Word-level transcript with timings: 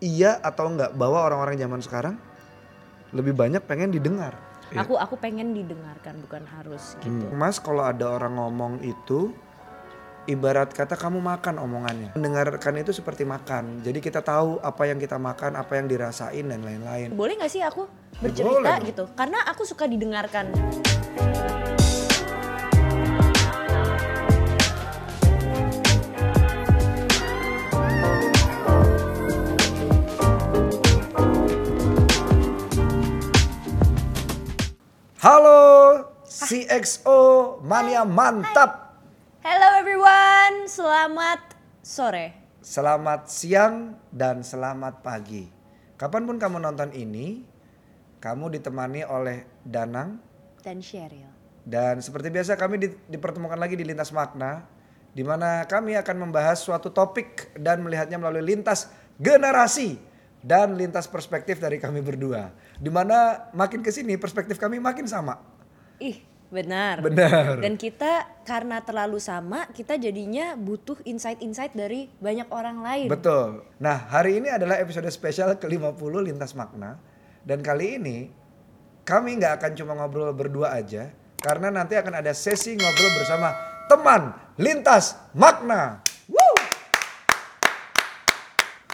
iya 0.00 0.38
atau 0.40 0.68
enggak 0.68 0.92
bahwa 0.94 1.24
orang-orang 1.24 1.56
zaman 1.56 1.80
sekarang 1.80 2.14
lebih 3.14 3.32
banyak 3.32 3.62
pengen 3.64 3.94
didengar. 3.94 4.36
Iya. 4.74 4.82
Aku 4.82 4.98
aku 4.98 5.14
pengen 5.16 5.54
didengarkan 5.54 6.18
bukan 6.26 6.42
harus 6.42 6.98
gitu. 6.98 7.30
Hmm. 7.30 7.38
Mas 7.38 7.62
kalau 7.62 7.86
ada 7.86 8.10
orang 8.10 8.34
ngomong 8.34 8.82
itu 8.82 9.30
ibarat 10.26 10.74
kata 10.74 10.98
kamu 10.98 11.22
makan 11.22 11.62
omongannya. 11.62 12.10
Mendengarkan 12.18 12.74
itu 12.82 12.90
seperti 12.90 13.22
makan. 13.22 13.80
Jadi 13.86 14.02
kita 14.02 14.20
tahu 14.20 14.58
apa 14.58 14.82
yang 14.90 14.98
kita 14.98 15.16
makan, 15.16 15.54
apa 15.54 15.78
yang 15.78 15.86
dirasain 15.86 16.44
dan 16.50 16.60
lain-lain. 16.66 17.14
Boleh 17.14 17.38
gak 17.38 17.50
sih 17.50 17.62
aku 17.62 17.86
boleh 17.86 18.22
bercerita 18.26 18.72
dong. 18.74 18.86
gitu? 18.90 19.04
Karena 19.14 19.38
aku 19.46 19.62
suka 19.62 19.86
didengarkan. 19.86 20.50
Halo 35.26 36.06
CXO 36.22 37.18
Mania 37.66 38.06
Mantap. 38.06 39.02
Hello 39.42 39.68
everyone, 39.74 40.70
selamat 40.70 41.58
sore. 41.82 42.30
Selamat 42.62 43.26
siang 43.26 43.98
dan 44.14 44.46
selamat 44.46 45.02
pagi. 45.02 45.50
Kapan 45.98 46.30
pun 46.30 46.38
kamu 46.38 46.62
nonton 46.62 46.94
ini, 46.94 47.42
kamu 48.22 48.54
ditemani 48.54 49.02
oleh 49.02 49.50
Danang 49.66 50.22
Dan 50.62 50.78
Sheryl. 50.78 51.26
dan 51.66 51.98
seperti 51.98 52.30
biasa 52.30 52.54
kami 52.54 52.86
di- 52.86 52.94
dipertemukan 53.10 53.58
lagi 53.58 53.74
di 53.74 53.82
Lintas 53.82 54.14
Makna 54.14 54.62
di 55.10 55.26
mana 55.26 55.66
kami 55.66 55.98
akan 55.98 56.22
membahas 56.22 56.62
suatu 56.62 56.94
topik 56.94 57.50
dan 57.58 57.82
melihatnya 57.82 58.22
melalui 58.22 58.46
lintas 58.46 58.94
generasi 59.18 59.98
dan 60.44 60.76
lintas 60.76 61.08
perspektif 61.08 61.60
dari 61.60 61.80
kami 61.80 62.04
berdua. 62.04 62.52
Di 62.76 62.92
mana 62.92 63.48
makin 63.56 63.80
ke 63.80 63.90
sini 63.92 64.20
perspektif 64.20 64.60
kami 64.60 64.76
makin 64.82 65.08
sama. 65.08 65.40
Ih, 65.96 66.20
benar. 66.52 67.00
Benar. 67.00 67.60
Dan 67.64 67.74
kita 67.80 68.28
karena 68.44 68.84
terlalu 68.84 69.18
sama, 69.18 69.66
kita 69.72 69.96
jadinya 69.96 70.54
butuh 70.54 71.00
insight-insight 71.08 71.72
dari 71.72 72.12
banyak 72.20 72.46
orang 72.52 72.84
lain. 72.84 73.08
Betul. 73.08 73.64
Nah, 73.80 74.06
hari 74.10 74.38
ini 74.38 74.52
adalah 74.52 74.76
episode 74.78 75.08
spesial 75.08 75.56
ke-50 75.56 76.12
Lintas 76.20 76.52
Makna. 76.52 77.00
Dan 77.46 77.62
kali 77.62 77.96
ini 77.96 78.28
kami 79.06 79.38
nggak 79.38 79.62
akan 79.62 79.72
cuma 79.78 79.92
ngobrol 79.94 80.34
berdua 80.34 80.74
aja. 80.74 81.14
Karena 81.38 81.70
nanti 81.70 81.94
akan 81.94 82.20
ada 82.20 82.34
sesi 82.34 82.74
ngobrol 82.74 83.10
bersama 83.22 83.54
teman 83.86 84.34
Lintas 84.58 85.14
Makna. 85.30 86.02
Woo! 86.26 86.54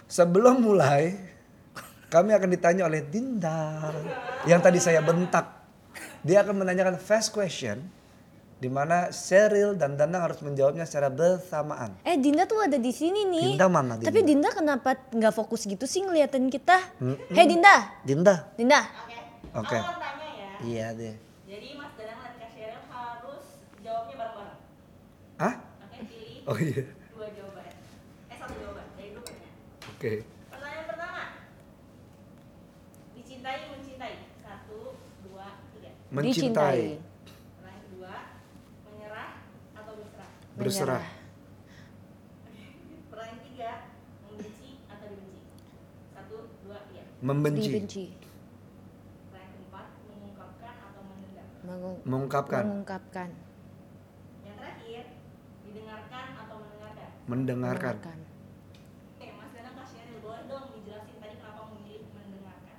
Sebelum 0.05 0.61
mulai, 0.61 1.32
kami 2.13 2.37
akan 2.37 2.49
ditanya 2.53 2.85
oleh 2.85 3.01
Dinda. 3.01 3.89
Yang 4.45 4.61
tadi 4.61 4.79
saya 4.85 5.01
bentak. 5.01 5.65
Dia 6.21 6.45
akan 6.45 6.61
menanyakan 6.61 7.01
fast 7.01 7.33
question. 7.33 7.81
Di 8.63 8.71
mana 8.71 9.11
Cheryl 9.11 9.75
dan 9.75 9.99
Danang 9.99 10.29
harus 10.29 10.39
menjawabnya 10.39 10.87
secara 10.87 11.11
bersamaan. 11.11 11.99
Eh 12.07 12.15
Dinda 12.15 12.47
tuh 12.47 12.63
ada 12.63 12.79
di 12.79 12.93
sini 12.95 13.27
nih. 13.27 13.59
Dinda 13.59 13.67
mana, 13.67 13.99
Dinda? 13.99 14.07
Tapi 14.13 14.21
Dinda 14.23 14.49
kenapa 14.55 14.95
nggak 15.11 15.35
fokus 15.35 15.67
gitu 15.67 15.83
sih 15.83 16.05
ngeliatin 16.07 16.47
kita? 16.47 16.79
Hei 17.33 17.49
Dinda, 17.49 17.99
Dinda. 18.07 18.55
Dinda. 18.55 18.87
Oke. 19.57 19.75
Aku 19.75 19.83
mau 19.83 19.99
tanya 19.99 20.29
ya. 20.31 20.51
Iya 20.63 20.87
deh. 20.95 21.15
Jadi 21.51 21.69
Mas 21.75 21.91
Danang 21.99 22.23
dan 22.23 22.33
Kak 22.39 22.51
Sheryl 22.55 22.83
harus 22.87 23.45
jawabnya 23.83 24.15
bareng-bareng. 24.15 24.59
Hah? 25.43 25.55
Oke, 25.83 25.99
pilih 26.07 26.47
Oh 26.47 26.57
iya. 26.57 26.83
dua 27.11 27.27
jawaban. 27.35 27.67
Eh 28.31 28.37
satu 28.39 28.55
jawaban 28.63 28.87
dari 28.95 29.11
ya. 29.11 29.51
Oke. 29.91 30.13
Pertanyaan 30.55 30.87
pertama. 30.87 31.23
Dicintai 33.13 33.59
mencintai. 33.69 34.15
Satu, 34.39 34.97
dua, 35.27 35.47
tiga. 35.75 35.91
Mencintai. 36.13 37.01
Pertanyaan 37.01 37.81
kedua. 37.89 38.15
Menyerah 38.85 39.31
atau 39.73 39.93
berserah. 39.97 40.31
Berserah. 40.61 41.05
Pertanyaan 43.09 43.41
tiga. 43.41 43.71
Membenci 44.29 44.69
atau 44.85 45.07
dibenci. 45.09 45.41
Satu, 46.13 46.37
dua, 46.61 46.79
tiga. 46.93 47.03
Membenci. 47.25 47.65
Dibenci. 47.65 48.05
Pertanyaan 48.13 49.53
keempat. 49.57 49.87
Mengungkapkan 50.05 50.75
atau 50.85 51.01
menendam. 51.09 51.47
Mengung- 51.65 52.03
Mengungkapkan. 52.05 52.65
Mengungkapkan. 52.69 53.29
Yang 54.45 54.57
terakhir. 54.61 55.05
Didengarkan 55.65 56.27
atau 56.37 56.57
mendengarkan. 56.61 57.09
Mendengarkan. 57.25 57.97
Mendengarkan. 57.97 58.19
Oke, 59.17 59.27
Mas 59.33 59.51
Danang 59.57 59.87
Sheryl 59.89 60.21
boleh 60.21 60.45
dong 60.45 60.65
dijelasin 60.77 61.17
tadi 61.17 61.35
kenapa 61.41 61.63
memilih 61.73 62.05
mendengarkan. 62.13 62.77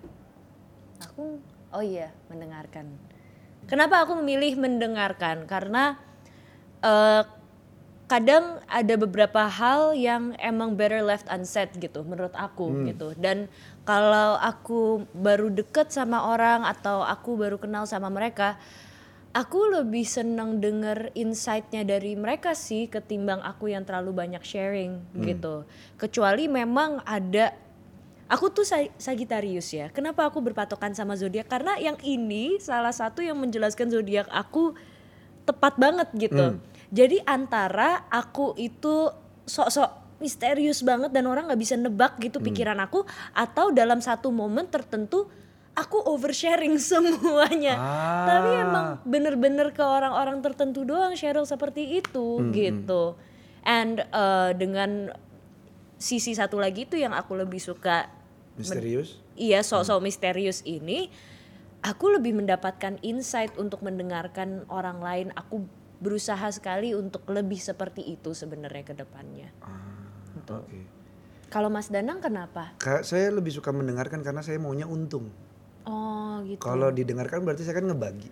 Aku, 1.01 1.41
oh 1.73 1.81
iya, 1.81 2.13
mendengarkan. 2.29 2.93
Kenapa 3.67 4.03
aku 4.03 4.19
memilih 4.19 4.59
mendengarkan? 4.59 5.47
Karena 5.47 5.97
eh, 6.83 7.23
kadang 8.13 8.61
ada 8.69 8.93
beberapa 8.99 9.47
hal 9.49 9.97
yang 9.97 10.37
emang 10.37 10.77
better 10.77 11.01
left 11.01 11.25
unsaid 11.31 11.73
gitu, 11.79 12.05
menurut 12.05 12.35
aku 12.35 12.85
gitu. 12.85 13.15
Dan 13.17 13.49
kalau 13.87 14.37
aku 14.37 15.07
baru 15.15 15.49
deket 15.49 15.89
sama 15.89 16.29
orang 16.29 16.67
atau 16.67 17.01
aku 17.01 17.39
baru 17.39 17.57
kenal 17.57 17.87
sama 17.89 18.11
mereka, 18.13 18.59
aku 19.33 19.81
lebih 19.81 20.05
seneng 20.05 20.61
denger 20.61 21.09
insight-nya 21.17 21.81
dari 21.81 22.13
mereka 22.13 22.53
sih 22.53 22.85
ketimbang 22.85 23.41
aku 23.41 23.73
yang 23.73 23.81
terlalu 23.81 24.13
banyak 24.13 24.43
sharing 24.45 25.01
gitu. 25.25 25.65
Kecuali 25.97 26.45
memang 26.45 27.01
ada 27.07 27.55
Aku 28.33 28.49
tuh 28.49 28.65
Sa- 28.65 28.89
Sagittarius 28.97 29.69
ya. 29.69 29.93
Kenapa 29.93 30.25
aku 30.25 30.41
berpatokan 30.41 30.97
sama 30.97 31.13
zodiak? 31.13 31.45
Karena 31.45 31.77
yang 31.77 32.01
ini 32.01 32.57
salah 32.57 32.89
satu 32.89 33.21
yang 33.21 33.37
menjelaskan 33.37 33.93
zodiak 33.93 34.25
aku 34.33 34.73
tepat 35.45 35.77
banget 35.77 36.09
gitu. 36.17 36.57
Jadi 36.89 37.21
antara 37.29 38.09
aku 38.09 38.57
itu 38.57 39.13
sok-sok 39.45 40.17
misterius 40.23 40.81
banget 40.81 41.11
dan 41.11 41.27
orang 41.27 41.51
nggak 41.51 41.61
bisa 41.61 41.75
nebak 41.75 42.15
gitu 42.23 42.39
pikiran 42.39 42.79
aku 42.79 43.03
atau 43.35 43.75
dalam 43.75 43.99
satu 43.99 44.31
momen 44.31 44.71
tertentu 44.71 45.27
aku 45.75 45.99
oversharing 45.99 46.79
semuanya. 46.89 47.75
Ah. 47.75 48.25
Tapi 48.29 48.49
emang 48.55 48.85
bener-bener 49.03 49.75
ke 49.75 49.83
orang-orang 49.83 50.39
tertentu 50.39 50.87
doang 50.87 51.13
Cheryl 51.13 51.45
seperti 51.45 52.01
itu 52.01 52.39
gitu. 52.55 53.19
And 53.67 54.03
uh, 54.11 54.55
dengan 54.55 55.11
sisi 55.99 56.35
satu 56.35 56.59
lagi 56.59 56.83
itu 56.83 56.99
yang 56.99 57.15
aku 57.15 57.35
lebih 57.39 57.63
suka 57.63 58.11
Misterius. 58.55 59.17
iya 59.33 59.59
sosok 59.61 59.99
misterius 59.99 60.61
ini 60.63 61.09
aku 61.81 62.11
lebih 62.11 62.33
mendapatkan 62.33 63.01
insight 63.01 63.53
untuk 63.55 63.81
mendengarkan 63.81 64.63
orang 64.67 64.99
lain 64.99 65.27
aku 65.31 65.65
berusaha 65.97 66.47
sekali 66.49 66.91
untuk 66.91 67.23
lebih 67.27 67.57
seperti 67.57 68.03
itu 68.05 68.31
sebenarnya 68.31 68.83
ke 68.83 68.93
depannya 68.93 69.49
Ah, 69.59 70.05
Oke. 70.53 70.83
kalau 71.47 71.67
Mas 71.67 71.87
Danang 71.87 72.19
kenapa 72.19 72.75
Ka- 72.77 73.01
Saya 73.01 73.29
lebih 73.29 73.49
suka 73.49 73.69
mendengarkan 73.69 74.19
karena 74.19 74.39
saya 74.39 74.57
maunya 74.57 74.85
untung. 74.85 75.31
oh 75.83 76.43
gitu 76.43 76.59
Kalau 76.59 76.89
didengarkan 76.89 77.41
berarti 77.41 77.61
saya 77.61 77.75
kan 77.75 77.85
ngebagi. 77.85 78.29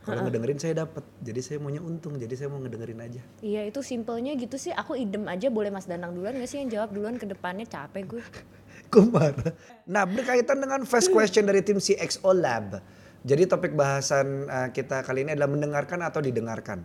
Kalau 0.00 0.20
ngedengerin 0.20 0.58
saya 0.58 0.74
dapat. 0.78 1.00
Jadi 1.18 1.40
saya 1.40 1.56
maunya 1.56 1.80
untung. 1.80 2.12
Jadi 2.14 2.34
saya 2.34 2.46
mau 2.46 2.58
ngedengerin 2.58 3.00
aja. 3.00 3.22
iya 3.40 3.62
itu 3.62 3.80
simpelnya 3.80 4.34
gitu 4.34 4.54
sih 4.54 4.68
aku 4.70 4.92
idem 4.94 5.24
aja 5.24 5.48
boleh 5.48 5.68
Mas 5.68 5.84
Danang 5.84 6.12
duluan 6.12 6.34
gak 6.34 6.44
sih 6.46 6.60
yang 6.60 6.68
jawab 6.68 6.90
duluan 6.90 7.16
ke 7.16 7.24
depannya 7.24 7.64
capek 7.64 8.04
gue 8.10 8.22
Kok 8.94 9.06
marah? 9.10 9.50
Nah 9.90 10.06
berkaitan 10.06 10.62
dengan 10.62 10.86
fast 10.86 11.10
question 11.10 11.50
dari 11.50 11.66
tim 11.66 11.82
CXO 11.82 12.30
Lab. 12.30 12.78
Jadi 13.24 13.48
topik 13.48 13.72
bahasan 13.72 14.46
uh, 14.46 14.68
kita 14.68 15.00
kali 15.00 15.24
ini 15.24 15.32
adalah 15.32 15.48
mendengarkan 15.48 16.04
atau 16.04 16.20
didengarkan. 16.20 16.84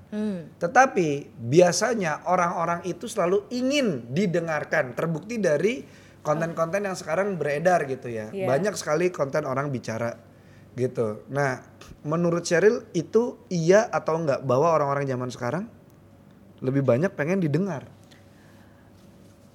Tetapi 0.57 1.35
biasanya 1.35 2.25
orang-orang 2.25 2.81
itu 2.87 3.05
selalu 3.11 3.45
ingin 3.51 4.07
didengarkan. 4.09 4.95
Terbukti 4.95 5.35
dari 5.37 5.83
konten-konten 6.23 6.87
yang 6.87 6.95
sekarang 6.95 7.35
beredar 7.35 7.83
gitu 7.85 8.07
ya. 8.07 8.31
Iya. 8.31 8.47
Banyak 8.47 8.73
sekali 8.79 9.11
konten 9.11 9.43
orang 9.43 9.67
bicara 9.69 10.15
gitu. 10.79 11.27
Nah 11.27 11.59
menurut 12.07 12.47
Cheryl 12.47 12.87
itu 12.95 13.35
iya 13.51 13.91
atau 13.91 14.23
enggak 14.23 14.39
bahwa 14.47 14.71
orang-orang 14.71 15.05
zaman 15.11 15.27
sekarang 15.27 15.67
lebih 16.63 16.87
banyak 16.87 17.11
pengen 17.15 17.43
didengar. 17.43 17.87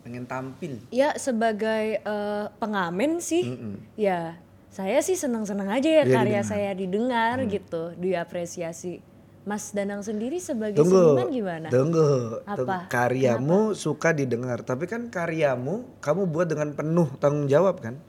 Pengen 0.04 0.24
tampil. 0.24 0.84
ya 0.88 1.16
sebagai 1.16 1.98
eh, 1.98 2.46
pengamen 2.54 3.18
sih 3.18 3.56
ya 3.96 4.36
saya 4.68 5.00
sih 5.00 5.14
senang-senang 5.14 5.70
aja 5.70 5.88
ya 5.88 6.02
Iya, 6.02 6.12
karya 6.12 6.20
didengar. 6.36 6.44
saya 6.44 6.70
didengar 6.72 7.36
gitu 7.46 7.82
diapresiasi 7.96 9.00
Mas 9.44 9.70
Danang 9.70 10.00
sendiri 10.00 10.36
sebagai 10.36 10.76
Tunggu, 10.76 10.92
seniman 11.14 11.28
gimana 11.28 11.68
tunggu, 11.68 12.40
Apa? 12.42 12.56
tunggu. 12.56 12.76
Karyamu 12.88 13.60
suka 13.72 14.12
didengar, 14.12 14.60
tapi 14.60 14.84
kan 14.84 15.08
karyamu 15.08 15.84
kamu 16.00 16.22
buat 16.26 16.48
dengan 16.48 16.72
penuh 16.72 17.12
tanggung 17.18 17.44
jawab 17.44 17.76
kan? 17.78 18.00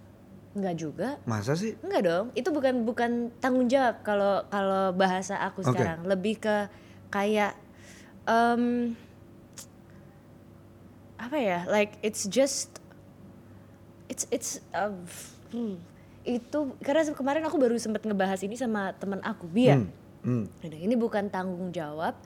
Enggak 0.51 0.75
juga. 0.75 1.07
Masa 1.23 1.51
sih? 1.53 1.75
Enggak 1.79 2.07
dong. 2.07 2.25
Itu 2.31 2.49
bukan 2.49 2.83
bukan 2.83 3.11
tanggung 3.37 3.67
jawab 3.67 3.99
kalau 4.01 4.47
kalau 4.47 4.91
bahasa 4.91 5.35
aku 5.37 5.59
Oke. 5.61 5.75
sekarang. 5.75 6.07
Lebih 6.07 6.39
ke 6.39 6.71
kayak 7.09 7.59
em, 8.23 8.95
apa 11.15 11.37
ya? 11.39 11.59
Like 11.67 11.97
it's 12.01 12.27
just 12.27 12.79
it's 14.11 14.27
it's 14.29 14.61
uh, 14.71 14.93
hmm, 15.51 15.79
itu 16.25 16.59
karena 16.81 17.05
kemarin 17.13 17.43
aku 17.45 17.57
baru 17.57 17.77
sempat 17.77 18.03
ngebahas 18.03 18.41
ini 18.45 18.57
sama 18.57 18.93
teman 18.97 19.21
aku 19.21 19.45
Bia. 19.49 19.79
Hmm, 19.79 19.89
hmm. 20.25 20.43
Udah, 20.65 20.79
Ini 20.79 20.95
bukan 20.97 21.29
tanggung 21.29 21.69
jawab 21.71 22.17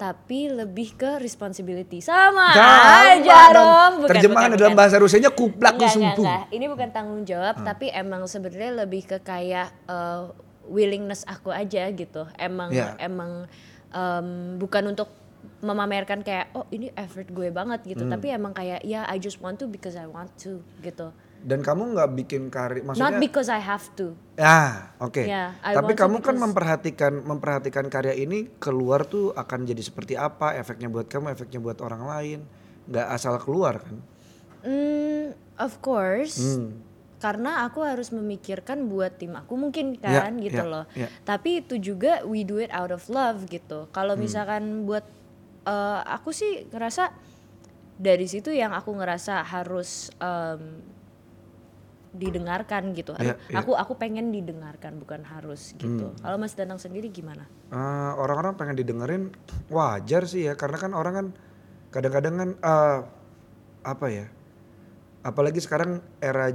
tapi 0.00 0.48
lebih 0.48 0.96
ke 0.96 1.20
responsibility 1.20 2.00
sama 2.00 2.56
aja 2.56 3.52
dong. 3.52 3.92
Bukan, 4.00 4.16
Terjemahan 4.16 4.48
bukan, 4.48 4.56
dalam 4.56 4.72
bukan. 4.72 4.80
bahasa 4.80 4.96
Rusianya 4.96 5.28
kuplak 5.28 5.76
kusumpu. 5.76 6.24
Ini 6.48 6.72
bukan 6.72 6.88
tanggung 6.88 7.28
jawab, 7.28 7.60
Hmm. 7.60 7.68
tapi 7.68 7.92
emang 7.92 8.24
sebenarnya 8.24 8.80
lebih 8.88 9.04
ke 9.04 9.20
kayak 9.20 9.68
uh, 9.84 10.32
willingness 10.72 11.28
aku 11.28 11.52
aja 11.52 11.84
gitu. 11.92 12.24
Emang 12.40 12.72
Iya. 12.72 12.96
emang 12.96 13.44
um, 13.92 14.56
bukan 14.56 14.96
untuk 14.96 15.12
memamerkan 15.60 16.20
kayak 16.20 16.52
oh 16.52 16.64
ini 16.68 16.88
effort 16.94 17.28
gue 17.28 17.48
banget 17.48 17.84
gitu, 17.86 18.04
Hmm. 18.04 18.12
tapi 18.12 18.30
emang 18.30 18.52
kayak 18.52 18.80
ya 18.82 19.04
I 19.04 19.16
just 19.16 19.38
want 19.38 19.60
to 19.60 19.66
because 19.66 19.94
I 19.94 20.04
want 20.04 20.32
to 20.42 20.60
gitu. 20.80 21.12
Dan 21.40 21.64
kamu 21.64 21.96
nggak 21.96 22.10
bikin 22.16 22.42
karir, 22.48 22.84
maksudnya? 22.84 23.16
Not 23.16 23.16
because 23.16 23.48
I 23.48 23.56
have 23.58 23.88
to. 23.96 24.12
Ya, 24.36 24.92
oke. 25.00 25.24
Yeah, 25.24 25.56
I 25.64 25.72
Tapi 25.72 25.96
kamu 25.96 26.20
kan 26.20 26.36
memperhatikan 26.36 27.12
memperhatikan 27.16 27.88
karya 27.88 28.12
ini 28.12 28.52
keluar 28.60 29.08
tuh 29.08 29.32
akan 29.32 29.64
jadi 29.64 29.80
seperti 29.80 30.20
apa, 30.20 30.52
efeknya 30.52 30.92
buat 30.92 31.08
kamu, 31.08 31.32
efeknya 31.32 31.58
buat 31.58 31.80
orang 31.80 32.04
lain. 32.04 32.38
Nggak 32.84 33.06
asal 33.10 33.40
keluar 33.40 33.80
kan? 33.80 33.96
Hmm, 34.60 35.32
of 35.56 35.80
course. 35.80 36.36
Hmm. 36.36 36.76
Karena 37.20 37.64
aku 37.64 37.84
harus 37.84 38.12
memikirkan 38.12 38.88
buat 38.88 39.16
tim 39.16 39.32
aku 39.32 39.52
mungkin 39.52 39.96
Ya, 39.96 40.24
kan 40.24 40.40
gitu 40.40 40.60
ya, 40.60 40.68
loh. 40.68 40.84
ya. 40.92 41.08
Tapi 41.22 41.60
itu 41.60 41.76
juga 41.76 42.20
we 42.24 42.44
do 42.44 42.56
it 42.56 42.72
out 42.72 42.88
of 42.88 43.04
love 43.08 43.44
gitu. 43.46 43.88
Kalau 43.92 44.12
Hmm. 44.12 44.24
misalkan 44.24 44.84
buat 44.84 45.04
eh, 45.64 46.00
aku 46.06 46.30
sih 46.30 46.68
ngerasa 46.68 47.10
dari 48.00 48.24
situ 48.24 48.48
yang 48.48 48.72
aku 48.72 48.96
ngerasa 48.96 49.44
harus 49.44 50.08
em, 50.16 50.80
didengarkan 52.10 52.90
gitu. 52.90 53.14
Ya, 53.22 53.38
ya. 53.46 53.62
Aku 53.62 53.78
aku 53.78 53.94
pengen 53.94 54.34
didengarkan 54.34 54.98
bukan 54.98 55.22
harus 55.22 55.78
gitu. 55.78 56.10
Hmm. 56.10 56.18
Kalau 56.18 56.36
Mas 56.42 56.58
Danang 56.58 56.82
sendiri 56.82 57.06
gimana? 57.06 57.46
Eh, 57.70 58.12
orang-orang 58.18 58.58
pengen 58.58 58.74
didengerin 58.74 59.30
wajar 59.70 60.26
sih 60.26 60.50
ya 60.50 60.58
karena 60.58 60.74
kan 60.74 60.90
orang 60.90 61.14
kan 61.14 61.26
kadang-kadang 61.94 62.34
kan 62.34 62.50
eh, 62.58 62.98
apa 63.86 64.06
ya 64.10 64.26
apalagi 65.22 65.62
sekarang 65.62 66.02
era 66.18 66.50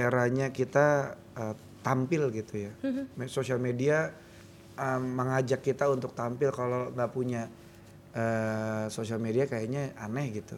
eranya 0.00 0.48
kita 0.48 1.18
eh, 1.36 1.54
tampil 1.84 2.32
gitu 2.32 2.70
ya 2.70 2.72
Me- 3.20 3.28
sosial 3.28 3.60
media 3.60 4.08
eh, 4.80 5.00
mengajak 5.04 5.60
kita 5.60 5.84
untuk 5.92 6.16
tampil 6.16 6.48
kalau 6.48 6.88
nggak 6.96 7.12
punya 7.12 7.52
eh, 8.14 8.86
sosial 8.88 9.18
media 9.18 9.44
kayaknya 9.50 9.92
aneh 9.98 10.30
gitu. 10.32 10.56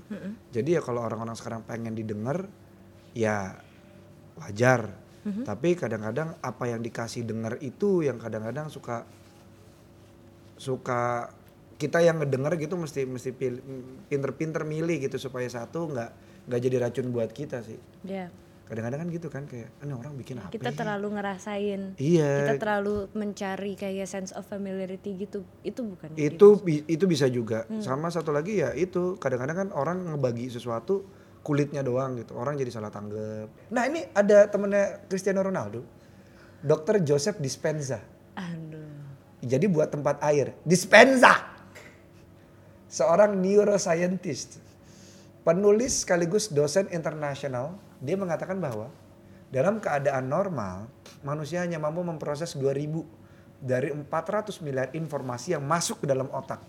Jadi 0.52 0.76
ya 0.76 0.80
kalau 0.84 1.02
orang-orang 1.02 1.34
sekarang 1.34 1.64
pengen 1.64 1.96
didengar 1.96 2.46
ya 3.16 3.56
wajar. 4.38 4.92
Tapi 5.26 5.74
kadang-kadang 5.74 6.38
apa 6.38 6.70
yang 6.70 6.86
dikasih 6.86 7.26
dengar 7.26 7.58
itu 7.58 8.06
yang 8.06 8.14
kadang-kadang 8.22 8.70
suka 8.70 9.02
suka 10.54 11.34
kita 11.76 12.00
yang 12.00 12.22
ngedenger 12.22 12.56
gitu 12.56 12.78
mesti 12.80 13.04
mesti 13.04 13.34
pinter-pinter 14.08 14.64
milih 14.64 15.02
gitu 15.02 15.20
supaya 15.20 15.44
satu 15.50 15.92
nggak 15.92 16.10
nggak 16.48 16.60
jadi 16.62 16.76
racun 16.88 17.10
buat 17.12 17.34
kita 17.34 17.60
sih. 17.66 17.76
Ya, 18.06 18.30
kadang-kadang 18.66 18.98
kan 18.98 19.08
gitu 19.08 19.28
kan 19.28 19.42
kayak 19.44 19.70
ini 19.78 19.92
orang 19.92 20.14
bikin 20.14 20.36
apa 20.36 20.50
kita 20.50 20.70
ya?" 20.70 20.76
terlalu 20.76 21.06
ngerasain. 21.14 21.80
iya 21.96 22.32
Kita 22.42 22.54
terlalu 22.58 23.06
mencari 23.12 23.72
kayak 23.72 24.04
sense 24.04 24.30
of 24.30 24.42
familiarity 24.42 25.14
gitu. 25.16 25.46
Itu 25.62 25.86
bukan 25.86 26.12
itu 26.12 26.46
bi- 26.58 26.82
itu 26.84 27.04
bisa 27.04 27.26
juga 27.26 27.62
Hmm. 27.64 27.78
sama 27.78 28.08
satu 28.08 28.30
lagi 28.30 28.58
ya 28.58 28.70
itu 28.72 29.14
kadang-kadang 29.16 29.56
kan 29.56 29.68
orang 29.70 30.02
ngebagi 30.04 30.46
sesuatu 30.48 31.06
kulitnya 31.40 31.80
doang 31.80 32.18
gitu 32.18 32.34
orang 32.34 32.54
jadi 32.54 32.68
salah 32.68 32.90
tanggap 32.90 33.46
nah 33.70 33.86
ini 33.86 34.02
ada 34.10 34.46
temennya 34.46 35.06
Cristiano 35.06 35.40
Ronaldo 35.40 35.86
Dr. 36.58 36.98
Joseph 37.00 37.38
Dispenza 37.38 38.02
Aduh. 38.34 38.82
jadi 39.38 39.62
buat 39.66 39.86
tempat 39.86 40.18
air 40.26 40.58
Dispenza 40.62 41.54
seorang 42.86 43.38
neuroscientist 43.38 44.58
penulis 45.42 46.02
sekaligus 46.02 46.50
dosen 46.50 46.90
internasional 46.90 47.78
dia 48.00 48.16
mengatakan 48.18 48.60
bahwa 48.60 48.92
dalam 49.48 49.78
keadaan 49.78 50.26
normal 50.26 50.90
manusia 51.22 51.62
hanya 51.62 51.78
mampu 51.78 52.02
memproses 52.02 52.58
2000 52.58 53.62
dari 53.62 53.88
400 53.94 54.52
miliar 54.60 54.88
informasi 54.92 55.56
yang 55.56 55.64
masuk 55.64 56.04
ke 56.04 56.06
dalam 56.06 56.28
otak. 56.28 56.60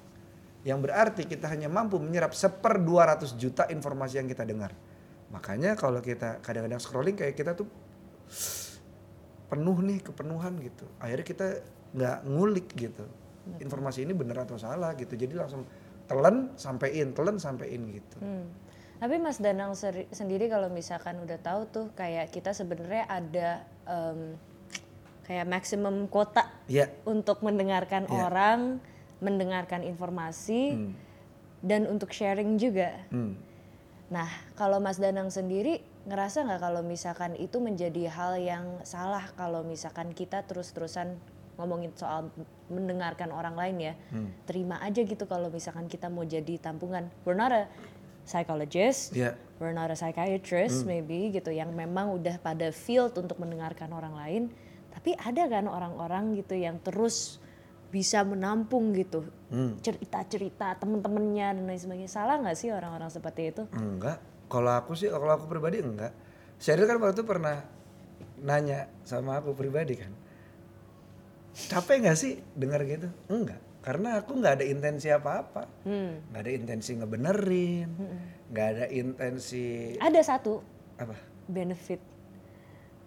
Yang 0.63 0.79
berarti 0.83 1.23
kita 1.27 1.47
hanya 1.51 1.67
mampu 1.71 1.99
menyerap 1.99 2.35
seper 2.35 2.79
200 2.79 3.35
juta 3.39 3.67
informasi 3.71 4.19
yang 4.23 4.27
kita 4.27 4.43
dengar. 4.43 4.71
Makanya 5.31 5.75
kalau 5.75 5.99
kita 5.99 6.39
kadang-kadang 6.39 6.79
scrolling 6.79 7.15
kayak 7.15 7.35
kita 7.35 7.55
tuh 7.55 7.67
penuh 9.47 9.77
nih 9.83 9.99
kepenuhan 10.03 10.59
gitu. 10.63 10.85
Akhirnya 10.99 11.25
kita 11.27 11.47
nggak 11.95 12.17
ngulik 12.27 12.67
gitu 12.75 13.05
informasi 13.63 14.03
ini 14.03 14.11
bener 14.11 14.43
atau 14.43 14.59
salah 14.59 14.91
gitu. 14.99 15.15
Jadi 15.15 15.33
langsung 15.35 15.63
telan 16.07 16.55
sampein 16.59 17.11
telan 17.15 17.39
sampein 17.39 17.81
gitu. 17.91 18.17
Hmm. 18.19 18.47
Tapi 18.97 19.15
Mas 19.17 19.37
Danang 19.37 19.73
seri- 19.73 20.09
sendiri 20.09 20.47
kalau 20.47 20.67
misalkan 20.67 21.21
udah 21.21 21.37
tahu 21.37 21.61
tuh 21.67 21.85
kayak 21.93 22.29
kita 22.29 22.49
sebenarnya 22.49 23.05
ada 23.05 23.49
em, 23.85 24.33
kayak 25.23 25.45
maksimum 25.45 26.07
kuota 26.07 26.49
ya 26.65 26.89
untuk 27.03 27.39
mendengarkan 27.39 28.03
Iya. 28.03 28.15
orang, 28.17 28.59
mendengarkan 29.19 29.83
informasi 29.83 30.61
Hmm. 30.73 30.91
dan 31.59 31.85
untuk 31.85 32.09
sharing 32.09 32.57
juga. 32.57 32.95
hmm. 33.09 33.33
Nah, 34.07 34.25
kalau 34.55 34.79
Mas 34.79 34.97
Danang 34.97 35.27
sendiri 35.27 35.77
ngerasa 36.07 36.41
nggak 36.41 36.61
kalau 36.63 36.79
misalkan 36.79 37.35
itu 37.35 37.59
menjadi 37.59 38.07
hal 38.07 38.39
yang 38.39 38.65
salah 38.81 39.27
kalau 39.35 39.61
misalkan 39.61 40.15
kita 40.15 40.41
terus-terusan 40.41 41.19
ngomongin 41.57 41.91
soal 41.91 42.31
mendengarkan 42.67 43.29
orang 43.29 43.53
lain 43.53 43.77
ya, 43.81 43.93
Hmm. 44.09 44.31
terima 44.45 44.79
aja 44.79 45.01
gitu 45.01 45.25
kalau 45.25 45.49
misalkan 45.49 45.85
kita 45.85 46.07
mau 46.07 46.23
jadi 46.23 46.55
tampungan. 46.55 47.11
We're 47.23 47.35
not 47.35 47.51
a 47.51 47.67
psychologist, 48.27 49.15
ya. 49.15 49.33
We're 49.57 49.73
not 49.73 49.89
a 49.89 49.97
psychiatrist 49.97 50.85
maybe 50.85 51.33
gitu 51.33 51.49
yang 51.49 51.73
memang 51.73 52.13
udah 52.13 52.37
pada 52.37 52.69
field 52.69 53.17
untuk 53.17 53.41
mendengarkan 53.41 53.89
orang 53.89 54.13
lain, 54.13 54.43
tapi 54.93 55.17
ada 55.17 55.49
kan 55.49 55.65
orang-orang 55.65 56.37
gitu 56.37 56.53
yang 56.53 56.77
terus 56.83 57.41
bisa 57.87 58.21
menampung 58.21 58.91
gitu 58.93 59.23
Hmm. 59.47 59.79
cerita-cerita 59.79 60.75
temen-temennya 60.75 61.55
dan 61.55 61.63
lain 61.63 61.79
sebagainya. 61.79 62.11
Salah 62.11 62.35
nggak 62.43 62.57
sih 62.59 62.67
orang-orang 62.67 63.07
seperti 63.07 63.55
itu? 63.55 63.63
enggak. 63.71 64.19
Kalau 64.51 64.71
aku 64.75 64.91
sih 64.91 65.07
kalau 65.07 65.31
aku 65.31 65.47
pribadi 65.47 65.79
enggak. 65.79 66.11
Sheryl 66.59 66.83
kan 66.83 66.99
waktu 66.99 67.15
itu 67.15 67.23
pernah 67.23 67.63
nanya 68.43 68.91
sama 69.07 69.39
aku 69.39 69.55
pribadi 69.55 69.97
kan 69.97 70.11
capek 71.57 72.05
nggak 72.05 72.17
sih 72.19 72.37
dengar 72.53 72.83
gitu? 72.85 73.07
Enggak 73.31 73.57
karena 73.87 74.19
aku 74.19 74.35
nggak 74.35 74.59
ada 74.59 74.65
intensi 74.67 75.07
apa-apa 75.07 75.63
Hmm. 75.87 76.19
nggak 76.27 76.41
ada 76.43 76.51
intensi 76.51 76.91
ngebenerin 76.93 77.87
nggak 78.51 78.67
ada 78.67 78.85
intensi 78.91 79.95
Ada 79.95 80.19
satu 80.27 80.59
apa 80.99 81.15
benefit. 81.47 82.03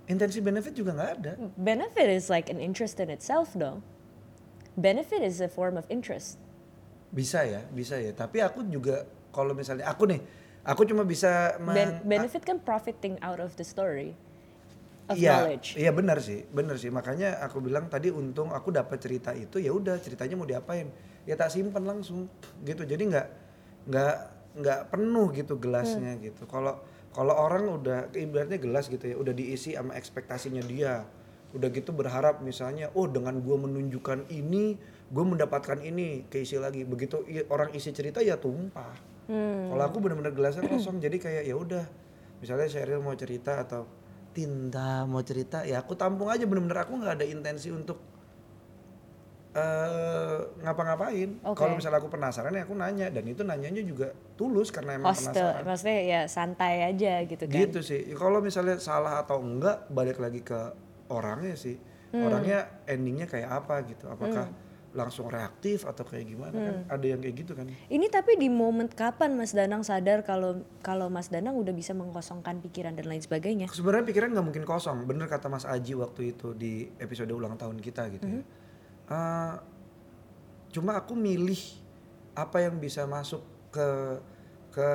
intensi 0.08 0.40
benefit 0.40 0.72
juga 0.72 0.96
nggak 0.96 1.12
ada 1.14 1.32
Benefit 1.54 2.08
is 2.08 2.26
like 2.26 2.48
an 2.48 2.56
interest 2.56 2.96
in 2.96 3.12
itself 3.12 3.52
dong. 3.52 3.84
Benefit 4.74 5.20
is 5.20 5.38
a 5.38 5.46
form 5.46 5.76
of 5.76 5.84
interest. 5.88 6.40
bisa 7.10 7.42
ya 7.42 7.60
bisa 7.68 7.98
ya 7.98 8.14
tapi 8.14 8.38
aku 8.38 8.62
juga 8.64 9.02
kalau 9.30 9.50
misalnya 9.50 9.82
aku 9.84 10.06
nih 10.06 10.22
aku 10.62 10.86
cuma 10.86 11.02
bisa 11.02 11.58
Ben- 11.60 11.98
benefit 12.06 12.40
kan 12.40 12.56
profiting 12.56 13.18
out 13.20 13.36
of 13.36 13.52
the 13.54 13.66
story 13.66 14.14
of 15.10 15.18
Iya, 15.18 15.34
knowledge. 15.42 15.68
iya 15.74 15.90
benar 15.90 16.18
sih, 16.22 16.46
benar 16.46 16.78
sih. 16.78 16.88
Makanya 16.88 17.42
aku 17.42 17.58
bilang 17.58 17.90
tadi 17.90 18.14
untung 18.14 18.54
aku 18.54 18.70
dapat 18.70 19.02
cerita 19.02 19.34
itu 19.34 19.58
ya 19.58 19.74
udah 19.74 19.98
ceritanya 19.98 20.38
mau 20.38 20.46
diapain, 20.46 20.86
ya 21.26 21.34
tak 21.34 21.50
simpan 21.50 21.82
langsung 21.82 22.30
gitu. 22.62 22.86
Jadi 22.86 23.10
nggak 23.10 23.26
nggak 23.90 24.14
nggak 24.62 24.80
penuh 24.90 25.26
gitu 25.34 25.58
gelasnya 25.58 26.14
Hmm. 26.14 26.22
gitu. 26.22 26.46
Kalau 26.46 26.78
kalau 27.10 27.34
orang 27.34 27.66
udah 27.66 28.06
ibaratnya 28.14 28.62
gelas 28.62 28.86
gitu 28.86 29.02
ya, 29.02 29.18
udah 29.18 29.34
diisi 29.34 29.74
sama 29.74 29.98
ekspektasinya 29.98 30.62
dia. 30.62 31.02
Udah 31.50 31.66
gitu 31.74 31.90
berharap 31.90 32.38
misalnya, 32.46 32.94
oh 32.94 33.10
dengan 33.10 33.42
gua 33.42 33.58
menunjukkan 33.58 34.30
ini, 34.30 34.78
gue 35.10 35.24
mendapatkan 35.26 35.82
ini, 35.82 36.30
keisi 36.30 36.54
lagi. 36.62 36.86
Begitu 36.86 37.26
orang 37.50 37.74
isi 37.74 37.90
cerita 37.90 38.22
ya 38.22 38.38
tumpah. 38.38 38.94
Hmm. 39.26 39.74
Kalau 39.74 39.82
aku 39.82 39.98
bener-bener 39.98 40.30
gelasnya 40.30 40.62
kosong, 40.70 41.02
jadi 41.02 41.18
kayak 41.18 41.42
ya 41.50 41.58
udah. 41.58 41.84
Misalnya 42.38 42.70
Sheryl 42.70 43.02
mau 43.02 43.18
cerita 43.18 43.58
atau 43.58 43.90
Tinta 44.30 45.04
mau 45.10 45.22
cerita, 45.26 45.66
ya 45.66 45.82
aku 45.82 45.98
tampung 45.98 46.30
aja 46.30 46.46
bener-bener 46.46 46.86
aku 46.86 47.02
nggak 47.02 47.18
ada 47.18 47.26
intensi 47.26 47.74
untuk 47.74 47.98
eh 49.50 50.38
ngapa-ngapain. 50.62 51.42
Oke. 51.42 51.58
Kalau 51.58 51.74
misalnya 51.74 51.98
aku 51.98 52.06
penasaran 52.06 52.54
ya 52.54 52.62
aku 52.62 52.78
nanya 52.78 53.10
dan 53.10 53.26
itu 53.26 53.42
nanyanya 53.42 53.82
juga 53.82 54.14
tulus 54.38 54.70
karena 54.70 54.94
emang 54.94 55.10
Hostel, 55.10 55.34
penasaran. 55.34 55.66
maksudnya 55.66 55.98
ya 56.06 56.20
santai 56.30 56.86
aja 56.86 57.26
gitu 57.26 57.44
kan. 57.50 57.58
Gitu 57.58 57.80
sih. 57.82 58.00
Kalau 58.14 58.38
misalnya 58.38 58.78
salah 58.78 59.18
atau 59.18 59.42
enggak 59.42 59.90
balik 59.90 60.22
lagi 60.22 60.46
ke 60.46 60.70
orangnya 61.10 61.58
sih. 61.58 61.74
Hmm. 62.14 62.30
Orangnya 62.30 62.86
endingnya 62.86 63.26
kayak 63.26 63.50
apa 63.50 63.82
gitu. 63.90 64.06
Apakah 64.06 64.46
langsung 64.90 65.26
reaktif 65.26 65.86
atau 65.86 66.02
kayak 66.02 66.26
gimana 66.26 66.50
kan 66.52 66.74
Hmm. 66.76 66.90
ada 66.90 67.06
yang 67.06 67.20
kayak 67.20 67.36
gitu 67.38 67.52
kan 67.54 67.70
Ini 67.86 68.06
tapi 68.06 68.34
di 68.34 68.50
momen 68.50 68.86
kapan 68.86 69.32
Mas 69.32 69.50
Danang 69.50 69.80
sadar 69.80 70.20
kalau 70.20 70.50
kalau 70.80 71.06
Mas 71.06 71.30
Danang 71.30 71.54
udah 71.54 71.70
bisa 71.70 71.92
mengkosongkan 71.92 72.58
pikiran 72.60 72.92
dan 72.92 73.06
lain 73.06 73.20
sebagainya? 73.20 73.70
sebenarnya 73.70 74.02
pikiran 74.04 74.30
nggak 74.30 74.42
mungkin 74.44 74.64
kosong 74.64 75.06
bener 75.06 75.26
kata 75.26 75.46
Mas 75.46 75.62
Aji 75.62 75.94
waktu 75.94 76.34
itu 76.34 76.52
di 76.52 76.90
episode 76.96 77.30
ulang 77.30 77.54
tahun 77.54 77.78
kita 77.78 78.10
gitu 78.10 78.26
ya 78.28 78.42
Eh, 79.06 79.54
cuma 80.70 80.94
aku 80.94 81.14
milih 81.14 81.58
apa 82.32 82.62
yang 82.62 82.78
bisa 82.78 83.02
masuk 83.04 83.42
ke 83.68 83.86
ke 84.70 84.88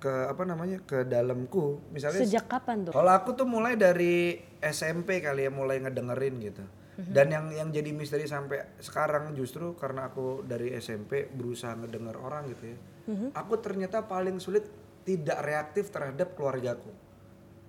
ke 0.00 0.12
apa 0.26 0.42
namanya 0.42 0.80
ke 0.80 1.04
dalamku 1.04 1.76
misalnya 1.92 2.24
Sejak 2.24 2.48
kapan 2.48 2.84
tuh? 2.84 2.92
Kalau 2.92 3.12
aku 3.12 3.32
tuh 3.32 3.44
mulai 3.44 3.76
dari 3.76 4.36
SMP 4.58 5.20
kali 5.20 5.44
ya 5.44 5.52
mulai 5.52 5.76
ngedengerin 5.78 6.34
gitu. 6.40 6.64
Dan 6.94 7.26
yang 7.30 7.46
yang 7.50 7.68
jadi 7.74 7.90
misteri 7.90 8.26
sampai 8.26 8.78
sekarang 8.78 9.34
justru 9.34 9.74
karena 9.74 10.06
aku 10.10 10.46
dari 10.46 10.70
SMP 10.78 11.26
berusaha 11.26 11.74
ngedenger 11.74 12.16
orang 12.18 12.50
gitu 12.54 12.64
ya. 12.70 12.78
Aku 13.34 13.58
ternyata 13.58 14.06
paling 14.06 14.38
sulit 14.38 14.64
tidak 15.02 15.42
reaktif 15.42 15.90
terhadap 15.90 16.38
keluargaku. 16.38 16.90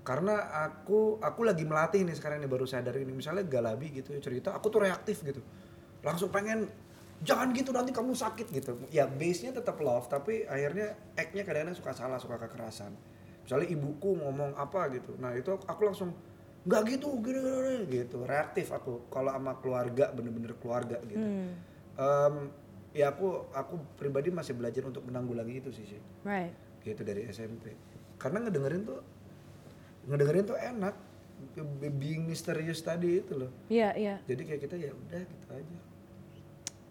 Karena 0.06 0.54
aku 0.70 1.18
aku 1.18 1.42
lagi 1.42 1.66
melatih 1.66 2.06
nih 2.06 2.14
sekarang 2.14 2.38
ini 2.38 2.48
baru 2.48 2.70
sadar 2.70 2.94
ini 3.02 3.10
misalnya 3.10 3.42
Galabi 3.42 3.90
gitu 3.90 4.14
ya 4.14 4.22
cerita 4.22 4.54
aku 4.54 4.70
tuh 4.70 4.86
reaktif 4.86 5.26
gitu. 5.26 5.42
Langsung 6.06 6.30
pengen 6.30 6.70
jangan 7.26 7.50
gitu 7.58 7.74
nanti 7.74 7.90
kamu 7.90 8.14
sakit 8.14 8.48
gitu. 8.54 8.78
Ya 8.94 9.10
base-nya 9.10 9.58
tetap 9.58 9.82
love 9.82 10.06
tapi 10.06 10.46
akhirnya 10.46 10.94
act-nya 11.18 11.42
kadang-kadang 11.42 11.74
suka 11.74 11.92
salah, 11.98 12.22
suka 12.22 12.38
kekerasan 12.38 12.94
misalnya 13.46 13.70
ibuku 13.70 14.18
ngomong 14.18 14.58
apa 14.58 14.90
gitu 14.90 15.14
nah 15.22 15.30
itu 15.38 15.54
aku 15.54 15.82
langsung 15.86 16.10
nggak 16.66 16.82
gitu 16.92 17.08
gini, 17.22 17.40
gini, 17.40 17.52
gini," 17.62 17.96
gitu 17.96 18.18
reaktif 18.24 18.68
aku 18.70 19.06
kalau 19.08 19.30
sama 19.30 19.54
keluarga 19.58 20.10
bener-bener 20.10 20.58
keluarga 20.58 20.98
gitu 21.04 21.22
Hmm. 21.22 21.54
Em, 21.96 22.36
ya 22.92 23.10
aku 23.10 23.48
aku 23.52 23.80
pribadi 23.96 24.28
masih 24.30 24.52
belajar 24.52 24.84
untuk 24.84 25.06
menanggulangi 25.06 25.62
itu 25.62 25.70
sih 25.72 25.86
sih 25.86 26.02
Right. 26.24 26.52
gitu 26.82 27.02
dari 27.02 27.24
SMP 27.28 27.72
karena 28.18 28.42
ngedengerin 28.42 28.84
tuh 28.84 29.00
ngedengerin 30.06 30.46
tuh 30.46 30.58
enak 30.58 30.96
Be- 31.56 31.92
being 31.92 32.26
misterius 32.26 32.80
tadi 32.80 33.20
itu 33.20 33.36
loh 33.36 33.52
Iya, 33.68 33.92
iya. 33.94 34.16
jadi 34.24 34.42
kayak 34.42 34.62
kita 34.64 34.76
ya 34.80 34.92
udah 34.92 35.22
gitu 35.22 35.48
aja 35.52 35.78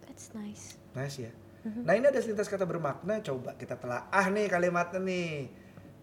That's 0.04 0.31
nice. 0.31 0.78
Nice 0.95 1.19
ya. 1.19 1.33
Nah 1.64 1.90
ini 1.90 2.07
ada 2.07 2.23
selintas 2.23 2.47
kata 2.47 2.62
bermakna, 2.62 3.19
coba 3.19 3.59
kita 3.59 3.75
telaah 3.75 4.26
nih 4.31 4.47
kalimatnya 4.47 5.02
nih. 5.02 5.50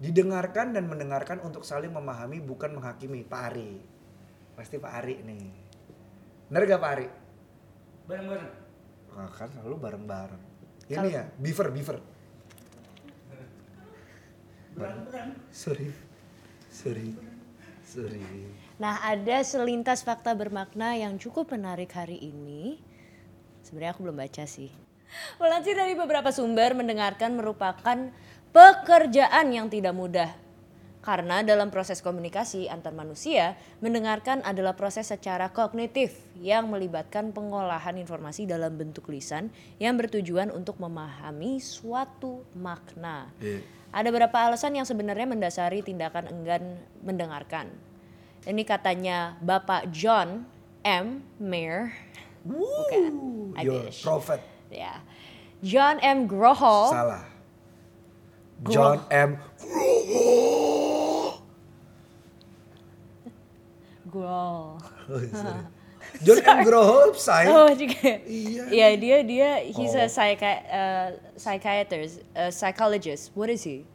Didengarkan 0.02 0.74
dan 0.74 0.90
mendengarkan 0.90 1.38
untuk 1.46 1.62
saling 1.62 1.94
memahami 1.94 2.42
bukan 2.42 2.74
menghakimi. 2.74 3.22
Pak 3.22 3.54
Ari. 3.54 3.78
Pasti 4.58 4.82
Pak 4.82 4.94
Ari 4.98 5.22
nih. 5.22 5.46
Bener 6.50 6.66
gak 6.66 6.82
Pak 6.82 6.92
Ari? 6.98 7.08
Bareng-bareng. 8.10 8.52
Wah, 9.14 9.30
kan 9.30 9.48
selalu 9.54 9.78
bareng-bareng. 9.78 10.44
Ini 10.90 11.08
ya, 11.08 11.24
beaver, 11.38 11.70
beaver. 11.70 11.98
Bareng-bareng. 14.74 15.38
Sorry. 15.54 15.94
Sorry. 16.74 17.14
Sorry. 17.86 18.24
Nah, 18.82 19.04
ada 19.04 19.44
selintas 19.46 20.02
fakta 20.02 20.34
bermakna 20.34 20.98
yang 20.98 21.20
cukup 21.22 21.54
menarik 21.54 21.94
hari 21.94 22.18
ini. 22.18 22.80
Sebenarnya 23.62 23.94
aku 23.94 24.08
belum 24.08 24.18
baca 24.18 24.48
sih. 24.48 24.72
Melansir 25.38 25.76
dari 25.76 25.92
beberapa 25.94 26.32
sumber, 26.32 26.72
mendengarkan 26.72 27.36
merupakan 27.36 28.10
pekerjaan 28.52 29.52
yang 29.52 29.68
tidak 29.68 29.96
mudah. 29.96 30.32
Karena 31.02 31.42
dalam 31.42 31.74
proses 31.74 31.98
komunikasi 31.98 32.70
antar 32.70 32.94
manusia, 32.94 33.58
mendengarkan 33.82 34.46
adalah 34.46 34.78
proses 34.78 35.10
secara 35.10 35.50
kognitif 35.50 36.14
yang 36.38 36.70
melibatkan 36.70 37.34
pengolahan 37.34 37.98
informasi 37.98 38.46
dalam 38.46 38.78
bentuk 38.78 39.10
lisan 39.10 39.50
yang 39.82 39.98
bertujuan 39.98 40.54
untuk 40.54 40.78
memahami 40.78 41.58
suatu 41.58 42.46
makna. 42.54 43.34
Iya. 43.42 43.66
Ada 43.90 44.08
beberapa 44.14 44.38
alasan 44.46 44.78
yang 44.78 44.86
sebenarnya 44.86 45.26
mendasari 45.26 45.82
tindakan 45.82 46.30
enggan 46.30 46.78
mendengarkan. 47.02 47.74
Ini 48.46 48.62
katanya 48.62 49.42
Bapak 49.42 49.90
John 49.90 50.46
M. 50.86 51.26
Mayer. 51.42 51.98
Bukan. 52.46 53.14
I 53.58 53.66
Your 53.66 53.90
wish. 53.90 54.06
prophet. 54.06 54.38
Ya. 54.70 55.02
John 55.66 55.98
M. 56.06 56.30
Grohol. 56.30 56.94
Salah. 56.94 57.31
John 58.70 59.02
M. 59.10 59.38
Grohol. 64.10 64.82
Oh, 65.10 65.20
sorry. 65.32 65.64
John 66.24 66.40
M. 66.44 66.66
Grohol, 66.66 67.16
Psy. 67.16 67.44
Oh 67.48 67.70
juga. 67.80 68.20
Iya. 68.28 68.64
Iya 68.70 68.88
dia 69.00 69.18
dia 69.24 69.50
he's 69.72 69.94
a 69.96 70.06
Oh. 70.06 70.12
psychi- 70.12 70.66
uh, 70.68 71.08
psychiatrist, 71.38 72.22
a 72.36 72.52
psychologist. 72.52 73.32
What 73.34 73.50
is 73.50 73.64
he? 73.64 73.86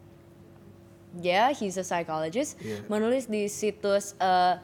Yeah, 1.21 1.53
he's 1.53 1.77
a 1.77 1.85
psychologist. 1.85 2.57
Iya. 2.61 2.87
Menulis 2.89 3.29
di 3.29 3.49
situs 3.49 4.15
uh, 4.19 4.59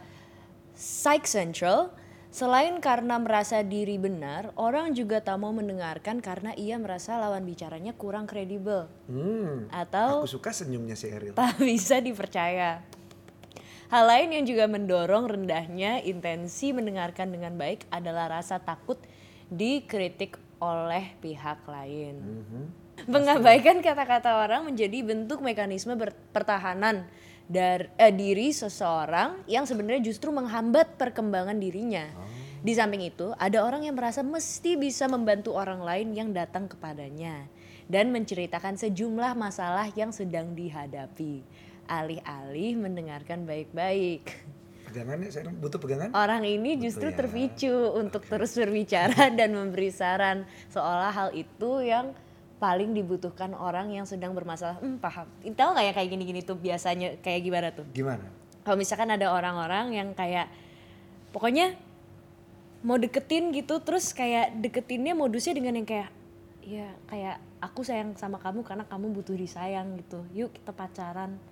Psych 0.74 1.26
Central. 1.28 1.92
Selain 2.32 2.80
karena 2.80 3.20
merasa 3.20 3.60
diri 3.60 4.00
benar, 4.00 4.56
orang 4.56 4.96
juga 4.96 5.20
tak 5.20 5.36
mau 5.36 5.52
mendengarkan 5.52 6.16
karena 6.24 6.56
ia 6.56 6.80
merasa 6.80 7.20
lawan 7.20 7.44
bicaranya 7.44 7.92
kurang 7.92 8.24
kredibel 8.24 8.88
Hmm. 9.04 9.68
atau 9.68 10.24
Aku 10.24 10.40
suka 10.40 10.48
senyumnya 10.48 10.96
si 10.96 11.12
Eril. 11.12 11.36
tak 11.36 11.60
bisa 11.68 12.00
dipercaya. 12.00 12.80
Hal 13.92 14.08
lain 14.08 14.32
yang 14.32 14.44
juga 14.48 14.64
mendorong 14.64 15.28
rendahnya 15.28 16.00
intensi 16.00 16.72
mendengarkan 16.72 17.28
dengan 17.28 17.52
baik 17.60 17.84
adalah 17.92 18.40
rasa 18.40 18.56
takut 18.56 18.96
dikritik 19.52 20.40
oleh 20.56 21.12
pihak 21.20 21.68
lain. 21.68 22.16
Mengabaikan 23.04 23.84
kata-kata 23.84 24.40
orang 24.40 24.72
menjadi 24.72 25.04
bentuk 25.04 25.44
mekanisme 25.44 25.92
pertahanan 26.32 27.04
dari 27.52 27.84
eh, 28.00 28.08
diri 28.08 28.48
seseorang 28.48 29.44
yang 29.44 29.68
sebenarnya 29.68 30.00
justru 30.00 30.32
menghambat 30.32 30.96
perkembangan 30.96 31.60
dirinya. 31.60 32.08
Di 32.62 32.72
samping 32.72 33.02
itu, 33.04 33.34
ada 33.36 33.60
orang 33.60 33.84
yang 33.84 33.98
merasa 33.98 34.22
mesti 34.24 34.78
bisa 34.78 35.10
membantu 35.10 35.52
orang 35.52 35.82
lain 35.82 36.14
yang 36.14 36.28
datang 36.30 36.70
kepadanya 36.70 37.44
dan 37.90 38.08
menceritakan 38.14 38.78
sejumlah 38.78 39.34
masalah 39.36 39.90
yang 39.92 40.14
sedang 40.14 40.54
dihadapi. 40.56 41.42
Alih-alih 41.90 42.78
mendengarkan 42.78 43.44
baik-baik. 43.44 44.30
Pegangannya 44.86 45.28
saya 45.28 45.50
butuh 45.50 45.82
pegangan. 45.82 46.14
Orang 46.14 46.46
ini 46.46 46.78
justru 46.78 47.10
ya. 47.10 47.16
terpicu 47.18 47.74
untuk 47.98 48.22
terus 48.30 48.54
berbicara 48.54 49.28
dan 49.38 49.52
memberi 49.52 49.90
saran 49.90 50.46
seolah 50.70 51.10
hal 51.10 51.28
itu 51.34 51.82
yang 51.82 52.14
paling 52.62 52.94
dibutuhkan 52.94 53.50
orang 53.58 53.90
yang 53.90 54.06
sedang 54.06 54.30
bermasalah. 54.38 54.78
Hmm, 54.78 55.02
paham. 55.02 55.26
Tahu 55.42 55.68
nggak 55.74 55.86
ya 55.90 55.92
kayak 55.98 56.08
gini-gini 56.14 56.40
tuh 56.46 56.54
biasanya 56.54 57.18
kayak 57.18 57.40
gimana 57.42 57.68
tuh? 57.74 57.82
Gimana? 57.90 58.22
Kalau 58.62 58.78
misalkan 58.78 59.10
ada 59.10 59.34
orang-orang 59.34 59.98
yang 59.98 60.08
kayak 60.14 60.46
pokoknya 61.34 61.74
mau 62.86 63.02
deketin 63.02 63.50
gitu 63.50 63.82
terus 63.82 64.14
kayak 64.14 64.54
deketinnya 64.62 65.18
modusnya 65.18 65.58
dengan 65.58 65.82
yang 65.82 65.88
kayak 65.90 66.10
ya 66.62 66.94
kayak 67.10 67.42
aku 67.58 67.82
sayang 67.82 68.14
sama 68.14 68.38
kamu 68.38 68.62
karena 68.62 68.86
kamu 68.86 69.10
butuh 69.10 69.34
disayang 69.34 69.98
gitu. 69.98 70.22
Yuk 70.30 70.54
kita 70.54 70.70
pacaran. 70.70 71.42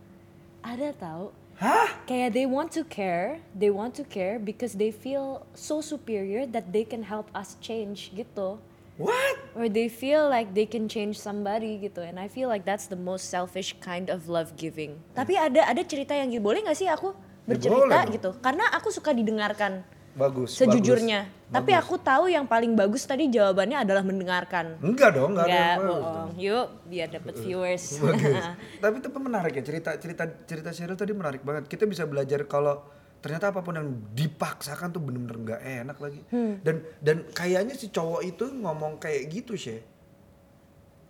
Ada 0.63 0.95
tahu? 0.95 1.35
Hah? 1.59 1.93
kayak 2.09 2.33
they 2.33 2.49
want 2.49 2.73
to 2.73 2.81
care, 2.89 3.37
they 3.53 3.69
want 3.69 3.93
to 3.93 4.01
care 4.01 4.41
because 4.41 4.81
they 4.81 4.89
feel 4.89 5.45
so 5.53 5.85
superior 5.85 6.49
that 6.49 6.73
they 6.73 6.89
can 6.89 7.05
help 7.05 7.29
us 7.37 7.59
change 7.61 8.09
gitu. 8.17 8.57
What? 9.01 9.37
Or 9.57 9.67
they 9.67 9.89
feel 9.89 10.29
like 10.29 10.53
they 10.53 10.69
can 10.69 10.85
change 10.85 11.17
somebody 11.17 11.81
gitu. 11.81 12.05
And 12.05 12.21
I 12.21 12.29
feel 12.29 12.47
like 12.47 12.63
that's 12.63 12.85
the 12.85 13.01
most 13.01 13.33
selfish 13.33 13.73
kind 13.81 14.13
of 14.13 14.29
love 14.29 14.55
giving. 14.55 15.01
Tapi 15.17 15.35
ada 15.35 15.65
ada 15.65 15.81
cerita 15.81 16.13
yang 16.13 16.29
gitu. 16.29 16.45
Boleh 16.45 16.61
gak 16.61 16.77
sih 16.77 16.85
aku 16.85 17.17
bercerita 17.49 17.81
boleh 17.81 17.97
dong. 18.07 18.15
gitu? 18.15 18.31
Karena 18.39 18.69
aku 18.71 18.93
suka 18.93 19.11
didengarkan 19.11 19.81
Bagus. 20.13 20.53
sejujurnya. 20.55 21.25
bagus, 21.27 21.49
Tapi 21.51 21.71
bagus. 21.73 21.83
aku 21.83 21.95
tahu 21.97 22.25
yang 22.29 22.45
paling 22.45 22.77
bagus 22.77 23.03
tadi 23.03 23.27
jawabannya 23.27 23.79
adalah 23.81 24.05
mendengarkan. 24.05 24.77
enggak 24.79 25.17
dong, 25.17 25.33
enggak, 25.33 25.47
ada 25.47 25.51
Enggak, 25.51 25.65
yang 25.65 25.81
bagus 25.81 26.03
bohong. 26.05 26.31
Yuk, 26.37 26.67
biar 26.87 27.09
dapet 27.09 27.35
viewers. 27.41 27.85
Bagus. 27.97 28.45
Tapi 28.85 28.95
itu 29.01 29.09
menarik 29.17 29.53
ya 29.57 29.63
cerita 29.65 29.91
cerita 29.97 30.25
cerita 30.45 30.71
Cheryl 30.71 30.95
tadi 30.95 31.11
menarik 31.11 31.41
banget. 31.41 31.65
Kita 31.67 31.89
bisa 31.89 32.05
belajar 32.05 32.45
kalau 32.45 32.85
ternyata 33.21 33.53
apa 33.53 33.61
pun 33.61 33.77
yang 33.77 33.89
dipaksakan 34.17 34.97
tuh 34.97 35.01
bener-bener 35.05 35.37
nggak 35.37 35.61
enak 35.85 35.97
lagi. 36.01 36.21
Hmm. 36.33 36.57
Dan 36.65 36.81
dan 37.05 37.29
kayaknya 37.37 37.77
si 37.77 37.93
cowok 37.93 38.25
itu 38.25 38.49
ngomong 38.49 38.97
kayak 38.97 39.29
gitu 39.29 39.55
sih. 39.61 39.81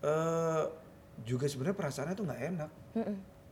Eh 0.02 0.62
juga 1.23 1.47
sebenarnya 1.47 1.79
perasaannya 1.79 2.14
tuh 2.19 2.26
nggak 2.26 2.43
enak. 2.55 2.71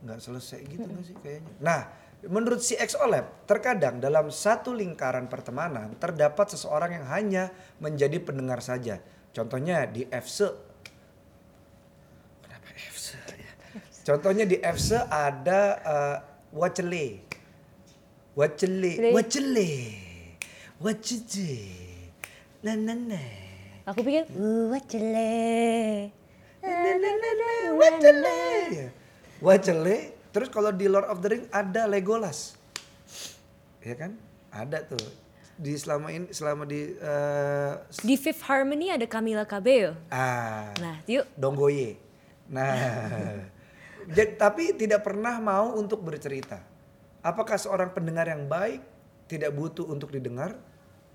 Nggak 0.03 0.19
selesai 0.19 0.59
gitu 0.67 0.87
nggak 0.87 1.05
sih 1.07 1.15
kayaknya. 1.23 1.51
Nah, 1.63 1.79
menurut 2.27 2.59
si 2.59 2.75
XO 2.75 3.07
Lab, 3.07 3.47
terkadang 3.47 4.03
dalam 4.03 4.27
satu 4.27 4.75
lingkaran 4.75 5.31
pertemanan 5.31 5.95
terdapat 5.95 6.51
seseorang 6.51 6.99
yang 6.99 7.07
hanya 7.07 7.43
menjadi 7.79 8.19
pendengar 8.19 8.59
saja. 8.59 8.99
Contohnya 9.31 9.87
di 9.87 10.03
FC 10.03 10.51
Kenapa 12.43 12.67
FC 12.75 13.15
ya? 13.15 13.51
Contohnya 14.03 14.43
di 14.43 14.59
FC 14.59 14.99
ada 14.99 15.61
uh. 15.85 16.17
Wacele. 18.39 18.91
Le. 18.95 19.09
Wacele. 19.11 19.67
Wacece. 20.79 21.59
Na 22.63 22.71
na 22.79 22.95
na. 22.95 23.19
Aku 23.83 23.99
pikir, 23.99 24.31
uh, 24.31 24.71
wacele. 24.71 25.27
Wacele. 27.75 28.39
Ya. 28.71 28.87
Wacele. 29.43 30.15
Terus 30.31 30.47
kalau 30.47 30.71
di 30.71 30.87
Lord 30.87 31.11
of 31.11 31.19
the 31.19 31.35
Ring 31.35 31.45
ada 31.51 31.83
Legolas. 31.83 32.55
Ya 33.83 33.99
kan? 33.99 34.15
Ada 34.55 34.87
tuh. 34.87 35.03
Di 35.59 35.75
selama 35.75 36.07
ini 36.07 36.31
selama 36.31 36.63
di 36.63 36.95
eh, 36.95 37.71
Di 37.99 38.15
Fifth 38.15 38.47
Harmony 38.47 38.87
ada 38.87 39.03
Camila 39.03 39.43
Cabello. 39.43 39.99
ah 40.07 40.71
Nah, 40.79 41.03
yuk. 41.03 41.27
Donggoye. 41.35 41.99
Nah, 42.47 42.71
jadi, 44.15 44.31
tapi 44.39 44.71
tidak 44.79 45.03
pernah 45.03 45.43
mau 45.43 45.75
untuk 45.75 45.99
bercerita. 45.99 46.68
Apakah 47.19 47.59
seorang 47.59 47.91
pendengar 47.91 48.25
yang 48.25 48.47
baik 48.47 48.79
tidak 49.27 49.51
butuh 49.51 49.85
untuk 49.85 50.09
didengar? 50.09 50.55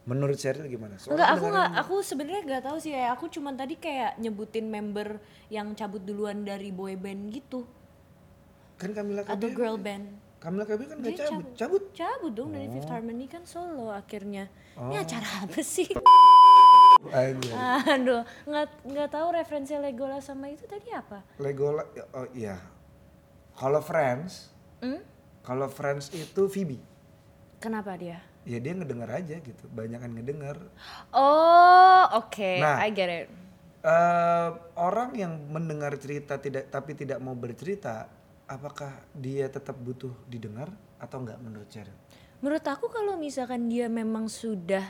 Menurut 0.04 0.36
Cheryl 0.36 0.68
gimana? 0.68 1.00
Seorang 1.00 1.16
Enggak, 1.16 1.30
aku 1.32 1.44
nggak, 1.48 1.70
aku 1.80 1.94
sebenarnya 2.04 2.40
nggak 2.44 2.62
tahu 2.68 2.76
sih 2.76 2.92
ya. 2.92 3.16
Aku 3.16 3.24
cuman 3.32 3.56
tadi 3.56 3.80
kayak 3.80 4.20
nyebutin 4.20 4.68
member 4.68 5.16
yang 5.48 5.72
cabut 5.72 6.04
duluan 6.04 6.44
dari 6.44 6.68
boy 6.68 6.92
band 6.96 7.32
gitu 7.32 7.64
kan 8.74 8.90
Camila 8.90 9.22
atau 9.22 9.48
girl 9.54 9.78
band. 9.78 10.06
Camila 10.42 10.68
Cabello 10.68 10.92
kan 10.92 10.98
nggak 11.00 11.14
Dia 11.16 11.24
cabut. 11.24 11.46
Cabut. 11.56 11.82
Cabut 11.96 12.32
dong 12.36 12.52
dari 12.52 12.68
Fifth 12.68 12.90
Harmony 12.90 13.24
kan 13.30 13.48
solo 13.48 13.88
akhirnya. 13.88 14.50
Ini 14.76 14.96
Oh. 14.98 15.00
acara 15.00 15.28
apa 15.40 15.60
sih? 15.64 15.88
Aduh, 17.14 18.22
nggak 18.44 18.66
nggak 18.84 19.08
tahu 19.08 19.26
referensi 19.32 19.72
Legolas 19.76 20.28
sama 20.28 20.52
itu 20.52 20.64
tadi 20.68 20.92
apa? 20.92 21.24
Legolas 21.40 21.86
oh 22.12 22.28
iya. 22.36 22.60
Kalau 23.54 23.80
Friends, 23.80 24.50
Hmm? 24.82 25.00
Kalau 25.44 25.68
Friends 25.68 26.08
itu 26.10 26.48
Phoebe. 26.48 26.80
Kenapa 27.60 27.94
dia? 27.94 28.18
Ya 28.44 28.60
dia 28.60 28.72
ngedenger 28.72 29.08
aja 29.08 29.36
gitu, 29.38 29.64
banyak 29.70 29.96
kan 29.96 30.10
ngedenger. 30.10 30.56
Oh, 31.08 32.04
oke, 32.18 32.60
Nah. 32.60 32.80
I 32.80 32.90
get 32.90 33.08
it. 33.08 33.28
Eh, 33.80 34.48
orang 34.74 35.12
yang 35.12 35.32
mendengar 35.48 35.92
cerita 35.94 36.36
tidak 36.36 36.68
tapi 36.68 36.92
tidak 36.92 37.20
mau 37.20 37.32
bercerita, 37.32 38.08
apakah 38.44 38.92
dia 39.12 39.44
tetap 39.46 39.76
butuh 39.76 40.12
didengar 40.24 40.72
atau 40.96 41.20
enggak 41.20 41.36
menurut 41.40 41.68
Cheryl? 41.68 41.92
Menurut 42.40 42.64
aku 42.64 42.88
kalau 42.88 43.16
misalkan 43.16 43.68
dia 43.68 43.88
memang 43.88 44.28
sudah 44.28 44.84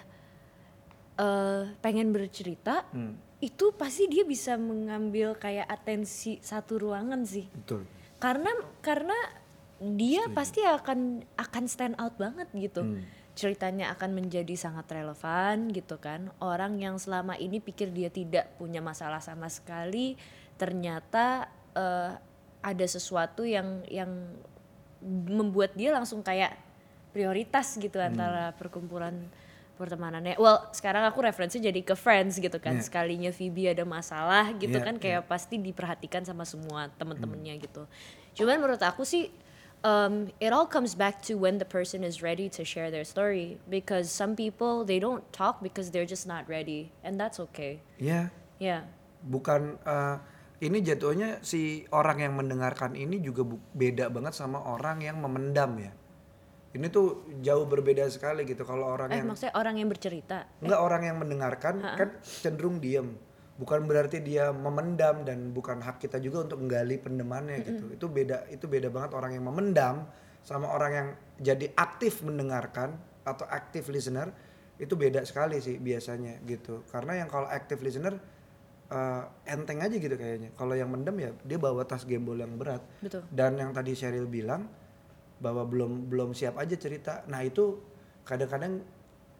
eh, 1.15 1.63
pengen 1.79 2.11
bercerita, 2.11 2.87
Hmm, 2.91 3.15
itu 3.39 3.71
pasti 3.75 4.07
dia 4.07 4.23
bisa 4.23 4.55
mengambil 4.55 5.35
kayak 5.35 5.67
atensi 5.67 6.39
satu 6.39 6.79
ruangan 6.81 7.23
sih. 7.23 7.47
betul. 7.51 7.87
Karena 8.19 8.51
karena 8.81 9.15
dia 9.93 10.25
pasti 10.33 10.65
akan 10.65 11.21
akan 11.37 11.65
stand 11.69 11.97
out 12.01 12.17
banget 12.17 12.49
gitu. 12.57 12.81
Hmm. 12.81 13.05
Ceritanya 13.35 13.93
akan 13.93 14.15
menjadi 14.15 14.55
sangat 14.57 14.89
relevan 14.89 15.69
gitu 15.75 16.01
kan. 16.01 16.33
Orang 16.41 16.81
yang 16.81 16.97
selama 16.97 17.37
ini 17.37 17.61
pikir 17.61 17.93
dia 17.93 18.09
tidak 18.09 18.57
punya 18.57 18.81
masalah 18.81 19.21
sama 19.21 19.51
sekali, 19.53 20.17
ternyata 20.57 21.51
eh, 21.77 22.17
ada 22.65 22.87
sesuatu 22.89 23.45
yang 23.45 23.85
yang 23.93 24.09
membuat 25.05 25.77
dia 25.77 25.93
langsung 25.93 26.25
kayak 26.25 26.57
prioritas 27.13 27.77
gitu 27.77 28.01
antara 28.01 28.57
perkumpulan 28.57 29.15
pertemanannya. 29.75 30.39
Well, 30.39 30.71
sekarang 30.71 31.03
aku 31.05 31.27
referensi 31.27 31.59
jadi 31.59 31.83
ke 31.83 31.99
Friends 31.99 32.39
gitu 32.39 32.57
kan. 32.63 32.79
Yeah. 32.79 32.87
Sekalinya 32.87 33.31
Phoebe 33.35 33.71
ada 33.71 33.83
masalah 33.83 34.55
gitu 34.57 34.75
Yeah, 34.75 34.87
kan 34.87 34.97
kayak 35.03 35.23
pasti 35.27 35.59
diperhatikan 35.59 36.23
sama 36.23 36.47
semua 36.47 36.89
temen-temennya 36.95 37.59
gitu. 37.59 37.87
Cuman 38.39 38.59
menurut 38.63 38.83
aku 38.83 39.03
sih 39.03 39.31
um, 39.85 40.33
it 40.41 40.51
all 40.51 40.67
comes 40.67 40.97
back 40.97 41.21
to 41.29 41.37
when 41.37 41.61
the 41.61 41.69
person 41.69 42.03
is 42.03 42.25
ready 42.25 42.49
to 42.49 42.65
share 42.65 42.91
their 42.91 43.05
story 43.05 43.61
because 43.69 44.11
some 44.11 44.35
people 44.35 44.83
they 44.83 44.99
don't 44.99 45.23
talk 45.31 45.61
because 45.61 45.93
they're 45.93 46.09
just 46.09 46.27
not 46.27 46.49
ready 46.49 46.91
and 47.05 47.21
that's 47.21 47.39
okay. 47.39 47.85
Ya, 48.01 48.33
Yeah. 48.59 48.89
bukan 49.25 49.77
eh, 49.85 50.17
ini 50.65 50.81
jatuhnya 50.81 51.45
si 51.45 51.85
orang 51.93 52.25
yang 52.25 52.35
mendengarkan 52.41 52.97
ini 52.97 53.21
juga 53.21 53.45
beda 53.77 54.09
banget 54.09 54.33
sama 54.33 54.65
orang 54.65 55.05
yang 55.05 55.21
memendam 55.21 55.77
ya. 55.77 55.93
Ini 56.75 56.91
tuh 56.91 57.39
jauh 57.39 57.71
berbeda 57.71 58.03
sekali 58.11 58.43
gitu 58.43 58.67
kalau 58.67 58.91
orang 58.99 59.15
Eh 59.15 59.23
yang 59.23 59.31
maksudnya 59.31 59.55
orang 59.55 59.79
yang 59.79 59.87
bercerita. 59.87 60.43
Enggak 60.59 60.81
orang 60.83 61.03
yang 61.07 61.17
mendengarkan 61.23 61.75
kan 61.79 62.09
cenderung 62.25 62.83
diem. 62.83 63.15
Bukan 63.55 63.87
berarti 63.87 64.19
dia 64.19 64.51
memendam 64.51 65.23
dan 65.23 65.55
bukan 65.55 65.79
hak 65.79 66.03
kita 66.03 66.19
juga 66.19 66.43
untuk 66.43 66.59
menggali 66.59 66.99
pendemannya 66.99 67.63
gitu. 67.63 67.85
Itu 67.95 68.07
beda 68.11 68.51
itu 68.51 68.67
beda 68.67 68.91
banget 68.91 69.15
orang 69.15 69.39
yang 69.39 69.47
memendam 69.47 70.11
sama 70.43 70.69
orang 70.75 70.93
yang 70.93 71.09
jadi 71.39 71.71
aktif 71.79 72.21
mendengarkan 72.27 72.99
atau 73.25 73.47
aktif 73.49 73.89
listener 73.89 74.29
itu 74.77 74.99
beda 74.99 75.23
sekali 75.23 75.63
sih 75.63 75.79
biasanya 75.79 76.43
gitu. 76.45 76.83
Karena 76.91 77.23
yang 77.23 77.31
kalau 77.31 77.47
aktif 77.47 77.79
listener 77.79 78.19
eh, 78.91 79.23
enteng 79.47 79.81
aja 79.81 79.97
gitu 79.97 80.19
kayaknya. 80.19 80.51
Kalau 80.59 80.75
yang 80.75 80.91
mendem 80.91 81.17
ya 81.23 81.31
dia 81.47 81.59
bawa 81.63 81.87
tas 81.87 82.03
gembol 82.03 82.43
yang 82.43 82.59
berat. 82.59 82.83
Betul. 83.01 83.23
Dan 83.31 83.55
yang 83.55 83.71
tadi 83.71 83.95
Sheryl 83.95 84.27
bilang 84.27 84.67
bahwa 85.39 85.63
belum 85.63 86.11
belum 86.11 86.35
siap 86.35 86.59
aja 86.59 86.75
cerita. 86.75 87.23
Nah 87.31 87.47
itu 87.47 87.79
kadang-kadang 88.27 88.83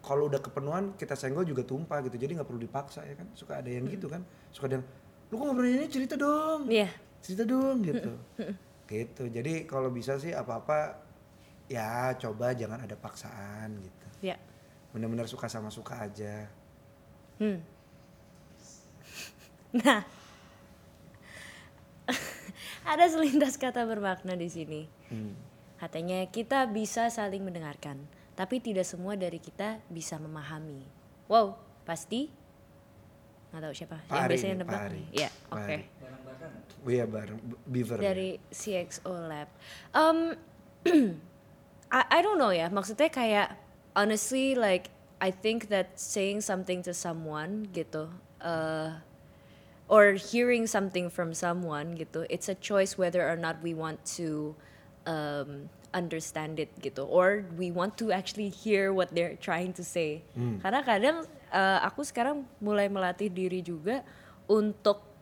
kalau 0.05 0.29
udah 0.29 0.39
kepenuhan 0.45 0.93
kita 1.01 1.17
senggol 1.17 1.49
juga 1.49 1.65
tumpah 1.65 2.05
gitu. 2.05 2.21
Jadi 2.21 2.37
nggak 2.37 2.49
perlu 2.49 2.61
dipaksa 2.61 3.03
ya 3.09 3.17
kan. 3.17 3.33
Suka 3.33 3.65
ada 3.65 3.71
yang 3.73 3.89
gitu 3.89 4.07
kan. 4.07 4.21
Suka 4.53 4.69
ada 4.69 4.79
yang 4.79 4.87
lu 5.33 5.35
kok 5.41 5.45
ngobrol 5.49 5.67
ini 5.67 5.89
cerita 5.89 6.15
dong. 6.21 6.69
Iya. 6.69 6.93
Cerita 7.25 7.49
dong 7.49 7.81
gitu. 7.81 8.13
gitu. 8.93 9.25
Jadi 9.33 9.65
kalau 9.65 9.89
bisa 9.89 10.21
sih 10.21 10.37
apa-apa 10.37 11.01
ya 11.73 12.13
coba 12.21 12.53
jangan 12.53 12.85
ada 12.85 12.95
paksaan 12.95 13.81
gitu. 13.81 14.09
Ya. 14.21 14.37
Bener-bener 14.93 15.25
suka 15.25 15.49
sama 15.49 15.73
suka 15.73 16.05
aja. 16.05 16.53
Hmm. 17.41 17.59
Nah. 19.75 20.05
ada 22.93 23.05
selintas 23.09 23.57
kata 23.57 23.89
bermakna 23.89 24.37
di 24.37 24.53
sini. 24.53 24.87
Hmm. 25.09 25.33
Katanya 25.81 26.25
kita 26.31 26.71
bisa 26.71 27.11
saling 27.11 27.43
mendengarkan, 27.43 27.99
tapi 28.35 28.59
tidak 28.59 28.87
semua 28.87 29.15
dari 29.15 29.39
kita 29.39 29.79
bisa 29.87 30.19
memahami. 30.19 30.83
Wow, 31.31 31.55
pasti? 31.87 32.31
Nggak 33.55 33.63
tahu 33.63 33.75
siapa. 33.75 33.97
Pak 34.11 34.15
yang 34.15 34.27
biasanya 34.27 34.55
nih, 34.55 34.61
nebak 34.61 34.75
Pak 34.75 34.83
Ari. 34.83 34.95
nih. 34.95 35.07
Ya, 35.15 35.31
oke. 35.51 35.77
Oh 36.85 36.91
iya 36.91 37.05
bareng 37.09 37.39
Beaver. 37.65 37.97
Dari 37.97 38.37
CXO 38.53 39.15
Lab. 39.25 39.49
Um, 39.97 40.37
I, 41.97 42.03
I 42.11 42.19
don't 42.21 42.37
know 42.37 42.53
ya, 42.53 42.69
maksudnya 42.69 43.09
kayak 43.09 43.57
honestly 43.97 44.53
like 44.53 44.93
I 45.23 45.33
think 45.33 45.73
that 45.73 45.97
saying 45.97 46.45
something 46.45 46.85
to 46.85 46.93
someone 46.93 47.73
gitu, 47.73 48.13
uh, 48.45 49.01
or 49.89 50.19
hearing 50.19 50.69
something 50.69 51.09
from 51.09 51.33
someone 51.33 51.97
gitu, 51.97 52.29
it's 52.29 52.51
a 52.53 52.59
choice 52.59 53.01
whether 53.01 53.25
or 53.25 53.39
not 53.39 53.63
we 53.65 53.73
want 53.73 54.05
to 54.21 54.53
um, 55.09 55.73
understand 55.95 56.59
it 56.59 56.75
gitu, 56.83 57.07
or 57.07 57.47
we 57.55 57.71
want 57.71 57.95
to 58.03 58.11
actually 58.11 58.51
hear 58.51 58.91
what 58.91 59.15
they're 59.15 59.39
trying 59.39 59.71
to 59.73 59.87
say. 59.87 60.27
Karena 60.61 60.83
kadang 60.83 61.17
uh, 61.55 61.79
aku 61.87 62.03
sekarang 62.03 62.43
mulai 62.59 62.91
melatih 62.91 63.31
diri 63.31 63.63
juga 63.63 64.03
untuk 64.51 65.15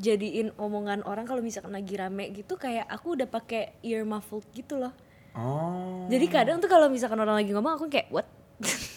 jadiin 0.00 0.56
omongan 0.56 1.04
orang 1.04 1.28
kalau 1.28 1.44
misalkan 1.44 1.76
lagi 1.76 1.94
rame 1.94 2.32
gitu 2.32 2.56
kayak 2.56 2.88
aku 2.88 3.14
udah 3.14 3.28
pakai 3.28 3.76
ear 3.84 4.02
muffled 4.02 4.48
gitu 4.56 4.80
loh. 4.80 4.90
Oh. 5.34 6.06
Jadi 6.08 6.26
kadang 6.30 6.62
tuh 6.62 6.70
kalau 6.70 6.88
misalkan 6.88 7.20
orang 7.20 7.42
lagi 7.42 7.50
ngomong 7.52 7.76
aku 7.76 7.86
kayak 7.90 8.08
what? 8.08 8.26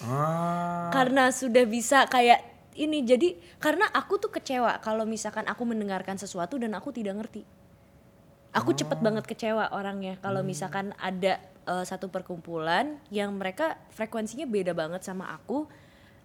Ah. 0.05 0.87
karena 0.95 1.33
sudah 1.33 1.65
bisa 1.67 2.07
kayak 2.07 2.39
ini 2.77 3.01
jadi 3.01 3.33
karena 3.57 3.89
aku 3.89 4.21
tuh 4.21 4.29
kecewa 4.29 4.77
kalau 4.85 5.03
misalkan 5.03 5.43
aku 5.49 5.65
mendengarkan 5.65 6.15
sesuatu 6.15 6.55
dan 6.61 6.77
aku 6.77 6.93
tidak 6.93 7.17
ngerti. 7.17 7.41
Aku 8.55 8.71
cepet 8.73 8.99
banget 9.03 9.27
kecewa 9.27 9.69
orangnya. 9.75 10.15
Kalau 10.23 10.41
misalkan 10.41 10.95
ada 10.97 11.39
eh, 11.67 11.85
satu 11.85 12.07
perkumpulan 12.07 12.97
yang 13.11 13.35
mereka 13.35 13.75
frekuensinya 13.91 14.47
beda 14.47 14.71
banget 14.71 15.03
sama 15.03 15.29
aku 15.31 15.67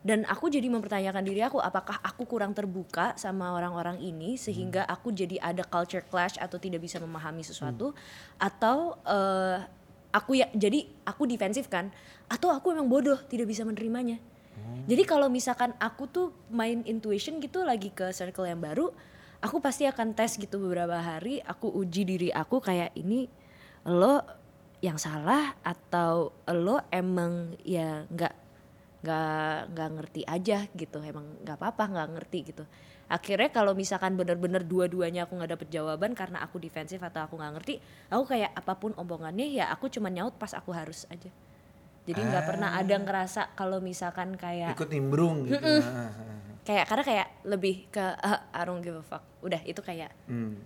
dan 0.02 0.26
aku 0.26 0.50
jadi 0.50 0.66
mempertanyakan 0.66 1.22
diri 1.22 1.46
aku 1.46 1.62
apakah 1.62 2.02
aku 2.02 2.26
kurang 2.26 2.50
terbuka 2.50 3.14
sama 3.14 3.54
orang-orang 3.54 4.02
ini 4.02 4.35
sehingga 4.35 4.82
aku 4.82 5.14
jadi 5.14 5.38
ada 5.38 5.62
culture 5.62 6.02
clash 6.02 6.35
atau 6.42 6.58
tidak 6.58 6.82
bisa 6.82 6.98
memahami 6.98 7.46
sesuatu? 7.46 7.94
Atau 8.42 8.98
eh, 9.06 9.62
aku 10.11 10.42
ya 10.42 10.50
jadi 10.54 10.90
aku 11.06 11.30
defensif 11.30 11.70
kan? 11.70 11.94
Atau 12.26 12.50
aku 12.50 12.74
emang 12.74 12.90
bodoh 12.90 13.18
tidak 13.30 13.46
bisa 13.46 13.62
menerimanya? 13.62 14.18
Jadi 14.82 15.02
kalau 15.06 15.30
misalkan 15.30 15.72
aku 15.78 16.11
tuh 16.11 16.28
main 16.50 16.82
intuition 16.85 17.38
gitu 17.38 17.62
lagi 17.62 17.94
ke 17.94 18.11
circle 18.11 18.50
yang 18.50 18.58
baru 18.58 18.90
aku 19.42 19.59
pasti 19.59 19.85
akan 19.85 20.14
tes 20.14 20.38
gitu 20.38 20.62
beberapa 20.62 20.96
hari 21.02 21.42
aku 21.42 21.66
uji 21.68 22.07
diri 22.07 22.28
aku 22.31 22.62
kayak 22.62 22.94
ini 22.94 23.26
lo 23.90 24.22
yang 24.78 24.98
salah 24.98 25.59
atau 25.66 26.31
lo 26.50 26.78
emang 26.94 27.59
ya 27.66 28.07
nggak 28.07 28.35
nggak 29.02 29.59
nggak 29.74 29.88
ngerti 29.98 30.22
aja 30.22 30.62
gitu 30.78 31.02
emang 31.02 31.26
nggak 31.42 31.59
apa-apa 31.59 31.85
nggak 31.90 32.09
ngerti 32.18 32.38
gitu. 32.55 32.64
Akhirnya 33.11 33.50
kalau 33.50 33.74
misalkan 33.74 34.14
bener-bener 34.14 34.62
dua-duanya 34.62 35.26
aku 35.26 35.35
nggak 35.37 35.59
dapet 35.59 35.68
jawaban 35.74 36.14
karena 36.14 36.38
aku 36.40 36.62
defensif 36.62 37.02
atau 37.02 37.26
aku 37.26 37.35
nggak 37.35 37.52
ngerti 37.59 37.74
aku 38.09 38.24
kayak 38.31 38.55
apa 38.55 38.78
pun 38.78 38.94
omongannya 38.94 39.50
ya 39.50 39.68
aku 39.74 39.90
cuma 39.90 40.07
nyaut 40.07 40.38
pas 40.38 40.55
aku 40.55 40.70
harus 40.70 41.05
aja. 41.11 41.31
Jadi 42.07 42.18
nggak 42.18 42.46
pernah 42.46 42.78
ada 42.78 42.94
ngerasa 42.94 43.55
kalau 43.59 43.83
misalkan 43.83 44.38
kayak 44.38 44.78
ikut 44.78 44.90
nimbrung 44.90 45.50
gitu. 45.50 45.59
Kayak 46.62 46.87
karena 46.87 47.03
kayak 47.03 47.29
lebih 47.46 47.90
ke 47.90 48.03
ah, 48.03 48.46
I 48.55 48.62
don't 48.62 48.83
give 48.83 48.94
a 48.94 49.03
fuck. 49.03 49.22
Udah 49.42 49.59
itu 49.66 49.83
kayak 49.83 50.14
Hmm. 50.31 50.62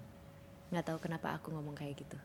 nggak 0.69 0.85
tahu 0.85 0.99
kenapa 1.01 1.37
aku 1.39 1.55
ngomong 1.55 1.73
kayak 1.73 1.97
gitu. 1.97 2.19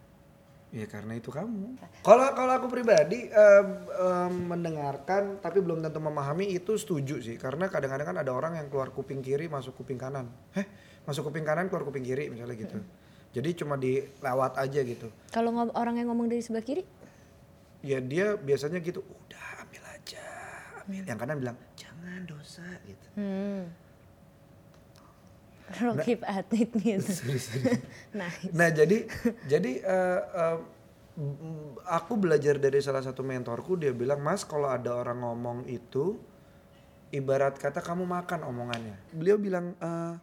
Ya 0.72 0.88
karena 0.88 1.20
itu 1.20 1.28
kamu. 1.32 1.76
Kalau 2.00 2.32
kalau 2.32 2.54
aku 2.56 2.72
pribadi 2.72 3.28
em, 3.28 3.68
em, 3.92 4.34
mendengarkan 4.48 5.44
tapi 5.44 5.60
belum 5.60 5.84
tentu 5.84 6.00
memahami 6.00 6.48
itu 6.48 6.80
setuju 6.80 7.20
sih. 7.20 7.36
Karena 7.36 7.68
kadang-kadang 7.68 8.16
kan 8.16 8.18
ada 8.24 8.32
orang 8.32 8.56
yang 8.56 8.72
keluar 8.72 8.92
kuping 8.92 9.20
kiri 9.20 9.52
masuk 9.52 9.76
kuping 9.76 10.00
kanan. 10.00 10.32
Heh, 10.56 10.64
masuk 11.04 11.28
kuping 11.28 11.44
kanan 11.44 11.68
keluar 11.68 11.84
kuping 11.84 12.08
kiri 12.08 12.32
misalnya 12.32 12.56
gitu. 12.56 12.80
Jadi 13.32 13.50
cuma 13.56 13.76
dilewat 13.76 14.60
aja 14.60 14.80
gitu. 14.84 15.08
Kalau 15.32 15.52
orang 15.76 16.00
yang 16.00 16.12
ngomong 16.12 16.28
dari 16.28 16.44
sebelah 16.44 16.64
kiri, 16.64 16.84
Ya 17.82 17.98
dia 17.98 18.38
biasanya 18.38 18.78
gitu, 18.78 19.02
udah 19.02 19.66
ambil 19.66 19.82
aja, 19.90 20.22
ambil. 20.86 21.02
Yang 21.02 21.18
kanan 21.18 21.38
bilang 21.42 21.58
jangan 21.74 21.91
dosa 22.26 22.66
gitu. 22.86 23.08
hmm. 23.16 23.64
Keep 26.04 26.22
at 26.28 26.52
it 26.52 26.72
gitu. 26.76 27.12
nice. 28.12 28.52
Nah 28.52 28.68
jadi 28.68 29.08
jadi 29.48 29.72
eh, 29.80 30.58
m- 31.16 31.80
aku 31.88 32.20
belajar 32.20 32.60
dari 32.60 32.84
salah 32.84 33.00
satu 33.00 33.24
mentorku 33.24 33.80
dia 33.80 33.96
bilang 33.96 34.20
mas 34.20 34.44
kalau 34.44 34.68
ada 34.68 34.92
orang 34.92 35.24
ngomong 35.24 35.64
itu 35.72 36.20
ibarat 37.16 37.56
kata 37.56 37.80
kamu 37.80 38.04
makan 38.04 38.44
omongannya. 38.44 39.00
Beliau 39.16 39.40
bilang 39.40 39.72
eh, 39.80 40.14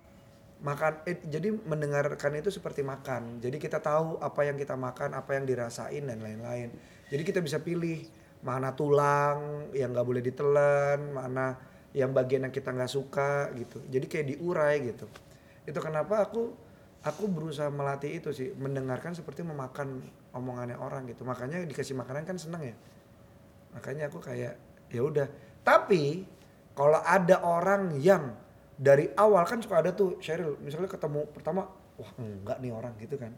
makan 0.60 0.92
eh, 1.08 1.16
jadi 1.24 1.48
mendengarkan 1.54 2.32
itu 2.36 2.52
seperti 2.52 2.84
makan. 2.84 3.40
Jadi 3.40 3.56
kita 3.56 3.80
tahu 3.80 4.20
apa 4.20 4.44
yang 4.44 4.60
kita 4.60 4.76
makan, 4.76 5.16
apa 5.16 5.32
yang 5.32 5.48
dirasain 5.48 6.04
dan 6.04 6.20
lain-lain. 6.20 6.68
Jadi 7.08 7.22
kita 7.24 7.40
bisa 7.40 7.56
pilih 7.62 8.04
mana 8.44 8.70
tulang 8.76 9.70
yang 9.72 9.96
nggak 9.96 10.06
boleh 10.06 10.22
ditelan, 10.22 10.98
mana 11.16 11.56
yang 11.96 12.12
bagian 12.12 12.44
yang 12.44 12.54
kita 12.54 12.72
nggak 12.72 12.90
suka 12.90 13.52
gitu. 13.56 13.80
Jadi 13.88 14.06
kayak 14.08 14.26
diurai 14.36 14.76
gitu. 14.84 15.06
Itu 15.64 15.78
kenapa 15.80 16.24
aku 16.24 16.52
aku 17.04 17.24
berusaha 17.30 17.70
melatih 17.70 18.20
itu 18.20 18.30
sih, 18.34 18.48
mendengarkan 18.56 19.14
seperti 19.14 19.46
memakan 19.46 20.02
omongannya 20.34 20.76
orang 20.76 21.08
gitu. 21.08 21.24
Makanya 21.24 21.64
dikasih 21.64 21.96
makanan 21.96 22.28
kan 22.28 22.36
seneng 22.36 22.74
ya. 22.74 22.76
Makanya 23.76 24.12
aku 24.12 24.18
kayak 24.20 24.54
ya 24.92 25.00
udah. 25.00 25.28
Tapi 25.64 26.24
kalau 26.76 27.00
ada 27.02 27.42
orang 27.44 27.96
yang 28.00 28.36
dari 28.78 29.10
awal 29.18 29.42
kan 29.42 29.58
suka 29.58 29.82
ada 29.82 29.90
tuh 29.90 30.22
Cheryl, 30.22 30.54
misalnya 30.62 30.86
ketemu 30.86 31.26
pertama, 31.34 31.66
wah 31.98 32.12
enggak 32.20 32.62
nih 32.62 32.70
orang 32.70 32.94
gitu 33.02 33.18
kan. 33.18 33.34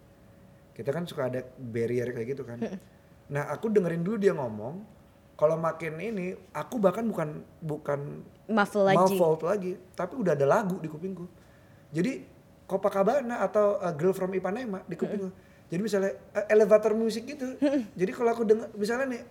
Kita 0.76 0.90
kan 0.92 1.08
suka 1.08 1.32
ada 1.32 1.40
barrier 1.56 2.12
kayak 2.12 2.28
gitu 2.36 2.44
kan. 2.44 2.60
Nah 3.30 3.48
aku 3.48 3.72
dengerin 3.72 4.04
dulu 4.04 4.16
dia 4.20 4.34
ngomong. 4.36 4.99
Kalau 5.40 5.56
makin 5.56 5.96
ini, 5.96 6.36
aku 6.52 6.76
bahkan 6.76 7.08
bukan 7.08 7.40
bukan 7.64 8.20
Muffle 8.44 8.84
lagi. 8.84 9.16
Muffled 9.16 9.40
lagi, 9.40 9.72
tapi 9.96 10.20
udah 10.20 10.36
ada 10.36 10.44
lagu 10.44 10.76
di 10.76 10.88
kupingku. 10.92 11.24
Jadi 11.96 12.28
Copacabana 12.68 13.40
atau 13.40 13.80
uh, 13.80 13.88
Girl 13.96 14.12
from 14.12 14.36
Ipanema 14.36 14.84
di 14.84 15.00
kupingku. 15.00 15.32
Jadi 15.72 15.80
misalnya 15.80 16.12
uh, 16.36 16.44
elevator 16.44 16.92
musik 16.92 17.24
gitu. 17.24 17.56
Jadi 17.96 18.12
kalau 18.12 18.36
aku 18.36 18.44
dengar 18.44 18.68
misalnya 18.76 19.16
nih 19.16 19.22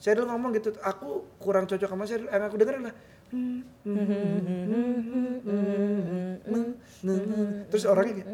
Cheryl 0.00 0.24
ngomong 0.24 0.56
gitu, 0.56 0.72
aku 0.80 1.28
kurang 1.36 1.68
cocok 1.68 1.90
sama 1.90 2.08
Cheryl, 2.08 2.32
yang 2.32 2.48
aku 2.48 2.56
dengerin 2.56 2.88
lah. 2.88 2.94
Terus 7.68 7.84
orangnya 7.84 8.24
kayak, 8.24 8.28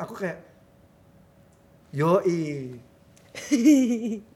aku 0.00 0.14
kayak, 0.16 0.38
yoi. 1.92 2.72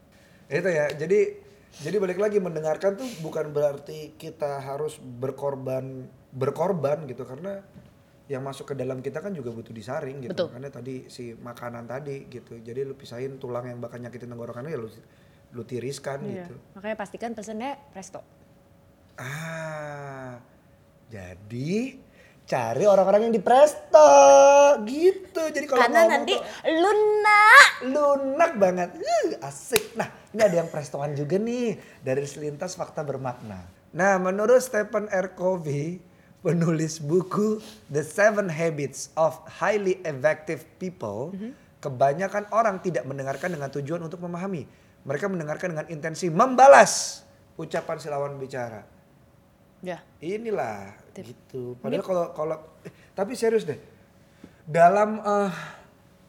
itu 0.49 0.69
ya, 0.69 0.89
jadi 0.97 1.37
jadi 1.79 1.97
balik 2.01 2.19
lagi 2.19 2.41
mendengarkan 2.41 2.97
tuh 2.97 3.07
bukan 3.21 3.53
berarti 3.53 4.17
kita 4.17 4.59
harus 4.65 4.97
berkorban 4.99 6.09
berkorban 6.33 7.05
gitu 7.07 7.29
karena 7.29 7.61
yang 8.29 8.45
masuk 8.45 8.73
ke 8.73 8.75
dalam 8.77 9.01
kita 9.01 9.25
kan 9.25 9.33
juga 9.33 9.49
butuh 9.53 9.73
disaring 9.73 10.21
gitu. 10.21 10.33
Betul. 10.37 10.49
Makanya 10.53 10.73
tadi 10.81 11.09
si 11.09 11.33
makanan 11.33 11.89
tadi 11.89 12.29
gitu. 12.29 12.61
Jadi 12.61 12.85
lu 12.85 12.93
pisahin 12.93 13.41
tulang 13.41 13.65
yang 13.65 13.81
bakal 13.81 13.97
nyakitin 14.01 14.29
tenggorokan 14.29 14.69
ya 14.69 14.77
lu 14.77 14.89
lu 15.57 15.63
tiriskan 15.65 16.21
Iya. 16.29 16.45
gitu. 16.45 16.55
Makanya 16.77 16.97
pastikan 17.01 17.33
pesennya 17.33 17.81
presto. 17.93 18.21
Ah. 19.17 20.37
Jadi 21.09 21.97
cari 22.49 22.89
orang-orang 22.89 23.29
yang 23.29 23.35
di 23.37 23.45
presto 23.45 24.09
gitu. 24.89 25.43
Jadi 25.53 25.69
kalau 25.69 25.85
Karena 25.85 26.09
ngomong 26.09 26.13
nanti 26.17 26.33
tuh 26.33 26.43
lunak. 26.81 27.69
lunak 27.93 28.53
banget. 28.57 28.89
Uh, 28.97 29.37
asik. 29.45 29.93
Nah, 29.95 30.09
ini 30.33 30.41
ada 30.41 30.57
yang 30.65 30.73
prestoan 30.73 31.13
juga 31.13 31.37
nih 31.37 31.77
dari 32.01 32.25
selintas 32.25 32.73
fakta 32.73 33.05
bermakna. 33.05 33.69
Nah, 33.93 34.17
menurut 34.17 34.65
Stephen 34.65 35.13
R. 35.13 35.37
Covey, 35.37 36.01
penulis 36.41 36.97
buku 37.05 37.61
The 37.93 38.01
Seven 38.01 38.49
Habits 38.49 39.13
of 39.13 39.37
Highly 39.61 40.01
Effective 40.09 40.65
People, 40.81 41.37
kebanyakan 41.85 42.49
orang 42.49 42.81
tidak 42.81 43.05
mendengarkan 43.05 43.53
dengan 43.53 43.69
tujuan 43.69 44.01
untuk 44.01 44.25
memahami. 44.25 44.65
Mereka 45.05 45.29
mendengarkan 45.29 45.77
dengan 45.77 45.87
intensi 45.93 46.33
membalas 46.33 47.25
ucapan 47.61 47.97
si 48.01 48.09
lawan 48.09 48.41
bicara. 48.41 48.85
Ya. 49.85 50.03
Inilah 50.19 50.91
gitu. 51.25 51.79
Padahal 51.81 52.05
kalau 52.05 52.25
kalau 52.35 52.57
eh, 52.87 52.93
tapi 53.15 53.35
serius 53.39 53.67
deh. 53.67 53.79
Dalam 54.69 55.23
eh, 55.23 55.53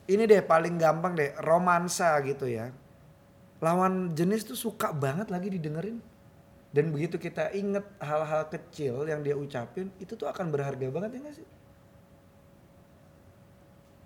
ini 0.09 0.23
deh 0.25 0.41
paling 0.41 0.79
gampang 0.79 1.13
deh 1.13 1.35
romansa 1.43 2.17
gitu 2.25 2.49
ya. 2.49 2.73
Lawan 3.59 4.15
jenis 4.15 4.47
tuh 4.47 4.55
suka 4.55 4.95
banget 4.95 5.27
lagi 5.29 5.51
didengerin. 5.51 5.99
Dan 6.69 6.93
begitu 6.93 7.17
kita 7.17 7.49
inget 7.57 7.81
hal-hal 7.97 8.45
kecil 8.45 9.01
yang 9.09 9.25
dia 9.25 9.33
ucapin, 9.33 9.89
itu 9.97 10.13
tuh 10.13 10.29
akan 10.29 10.53
berharga 10.53 10.85
banget 10.93 11.17
ya 11.17 11.19
gak 11.25 11.35
sih? 11.41 11.47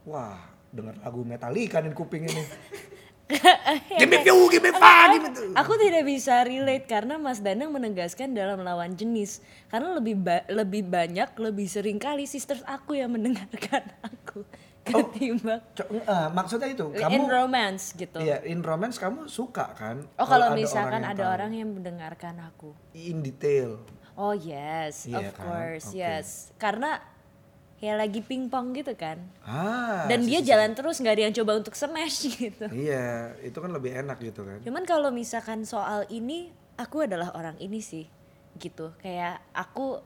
Wah, 0.07 0.39
denger 0.71 0.95
lagu 1.03 1.27
Metallica 1.27 1.83
nih 1.83 1.91
kuping 1.91 2.23
ini. 2.23 2.43
give 3.99 4.09
me 4.09 4.19
view, 4.19 4.35
give 4.47 4.59
me 4.59 4.71
five, 4.71 5.09
give 5.11 5.23
me 5.23 5.31
tuh. 5.31 5.51
Aku 5.55 5.73
tidak 5.75 6.03
bisa 6.03 6.43
relate 6.43 6.85
karena 6.85 7.15
Mas 7.15 7.39
Danang 7.39 7.71
menegaskan 7.71 8.31
dalam 8.31 8.61
lawan 8.61 8.93
jenis. 8.93 9.39
Karena 9.67 9.95
lebih 9.95 10.15
ba- 10.17 10.45
lebih 10.45 10.83
banyak, 10.83 11.31
lebih 11.33 11.65
sering 11.65 11.97
kali 11.97 12.25
sisters 12.25 12.61
aku 12.63 12.93
yang 12.93 13.09
mendengarkan 13.09 13.83
aku 14.09 14.43
ketimbang 14.83 15.63
Co- 15.71 15.87
eh, 15.87 16.27
maksudnya 16.29 16.67
itu, 16.67 16.91
in 16.91 16.99
kamu 16.99 17.23
romance 17.25 17.95
gitu. 17.95 18.19
Iya, 18.19 18.43
in 18.43 18.59
romance 18.59 18.99
kamu 18.99 19.31
suka 19.31 19.71
kan? 19.71 20.03
Oh 20.19 20.27
kalau 20.27 20.51
ada 20.51 20.59
misalkan 20.59 20.99
yang 20.99 21.07
ada 21.07 21.23
tahu. 21.23 21.33
orang 21.33 21.51
yang 21.55 21.69
mendengarkan 21.71 22.35
aku. 22.43 22.75
in 22.91 23.23
detail. 23.23 23.79
Oh 24.13 24.35
yes, 24.35 25.07
Iya 25.07 25.31
of 25.31 25.33
kan? 25.33 25.45
course, 25.47 25.87
Oke. 25.89 25.97
yes. 25.97 26.27
Karena 26.59 26.99
ya 27.83 27.99
lagi 27.99 28.23
pingpong 28.23 28.71
gitu 28.79 28.95
kan. 28.95 29.19
Ah. 29.43 30.07
Dan 30.07 30.23
dia 30.23 30.39
jalan 30.39 30.71
terus 30.71 31.03
nggak 31.03 31.19
ada 31.19 31.23
yang 31.27 31.35
coba 31.35 31.59
untuk 31.59 31.75
smash 31.75 32.31
gitu. 32.39 32.71
Iya, 32.71 33.35
itu 33.43 33.59
kan 33.59 33.75
lebih 33.75 33.91
enak 33.91 34.23
gitu 34.23 34.47
kan. 34.47 34.63
Cuman 34.63 34.87
kalau 34.87 35.11
misalkan 35.11 35.67
soal 35.67 36.07
ini, 36.07 36.55
aku 36.79 37.03
adalah 37.03 37.35
orang 37.35 37.59
ini 37.59 37.83
sih, 37.83 38.07
gitu. 38.55 38.95
Kayak 39.03 39.43
aku, 39.51 39.99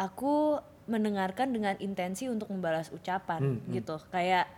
aku 0.00 0.64
mendengarkan 0.88 1.52
dengan 1.52 1.76
intensi 1.84 2.32
untuk 2.32 2.48
membalas 2.48 2.88
ucapan, 2.88 3.60
gitu. 3.68 4.00
Kayak 4.08 4.48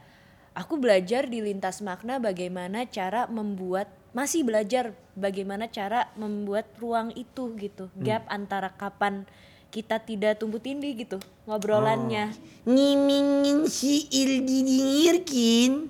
aku 0.54 0.78
belajar 0.78 1.26
di 1.26 1.42
lintas 1.42 1.82
makna 1.82 2.22
bagaimana 2.22 2.86
cara 2.86 3.26
membuat, 3.26 3.90
masih 4.14 4.46
belajar 4.46 4.94
bagaimana 5.18 5.66
cara 5.66 6.14
membuat 6.14 6.70
ruang 6.78 7.10
itu, 7.18 7.50
gitu. 7.58 7.90
Gap 7.98 8.30
antara 8.30 8.70
kapan 8.78 9.26
kita 9.72 9.96
tidak 10.04 10.36
tumbuh 10.36 10.60
tindih 10.60 10.92
gitu, 10.92 11.16
ngobrolannya. 11.48 12.36
Ngimingin 12.68 13.64
si 13.72 14.04
Il 14.12 14.44
didingirkin 14.44 15.88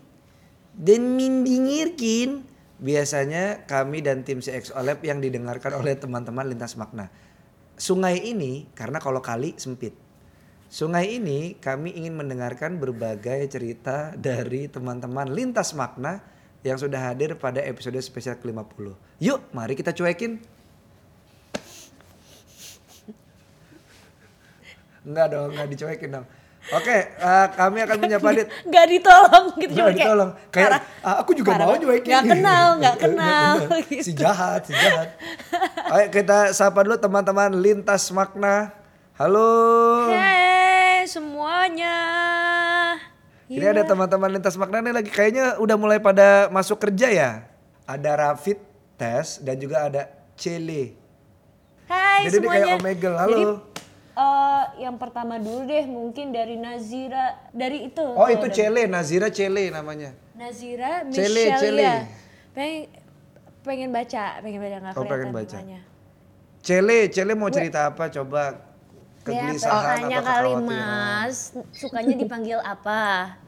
dan 0.79 1.19
mindingirkin. 1.19 2.47
Biasanya 2.79 3.67
kami 3.67 4.03
dan 4.03 4.23
tim 4.23 4.39
CX 4.39 4.75
Oleb 4.79 5.03
yang 5.03 5.19
didengarkan 5.19 5.75
oleh 5.75 5.99
teman-teman 5.99 6.47
lintas 6.47 6.79
makna. 6.79 7.11
Sungai 7.75 8.23
ini 8.23 8.71
karena 8.79 9.03
kalau 9.03 9.19
kali 9.19 9.59
sempit. 9.59 9.99
Sungai 10.71 11.19
ini 11.19 11.59
kami 11.59 11.93
ingin 11.93 12.17
mendengarkan 12.17 12.79
berbagai 12.79 13.51
cerita 13.51 14.15
dari 14.15 14.71
teman-teman 14.71 15.29
lintas 15.29 15.75
makna 15.75 16.23
yang 16.63 16.79
sudah 16.79 17.13
hadir 17.13 17.35
pada 17.37 17.59
episode 17.61 17.99
spesial 17.99 18.39
ke-50. 18.39 18.95
Yuk, 19.19 19.41
mari 19.51 19.75
kita 19.75 19.91
cuekin. 19.93 20.39
Enggak 25.03 25.27
dong, 25.29 25.49
enggak 25.51 25.69
dicuekin 25.69 26.11
dong. 26.11 26.27
Oke, 26.71 26.95
eh, 27.11 27.47
kami 27.59 27.83
akan 27.83 27.97
menyapa 27.99 28.29
Dit. 28.33 28.47
Gak 28.65 28.87
ditolong 28.87 29.47
gitu. 29.59 29.75
Nggak 29.75 29.83
cuma 29.83 29.91
kayak, 29.91 29.99
ditolong. 29.99 30.31
Kayak 30.49 30.69
parah. 30.71 30.81
ah, 31.03 31.15
aku 31.19 31.31
juga 31.35 31.51
Parah 31.53 31.67
mau 31.67 31.75
cuekin. 31.75 32.07
Nggak 32.07 32.25
kenal, 32.31 32.67
nggak 32.79 32.97
kenal, 33.05 33.53
gitu. 33.91 34.05
Si 34.07 34.13
jahat, 34.15 34.61
si 34.63 34.73
jahat. 34.73 35.09
Ayo 35.91 36.07
kita 36.09 36.39
sapa 36.53 36.79
dulu 36.81 36.95
teman-teman 36.97 37.51
lintas 37.53 38.07
makna. 38.11 38.71
Halo. 39.19 39.51
Hey 40.09 41.03
semuanya. 41.05 41.99
Ini 43.47 43.59
Iya. 43.59 43.75
ada 43.75 43.83
teman-teman 43.85 44.31
lintas 44.31 44.55
makna 44.55 44.81
nih 44.81 44.95
lagi 44.95 45.11
kayaknya 45.11 45.59
udah 45.59 45.77
mulai 45.77 45.99
pada 45.99 46.47
masuk 46.49 46.79
kerja 46.79 47.11
ya. 47.11 47.31
Ada 47.85 48.31
Rafid 48.31 48.63
Tes 48.95 49.43
dan 49.43 49.59
juga 49.59 49.83
ada 49.83 50.07
Cele. 50.33 50.95
Hai 51.85 52.25
Jadi 52.25 52.39
dia 52.39 52.47
kayak 52.47 52.67
semuanya. 52.71 52.81
Omegle. 52.81 53.17
Halo. 53.19 53.29
Jadi 53.29 53.45
eh, 54.15 54.42
yang 54.83 54.97
pertama 54.97 55.39
dulu 55.39 55.63
deh 55.63 55.85
mungkin 55.85 56.29
dari 56.29 56.55
Nazira 56.55 57.39
dari 57.51 57.87
itu. 57.87 58.03
oh 58.03 58.27
itu 58.27 58.45
dari 58.45 58.57
Cele, 58.59 58.83
Nazira 58.85 59.29
Cele 59.29 59.71
namanya. 59.71 60.11
Nazira 60.35 61.07
Cele, 61.07 61.45
Michelia. 61.47 61.57
Cele. 61.57 61.91
Pengen 62.51 62.83
pengen 63.63 63.89
baca, 63.89 64.25
pengen 64.39 64.59
baca 64.59 64.77
nggak 64.83 64.95
Oh, 64.95 65.05
pengen 65.05 65.31
baca. 65.31 65.57
mukanya. 65.57 65.81
Cele, 66.61 66.99
Cele 67.09 67.33
mau 67.33 67.49
cerita 67.49 67.87
apa? 67.87 68.07
Coba 68.09 68.71
Ya, 69.23 69.39
kegelisahan 69.39 70.03
tanya 70.03 70.19
atau 70.19 70.27
kali 70.27 70.53
mas, 70.67 71.37
sukanya 71.71 72.19
dipanggil 72.19 72.59
apa? 72.59 73.39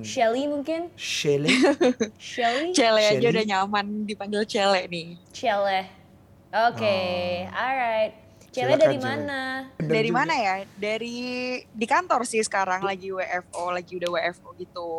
Shelly 0.00 0.48
mungkin? 0.48 0.88
Cele. 0.96 1.52
Shelly? 2.16 2.72
Cele 2.72 3.02
aja 3.02 3.20
Shelly. 3.20 3.28
udah 3.28 3.44
nyaman 3.46 4.08
dipanggil 4.08 4.48
Cele 4.48 4.88
nih. 4.88 5.20
Cele. 5.30 5.84
Oke, 6.50 6.96
alright. 7.52 8.16
Silakan, 8.50 8.78
dari 8.80 8.98
mana? 8.98 9.40
Dan 9.76 9.86
Dari 9.88 10.08
juga- 10.08 10.18
mana 10.18 10.34
ya? 10.34 10.54
Dari 10.74 11.16
di 11.64 11.86
kantor 11.86 12.20
sih 12.24 12.40
sekarang 12.40 12.82
lagi 12.82 13.08
WFO, 13.08 13.70
lagi 13.70 13.92
udah 13.94 14.10
WFO 14.10 14.48
gitu. 14.56 14.90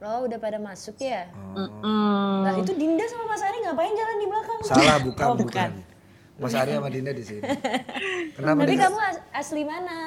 Oh, 0.00 0.20
udah 0.24 0.38
pada 0.38 0.56
masuk 0.56 0.96
ya? 0.98 1.28
Oh. 1.54 1.60
Hmm. 1.60 2.42
Nah, 2.42 2.52
itu 2.56 2.72
Dinda 2.72 3.04
sama 3.04 3.28
Mas 3.28 3.42
Ari 3.42 3.58
ngapain 3.60 3.92
jalan 3.92 4.16
di 4.16 4.26
belakang? 4.26 4.58
Salah 4.64 4.98
bukan, 5.06 5.24
Oh, 5.24 5.36
bukan. 5.36 5.70
Mas 6.36 6.56
Arya 6.56 6.80
sama 6.80 6.88
Dinda 6.88 7.12
di 7.12 7.20
sini. 7.20 7.44
Kenapa 8.34 8.58
Tapi 8.58 8.70
Dinda? 8.70 8.84
kamu 8.88 8.98
as- 8.98 9.24
asli 9.30 9.62
mana? 9.62 9.98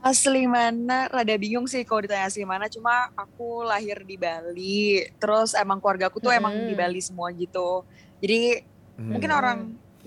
Asli 0.00 0.42
mana? 0.46 1.04
Rada 1.06 1.36
bingung 1.36 1.66
sih 1.66 1.84
kalau 1.84 2.00
ditanya 2.00 2.26
asli 2.26 2.42
mana. 2.42 2.66
Cuma 2.66 3.12
aku 3.12 3.60
lahir 3.62 4.02
di 4.02 4.16
Bali. 4.16 5.04
Terus 5.14 5.52
emang 5.52 5.78
keluarga 5.78 6.08
aku 6.08 6.18
tuh 6.18 6.32
emang 6.32 6.54
Hmm. 6.54 6.66
di 6.66 6.74
Bali 6.74 6.98
semua 6.98 7.28
gitu. 7.30 7.84
Jadi 8.18 8.64
Hmm. 8.94 9.10
mungkin 9.12 9.30
orang 9.30 9.58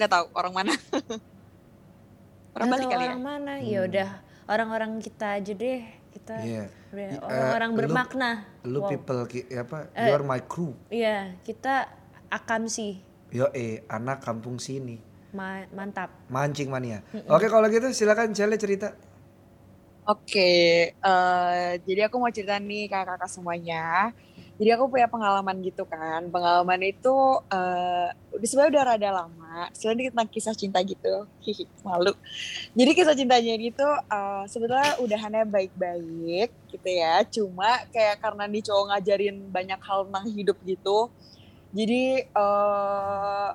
nggak 0.02 0.12
tahu 0.12 0.26
orang 0.34 0.54
mana. 0.56 0.74
orang 2.56 2.68
Bali 2.68 2.86
kali 2.86 3.04
ya. 3.06 3.10
orang 3.14 3.24
mana? 3.24 3.54
Ya 3.62 3.80
udah, 3.86 4.10
orang-orang 4.46 4.92
kita 5.00 5.38
aja 5.38 5.54
deh. 5.54 5.82
Kita 6.12 6.36
Iya. 6.44 6.66
udah 6.92 7.06
I- 7.08 7.16
eh, 7.16 7.22
orang-orang 7.24 7.72
lu- 7.72 7.78
bermakna. 7.80 8.30
Lu 8.66 8.80
Wow. 8.84 8.90
people 8.90 9.22
ki- 9.26 9.48
apa? 9.54 9.88
Eh. 9.94 10.10
You're 10.10 10.26
my 10.26 10.42
crew. 10.44 10.76
Iya, 10.90 11.38
kita 11.42 11.88
akam 12.28 12.68
sih. 12.68 13.00
Yo 13.32 13.48
eh 13.54 13.88
anak 13.88 14.20
kampung 14.20 14.60
sini. 14.60 15.00
Ma- 15.32 15.70
mantap. 15.72 16.12
Mancing 16.28 16.68
mania. 16.68 17.00
Oke 17.32 17.48
kalau 17.48 17.72
gitu 17.72 17.88
silakan 17.92 18.36
Cele 18.36 18.60
cerita. 18.60 18.92
Oke, 20.04 20.52
eh, 20.92 21.70
jadi 21.80 22.10
aku 22.10 22.18
mau 22.18 22.28
cerita 22.28 22.58
nih 22.58 22.90
kakak-kakak 22.90 23.30
semuanya. 23.32 24.12
Jadi 24.62 24.70
aku 24.78 24.94
punya 24.94 25.10
pengalaman 25.10 25.58
gitu 25.66 25.90
kan. 25.90 26.30
Pengalaman 26.30 26.86
itu 26.86 27.16
udah 28.30 28.46
sebenarnya 28.46 28.72
udah 28.78 28.84
rada 28.94 29.10
lama. 29.10 29.56
Sebenarnya 29.74 30.14
tentang 30.14 30.30
kisah 30.30 30.54
cinta 30.54 30.78
gitu. 30.86 31.26
Hihi, 31.42 31.66
malu. 31.82 32.14
Jadi 32.78 32.92
kisah 32.94 33.18
cintanya 33.18 33.58
itu 33.58 33.88
eh, 34.14 34.44
sebetulnya 34.46 35.02
udahannya 35.02 35.50
baik-baik 35.50 36.54
gitu 36.70 36.90
ya. 36.94 37.26
Cuma 37.26 37.82
kayak 37.90 38.22
karena 38.22 38.46
nih 38.46 38.62
cowok 38.70 38.86
ngajarin 38.94 39.38
banyak 39.50 39.82
hal 39.82 40.06
tentang 40.06 40.26
hidup 40.30 40.58
gitu. 40.62 41.10
Jadi 41.74 42.04
eh 42.30 43.52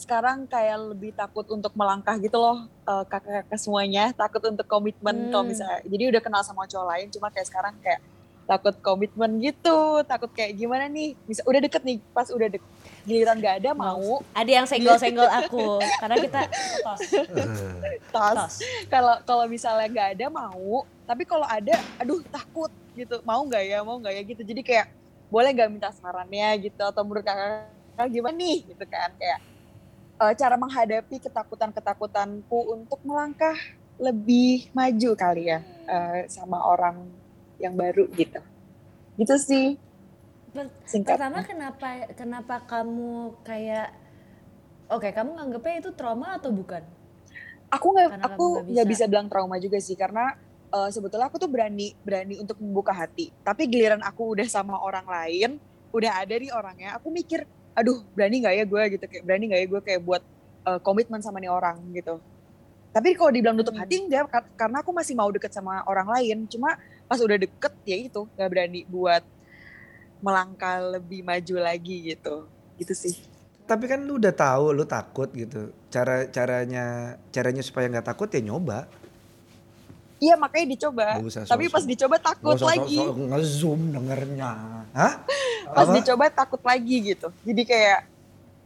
sekarang 0.00 0.48
kayak 0.48 0.96
lebih 0.96 1.12
takut 1.12 1.44
untuk 1.52 1.76
melangkah 1.76 2.16
gitu 2.16 2.40
loh 2.40 2.56
kakak-kakak 2.88 3.60
semuanya 3.60 4.16
takut 4.16 4.40
untuk 4.48 4.64
komitmen 4.64 5.28
kalau 5.28 5.44
Hmm. 5.44 5.52
misalnya 5.52 5.84
jadi 5.84 6.04
udah 6.08 6.22
kenal 6.24 6.40
sama 6.40 6.64
cowok 6.64 6.86
lain 6.88 7.06
cuma 7.12 7.28
kayak 7.28 7.44
sekarang 7.44 7.76
kayak 7.84 8.00
takut 8.50 8.74
komitmen 8.82 9.38
gitu. 9.38 10.02
Takut 10.02 10.26
kayak 10.34 10.58
gimana 10.58 10.90
nih? 10.90 11.14
Bisa 11.22 11.46
udah 11.46 11.60
deket 11.62 11.86
nih 11.86 12.02
pas 12.10 12.26
udah 12.34 12.50
deket 12.50 12.66
giliran 13.06 13.38
gak 13.38 13.62
ada 13.62 13.70
mau. 13.70 14.18
Ada 14.34 14.50
yang 14.50 14.66
senggol-senggol 14.66 15.30
aku. 15.30 15.78
Karena 16.02 16.16
kita 16.18 16.40
tos. 16.82 17.00
Tas 18.14 18.34
Tos. 18.34 18.54
kalau 18.90 19.14
kalau 19.22 19.44
misalnya 19.46 19.86
nggak 19.86 20.08
ada 20.18 20.26
mau. 20.26 20.82
Tapi 21.06 21.22
kalau 21.22 21.46
ada 21.46 21.78
aduh 22.02 22.18
takut 22.26 22.74
gitu. 22.98 23.22
Mau 23.22 23.46
nggak 23.46 23.62
ya? 23.70 23.78
Mau 23.86 24.02
nggak 24.02 24.14
ya? 24.18 24.22
Gitu. 24.26 24.42
Jadi 24.42 24.66
kayak 24.66 24.90
boleh 25.30 25.54
nggak 25.54 25.70
minta 25.70 25.94
sarannya 25.94 26.50
gitu? 26.58 26.82
Atau 26.82 27.06
menurut 27.06 27.22
kakak 27.22 28.10
gimana 28.10 28.34
nih? 28.34 28.66
Gitu 28.66 28.84
kan. 28.90 29.14
Kayak 29.14 29.38
eh, 30.26 30.32
cara 30.34 30.58
menghadapi 30.58 31.16
ketakutan 31.22 31.70
ketakutanku 31.70 32.58
untuk 32.74 32.98
melangkah 33.06 33.54
lebih 34.00 34.72
maju 34.72 35.10
kali 35.12 35.52
ya 35.52 35.60
eh, 35.84 36.24
sama 36.32 36.56
orang 36.56 37.19
yang 37.60 37.76
baru 37.76 38.08
gitu. 38.16 38.40
Gitu 39.20 39.34
sih. 39.38 39.66
Singkat. 40.84 41.14
Pertama 41.14 41.46
kenapa 41.46 41.88
kenapa 42.18 42.54
kamu 42.66 43.10
kayak 43.46 43.88
Oke, 44.90 45.14
kamu 45.14 45.38
nganggepnya 45.38 45.74
itu 45.86 45.90
trauma 45.94 46.34
atau 46.34 46.50
bukan? 46.50 46.82
aku 47.70 47.86
nggak 47.94 48.08
aku 48.26 48.46
nggak 48.74 48.86
bisa. 48.88 48.90
bisa 48.90 49.04
bilang 49.06 49.30
trauma 49.30 49.54
juga 49.62 49.78
sih 49.78 49.94
karena 49.94 50.34
eh, 50.74 50.90
sebetulnya 50.90 51.30
aku 51.30 51.38
tuh 51.38 51.46
berani 51.46 51.94
berani 52.02 52.42
untuk 52.42 52.58
membuka 52.58 52.90
hati. 52.90 53.30
Tapi 53.46 53.70
giliran 53.70 54.02
aku 54.02 54.34
udah 54.34 54.46
sama 54.50 54.76
orang 54.82 55.06
lain 55.06 55.50
udah 55.94 56.22
ada 56.22 56.34
nih 56.38 56.50
orangnya 56.54 56.94
aku 56.98 57.10
mikir 57.10 57.46
aduh 57.74 58.02
berani 58.14 58.42
nggak 58.42 58.54
ya 58.58 58.64
gue? 58.66 58.82
Gitu 58.98 59.04
kayak 59.06 59.22
berani 59.26 59.44
nggak 59.50 59.60
ya 59.62 59.66
gue 59.70 59.80
kayak 59.86 60.00
buat 60.02 60.22
eh, 60.66 60.80
komitmen 60.82 61.22
sama 61.22 61.38
nih 61.38 61.50
orang? 61.54 61.78
Gitu. 61.94 62.18
Tapi 62.90 63.14
kalau 63.14 63.30
dibilang 63.30 63.54
nutup 63.54 63.74
Hmm. 63.74 63.82
hati 63.86 64.02
enggak 64.02 64.26
kar- 64.26 64.50
karena 64.58 64.82
aku 64.82 64.90
masih 64.90 65.14
mau 65.14 65.30
deket 65.30 65.54
sama 65.54 65.86
orang 65.86 66.10
lain. 66.10 66.50
Cuma 66.50 66.74
pas 67.10 67.18
udah 67.18 67.34
deket 67.34 67.74
ya 67.82 67.96
itu 67.98 68.22
nggak 68.38 68.48
berani 68.54 68.86
buat 68.86 69.26
melangkah 70.22 70.78
lebih 70.94 71.26
maju 71.26 71.54
lagi 71.58 72.14
gitu 72.14 72.46
gitu 72.78 72.94
sih 72.94 73.18
Tapi 73.66 73.86
kan 73.86 74.02
lu 74.02 74.18
udah 74.18 74.34
tahu 74.34 74.74
lu 74.74 74.82
takut 74.82 75.30
gitu. 75.30 75.70
Cara 75.94 76.26
caranya 76.26 77.14
caranya 77.30 77.62
supaya 77.62 77.86
nggak 77.86 78.02
takut 78.02 78.26
ya 78.30 78.42
nyoba. 78.42 78.86
iya 80.20 80.34
makanya 80.36 80.76
dicoba 80.76 81.16
usah 81.22 81.48
tapi 81.48 81.70
pas 81.72 81.80
dicoba 81.86 82.20
takut 82.20 82.58
usah 82.58 82.76
lagi 82.76 82.98
sok-sok 82.98 83.16
nge-zoom 83.30 83.80
dengernya. 83.94 84.52
Hah? 84.92 85.12
pas 85.70 85.86
Apa? 85.88 85.96
dicoba 85.96 86.24
takut 86.28 86.60
lagi 86.60 87.14
gitu 87.14 87.32
jadi 87.40 87.62
kayak 87.64 88.00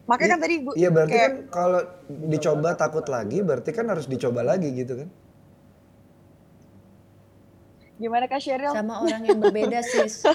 makanya 0.08 0.30
kan 0.34 0.40
tadi 0.40 0.54
gue 0.66 0.72
Iya 0.74 0.88
berarti 0.90 1.12
kayak 1.14 1.28
kan 1.30 1.34
kalau 1.52 1.80
dicoba 2.08 2.68
takut 2.74 3.06
lagi 3.06 3.38
berarti 3.44 3.70
kan 3.70 3.86
harus 3.86 4.08
dicoba 4.08 4.40
lagi 4.42 4.68
gitu 4.72 5.04
kan. 5.04 5.08
Gimana 7.94 8.26
kak 8.26 8.42
Sheryl 8.42 8.74
Sama 8.74 9.00
orang 9.00 9.22
yang 9.22 9.38
berbeda, 9.38 9.78
sis. 9.80 10.26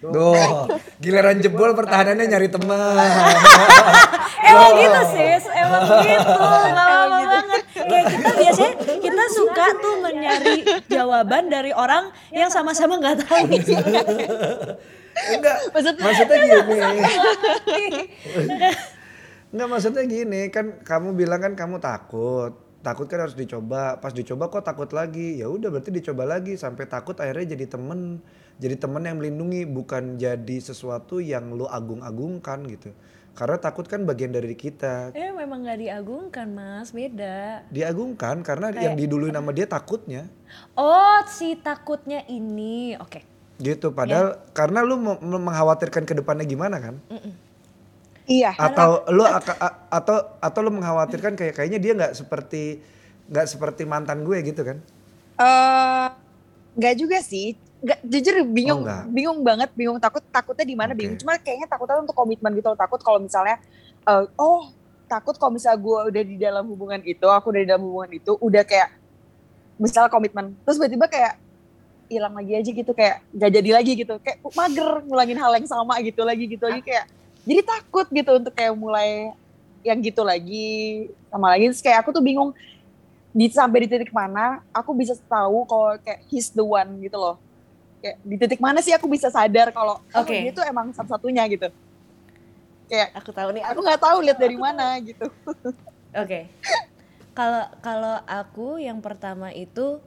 Duh, 0.00 0.70
giliran 1.02 1.42
jebol 1.42 1.74
pertahanannya 1.74 2.24
nyari 2.24 2.46
teman. 2.46 2.94
Emang 4.48 4.72
gitu, 4.78 5.00
sis. 5.10 5.44
Emang 5.50 5.82
gitu. 6.00 6.30
Gak 6.30 6.70
apa-apa 6.70 7.18
banget. 7.26 7.62
Kayak 7.74 8.04
kita 8.08 8.30
biasanya, 8.32 8.72
kita 8.96 9.24
suka 9.34 9.66
tuh 9.76 9.94
mencari 9.98 10.56
jawaban 10.86 11.42
dari 11.46 11.74
orang 11.74 12.08
yang 12.30 12.48
sama-sama 12.48 12.96
gak 12.98 13.18
tahu. 13.26 13.50
Enggak, 15.20 15.56
Maksud- 15.74 15.98
maksudnya 15.98 16.36
gini. 16.38 16.58
Enggak 19.50 19.68
maksudnya 19.68 20.02
gini, 20.06 20.40
kan 20.48 20.78
kamu 20.80 21.18
bilang 21.18 21.42
kan 21.42 21.52
kamu 21.58 21.82
takut. 21.82 22.69
Takut 22.80 23.04
kan 23.04 23.20
harus 23.20 23.36
dicoba. 23.36 24.00
Pas 24.00 24.12
dicoba 24.12 24.48
kok 24.48 24.64
takut 24.64 24.88
lagi. 24.96 25.36
Ya 25.36 25.52
udah 25.52 25.68
berarti 25.68 25.92
dicoba 25.92 26.24
lagi 26.24 26.56
sampai 26.56 26.88
takut 26.88 27.12
akhirnya 27.20 27.52
jadi 27.52 27.68
temen. 27.68 28.24
Jadi 28.60 28.76
temen 28.76 29.04
yang 29.04 29.16
melindungi 29.20 29.68
bukan 29.68 30.16
jadi 30.16 30.56
sesuatu 30.60 31.20
yang 31.20 31.52
lu 31.52 31.68
agung-agungkan 31.68 32.64
gitu. 32.68 32.92
Karena 33.36 33.56
takut 33.56 33.88
kan 33.88 34.04
bagian 34.04 34.32
dari 34.32 34.52
kita. 34.52 35.16
Eh 35.16 35.32
memang 35.32 35.64
gak 35.64 35.80
diagungkan, 35.80 36.50
mas. 36.50 36.92
Beda. 36.92 37.64
Diagungkan 37.72 38.44
karena 38.44 38.72
yang 38.74 38.96
diduluin 38.96 39.32
sama 39.32 39.52
dia 39.52 39.64
takutnya. 39.64 40.28
Oh, 40.76 41.20
si 41.28 41.56
takutnya 41.56 42.24
ini. 42.28 42.96
Oke. 42.96 43.24
Gitu 43.60 43.92
padahal 43.92 44.40
karena 44.56 44.80
lu 44.80 44.96
mau- 44.96 45.20
mengkhawatirkan 45.20 46.08
ke 46.08 46.16
depannya 46.16 46.48
gimana 46.48 46.80
kan? 46.80 46.96
Iya. 48.26 48.52
Atau 48.56 49.04
lu 49.08 49.24
atau 49.24 50.16
atau 50.36 50.60
lu 50.60 50.70
mengkhawatirkan 50.72 51.36
kayak 51.36 51.54
kayaknya 51.54 51.78
dia 51.78 51.92
nggak 51.96 52.12
seperti 52.12 52.82
nggak 53.30 53.46
seperti 53.46 53.82
mantan 53.86 54.26
gue 54.26 54.36
gitu 54.42 54.60
kan? 54.64 54.78
Eh 55.38 56.08
nggak 56.76 56.94
juga 56.98 57.18
sih. 57.22 57.54
Nggak 57.80 57.98
jujur 58.04 58.34
Oh, 58.40 58.46
bingung 58.46 58.80
nggak. 58.84 59.02
bingung 59.08 59.40
banget 59.40 59.70
bingung 59.72 59.96
takut 59.96 60.20
takutnya 60.28 60.68
di 60.68 60.76
mana 60.76 60.92
Oke. 60.92 61.00
bingung 61.00 61.16
cuma 61.16 61.40
kayaknya 61.40 61.64
takutnya 61.64 62.04
untuk 62.04 62.12
komitmen 62.12 62.52
gitu 62.52 62.68
loh. 62.68 62.76
takut 62.76 63.00
kalau 63.00 63.16
misalnya 63.16 63.56
eh, 64.04 64.24
oh 64.36 64.68
takut 65.08 65.34
kalau 65.34 65.56
misalnya 65.56 65.80
gue 65.80 65.98
udah 66.12 66.22
di 66.22 66.36
dalam 66.36 66.64
hubungan 66.68 67.00
itu 67.02 67.24
aku 67.24 67.50
udah 67.50 67.60
di 67.64 67.68
dalam 67.72 67.82
hubungan 67.82 68.10
itu 68.14 68.36
udah 68.36 68.62
kayak 68.62 68.94
misalnya 69.80 70.12
komitmen. 70.12 70.52
Terus 70.62 70.76
tiba-tiba 70.76 71.08
kayak 71.08 71.34
hilang 72.10 72.34
lagi 72.36 72.52
aja 72.58 72.70
gitu 72.70 72.92
kayak 72.92 73.22
gak 73.32 73.50
jadi 73.54 73.70
lagi 73.72 73.92
gitu. 73.96 74.14
Kayak 74.20 74.38
mager 74.52 74.88
ngulangin 75.08 75.38
hal 75.40 75.52
yang 75.56 75.66
sama 75.66 75.94
gitu 76.04 76.20
lagi 76.20 76.44
gitu 76.46 76.64
lagi. 76.68 76.84
Kayak 76.84 77.08
jadi 77.44 77.62
takut 77.64 78.06
gitu 78.10 78.30
untuk 78.36 78.52
kayak 78.52 78.74
mulai 78.76 79.32
yang 79.80 79.96
gitu 80.04 80.20
lagi 80.20 81.08
sama 81.32 81.56
lagi 81.56 81.72
terus 81.72 81.80
kayak 81.80 82.04
aku 82.04 82.12
tuh 82.12 82.20
bingung 82.20 82.52
di 83.30 83.46
sampai 83.48 83.86
di 83.86 83.88
titik 83.88 84.10
mana 84.10 84.60
aku 84.74 84.92
bisa 84.92 85.14
tahu 85.30 85.64
kalau 85.64 85.96
kayak 86.02 86.20
he's 86.28 86.50
the 86.52 86.64
one 86.64 87.00
gitu 87.00 87.16
loh 87.16 87.36
kayak 88.02 88.16
di 88.20 88.36
titik 88.36 88.60
mana 88.60 88.82
sih 88.84 88.92
aku 88.92 89.08
bisa 89.08 89.32
sadar 89.32 89.72
kalau 89.72 90.02
oh, 90.02 90.20
Oke. 90.20 90.36
dia 90.36 90.52
tuh 90.52 90.64
emang 90.66 90.92
satu-satunya 90.92 91.46
gitu 91.48 91.70
kayak 92.90 93.08
Aku 93.22 93.30
tahu 93.30 93.48
nih. 93.54 93.62
aku 93.62 93.78
nggak 93.86 94.02
tahu 94.02 94.18
lihat 94.26 94.38
dari 94.42 94.58
mana 94.58 94.98
gitu. 94.98 95.30
Oke. 96.22 96.50
Kalau 97.38 97.64
kalau 97.78 98.16
aku 98.26 98.82
yang 98.82 98.98
pertama 98.98 99.54
itu 99.54 100.02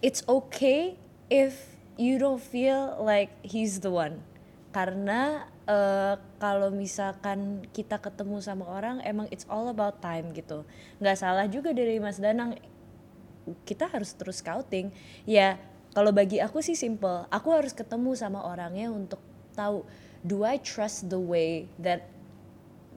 it's 0.00 0.24
okay 0.24 0.96
if 1.28 1.76
you 2.00 2.16
don't 2.16 2.40
feel 2.40 2.96
like 2.96 3.28
he's 3.44 3.84
the 3.84 3.92
one. 3.92 4.24
Karena 4.72 5.44
eh, 5.68 6.14
kalau 6.40 6.72
misalkan 6.72 7.68
kita 7.76 8.00
ketemu 8.00 8.40
sama 8.40 8.64
orang 8.64 9.04
emang 9.04 9.28
it's 9.28 9.44
all 9.52 9.68
about 9.68 10.00
time 10.00 10.32
gitu. 10.32 10.64
nggak 10.98 11.16
salah 11.20 11.44
juga 11.46 11.76
dari 11.76 12.00
Mas 12.00 12.16
Danang 12.16 12.56
kita 13.64 13.88
harus 13.88 14.12
terus 14.16 14.40
scouting. 14.40 14.92
Ya 15.24 15.60
kalau 15.92 16.12
bagi 16.12 16.40
aku 16.40 16.60
sih 16.60 16.76
simple. 16.76 17.24
Aku 17.32 17.52
harus 17.52 17.72
ketemu 17.72 18.12
sama 18.16 18.44
orangnya 18.44 18.92
untuk 18.92 19.20
tahu 19.56 19.84
do 20.24 20.44
I 20.44 20.60
trust 20.60 21.08
the 21.08 21.20
way 21.20 21.66
that 21.80 22.06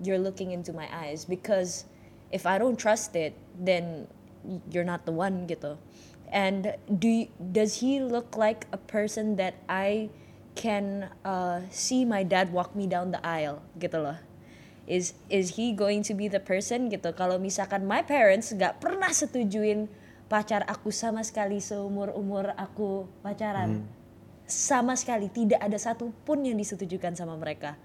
you're 0.01 0.21
looking 0.21 0.51
into 0.51 0.73
my 0.73 0.89
eyes 0.89 1.25
because 1.25 1.86
if 2.34 2.45
I 2.49 2.57
don't 2.57 2.77
trust 2.77 3.13
it 3.13 3.38
then 3.53 4.10
you're 4.73 4.88
not 4.88 5.05
the 5.05 5.13
one 5.13 5.45
gitu 5.45 5.77
and 6.34 6.73
do 6.89 7.25
y- 7.25 7.29
does 7.38 7.86
he 7.86 8.01
look 8.01 8.34
like 8.34 8.65
a 8.73 8.81
person 8.81 9.38
that 9.38 9.62
I 9.69 10.10
can 10.53 11.09
uh, 11.23 11.63
see 11.71 12.03
my 12.03 12.21
dad 12.21 12.51
walk 12.51 12.75
me 12.75 12.85
down 12.87 13.11
the 13.15 13.21
aisle 13.23 13.63
gitu 13.79 13.99
loh. 14.01 14.17
Is 14.89 15.15
is 15.31 15.55
he 15.55 15.71
going 15.71 16.03
to 16.03 16.13
be 16.17 16.27
the 16.27 16.41
person 16.41 16.91
gitu? 16.91 17.13
Kalau 17.15 17.39
misalkan 17.39 17.87
my 17.87 18.03
parents 18.03 18.51
nggak 18.51 18.81
pernah 18.83 19.13
setujuin 19.13 19.87
pacar 20.31 20.63
aku 20.67 20.91
sama 20.95 21.23
sekali 21.27 21.59
seumur 21.59 22.15
umur 22.15 22.55
aku 22.55 23.03
pacaran 23.19 23.83
sama 24.47 24.99
sekali 24.99 25.31
tidak 25.31 25.63
ada 25.63 25.79
satupun 25.79 26.43
yang 26.43 26.59
disetujukan 26.59 27.15
sama 27.15 27.39
mereka. 27.39 27.79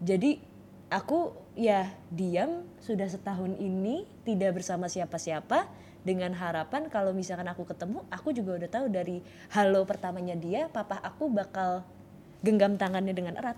Jadi 0.00 0.40
aku 0.88 1.32
ya 1.56 1.92
diam 2.08 2.64
sudah 2.80 3.08
setahun 3.08 3.56
ini 3.60 4.08
tidak 4.24 4.60
bersama 4.60 4.88
siapa-siapa 4.88 5.68
dengan 6.04 6.36
harapan 6.36 6.92
kalau 6.92 7.16
misalkan 7.16 7.48
aku 7.48 7.64
ketemu 7.64 8.04
aku 8.12 8.36
juga 8.36 8.60
udah 8.60 8.70
tahu 8.70 8.86
dari 8.92 9.24
halo 9.56 9.88
pertamanya 9.88 10.36
dia 10.36 10.68
papa 10.68 11.00
aku 11.00 11.32
bakal 11.32 11.80
genggam 12.44 12.76
tangannya 12.76 13.16
dengan 13.16 13.40
erat. 13.40 13.56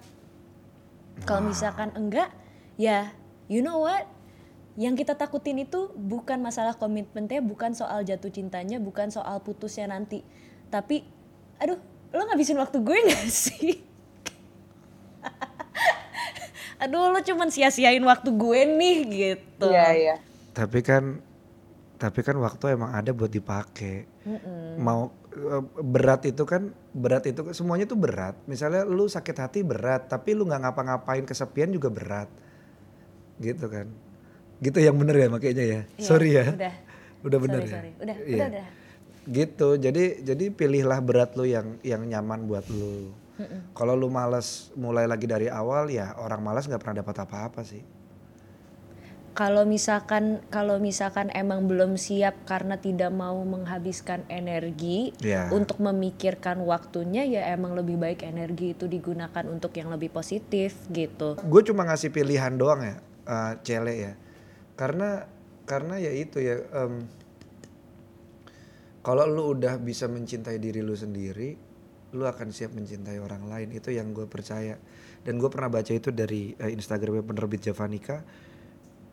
Kalau 1.26 1.42
misalkan 1.42 1.90
enggak 1.98 2.30
ya 2.78 3.11
you 3.50 3.61
know 3.66 3.82
what? 3.82 4.06
Yang 4.78 5.02
kita 5.02 5.18
takutin 5.18 5.59
itu 5.66 5.90
bukan 5.98 6.38
masalah 6.38 6.78
komitmennya 6.78 7.42
bukan 7.42 7.74
soal 7.74 8.06
jatuh 8.06 8.30
cintanya 8.30 8.78
bukan 8.78 9.11
soal 9.11 9.42
putusnya 9.42 9.90
nanti. 9.90 10.22
Tapi 10.70 11.02
aduh 11.59 11.82
lo 12.14 12.22
ngabisin 12.30 12.62
waktu 12.62 12.78
gue 12.78 12.98
gak 13.11 13.26
sih? 13.50 13.82
Aduh 16.78 17.11
lo 17.11 17.18
cuman 17.24 17.50
sia-siain 17.50 18.04
waktu 18.06 18.30
gue 18.30 18.61
nih 18.70 18.98
gitu. 19.11 19.66
Iya 19.66 19.88
iya. 19.96 20.16
Tapi 20.54 20.85
kan 20.85 21.18
tapi 21.96 22.20
kan 22.20 22.37
waktu 22.37 22.76
emang 22.76 22.92
ada 22.92 23.11
buat 23.16 23.32
dipakai. 23.32 24.04
Mau 24.76 25.09
eh, 25.32 25.62
berat 25.80 26.28
itu 26.28 26.44
kan 26.44 26.68
berat 26.92 27.24
itu 27.24 27.40
semuanya 27.56 27.88
tuh 27.88 27.96
berat. 27.96 28.37
Misalnya 28.44 28.85
lu 28.85 29.09
sakit 29.09 29.37
hati 29.37 29.61
berat, 29.64 30.12
tapi 30.12 30.37
lu 30.37 30.44
nggak 30.44 30.61
ngapa-ngapain 30.68 31.24
kesepian 31.24 31.72
juga 31.72 31.88
berat. 31.88 32.28
Gitu 33.40 33.64
kan. 33.66 33.88
Gitu 34.61 34.78
yang 34.80 34.96
bener 34.96 35.16
ya 35.16 35.28
makanya 35.28 35.64
ya. 35.64 35.80
Iya, 35.96 36.04
sorry 36.04 36.37
ya. 36.37 36.44
udah. 36.52 36.74
Udah 37.26 37.38
bener 37.42 37.61
Sorry, 37.64 37.68
ya. 37.68 37.74
sorry. 37.74 37.90
Udah, 37.98 38.16
Iya. 38.22 38.37
udah, 38.37 38.46
udah. 38.52 38.66
Gitu. 39.26 39.68
Jadi 39.82 40.04
jadi 40.22 40.44
pilihlah 40.52 41.00
berat 41.02 41.32
lu 41.35 41.48
yang 41.48 41.80
yang 41.80 42.04
nyaman 42.04 42.44
buat 42.44 42.68
lu. 42.68 43.11
Kalau 43.76 43.92
lu 43.92 44.09
malas 44.09 44.72
mulai 44.72 45.04
lagi 45.04 45.28
dari 45.28 45.48
awal 45.52 45.92
ya 45.92 46.16
orang 46.16 46.40
malas 46.40 46.64
nggak 46.64 46.80
pernah 46.80 47.04
dapat 47.04 47.16
apa-apa 47.24 47.61
sih. 47.64 47.85
Kalau 49.37 49.68
misalkan 49.68 50.40
kalau 50.49 50.81
misalkan 50.81 51.29
emang 51.37 51.68
belum 51.68 52.01
siap 52.01 52.49
karena 52.49 52.81
tidak 52.81 53.12
mau 53.12 53.37
menghabiskan 53.44 54.25
energi 54.33 55.12
Iya. 55.20 55.53
untuk 55.53 55.77
memikirkan 55.85 56.64
waktunya 56.64 57.29
ya 57.29 57.53
emang 57.53 57.77
lebih 57.77 58.01
baik 58.01 58.25
energi 58.25 58.72
itu 58.72 58.88
digunakan 58.88 59.44
untuk 59.44 59.77
yang 59.77 59.92
lebih 59.92 60.09
positif 60.09 60.72
gitu. 60.88 61.37
Gue 61.44 61.62
cuma 61.68 61.85
ngasih 61.85 62.09
pilihan 62.09 62.57
doang 62.57 62.81
ya 62.81 62.96
eh, 63.29 63.53
cele 63.61 63.94
ya. 63.94 64.12
Karena 64.72 65.29
karena 65.68 66.01
ya 66.01 66.16
itu 66.16 66.40
ya 66.40 66.57
em, 66.72 67.05
kalau 69.05 69.29
lu 69.29 69.53
udah 69.53 69.77
bisa 69.77 70.09
mencintai 70.09 70.57
diri 70.57 70.81
lu 70.81 70.96
sendiri 70.96 71.68
lu 72.16 72.25
akan 72.25 72.49
siap 72.49 72.72
mencintai 72.72 73.20
orang 73.20 73.44
lain. 73.53 73.68
Itu 73.77 73.92
yang 73.92 74.16
gue 74.16 74.25
percaya. 74.25 74.81
Dan 75.20 75.37
gue 75.37 75.53
pernah 75.53 75.68
baca 75.68 75.92
itu 75.92 76.09
dari 76.09 76.57
eh, 76.57 76.72
Instagramnya 76.72 77.20
penerbit 77.20 77.61
Javanika 77.68 78.25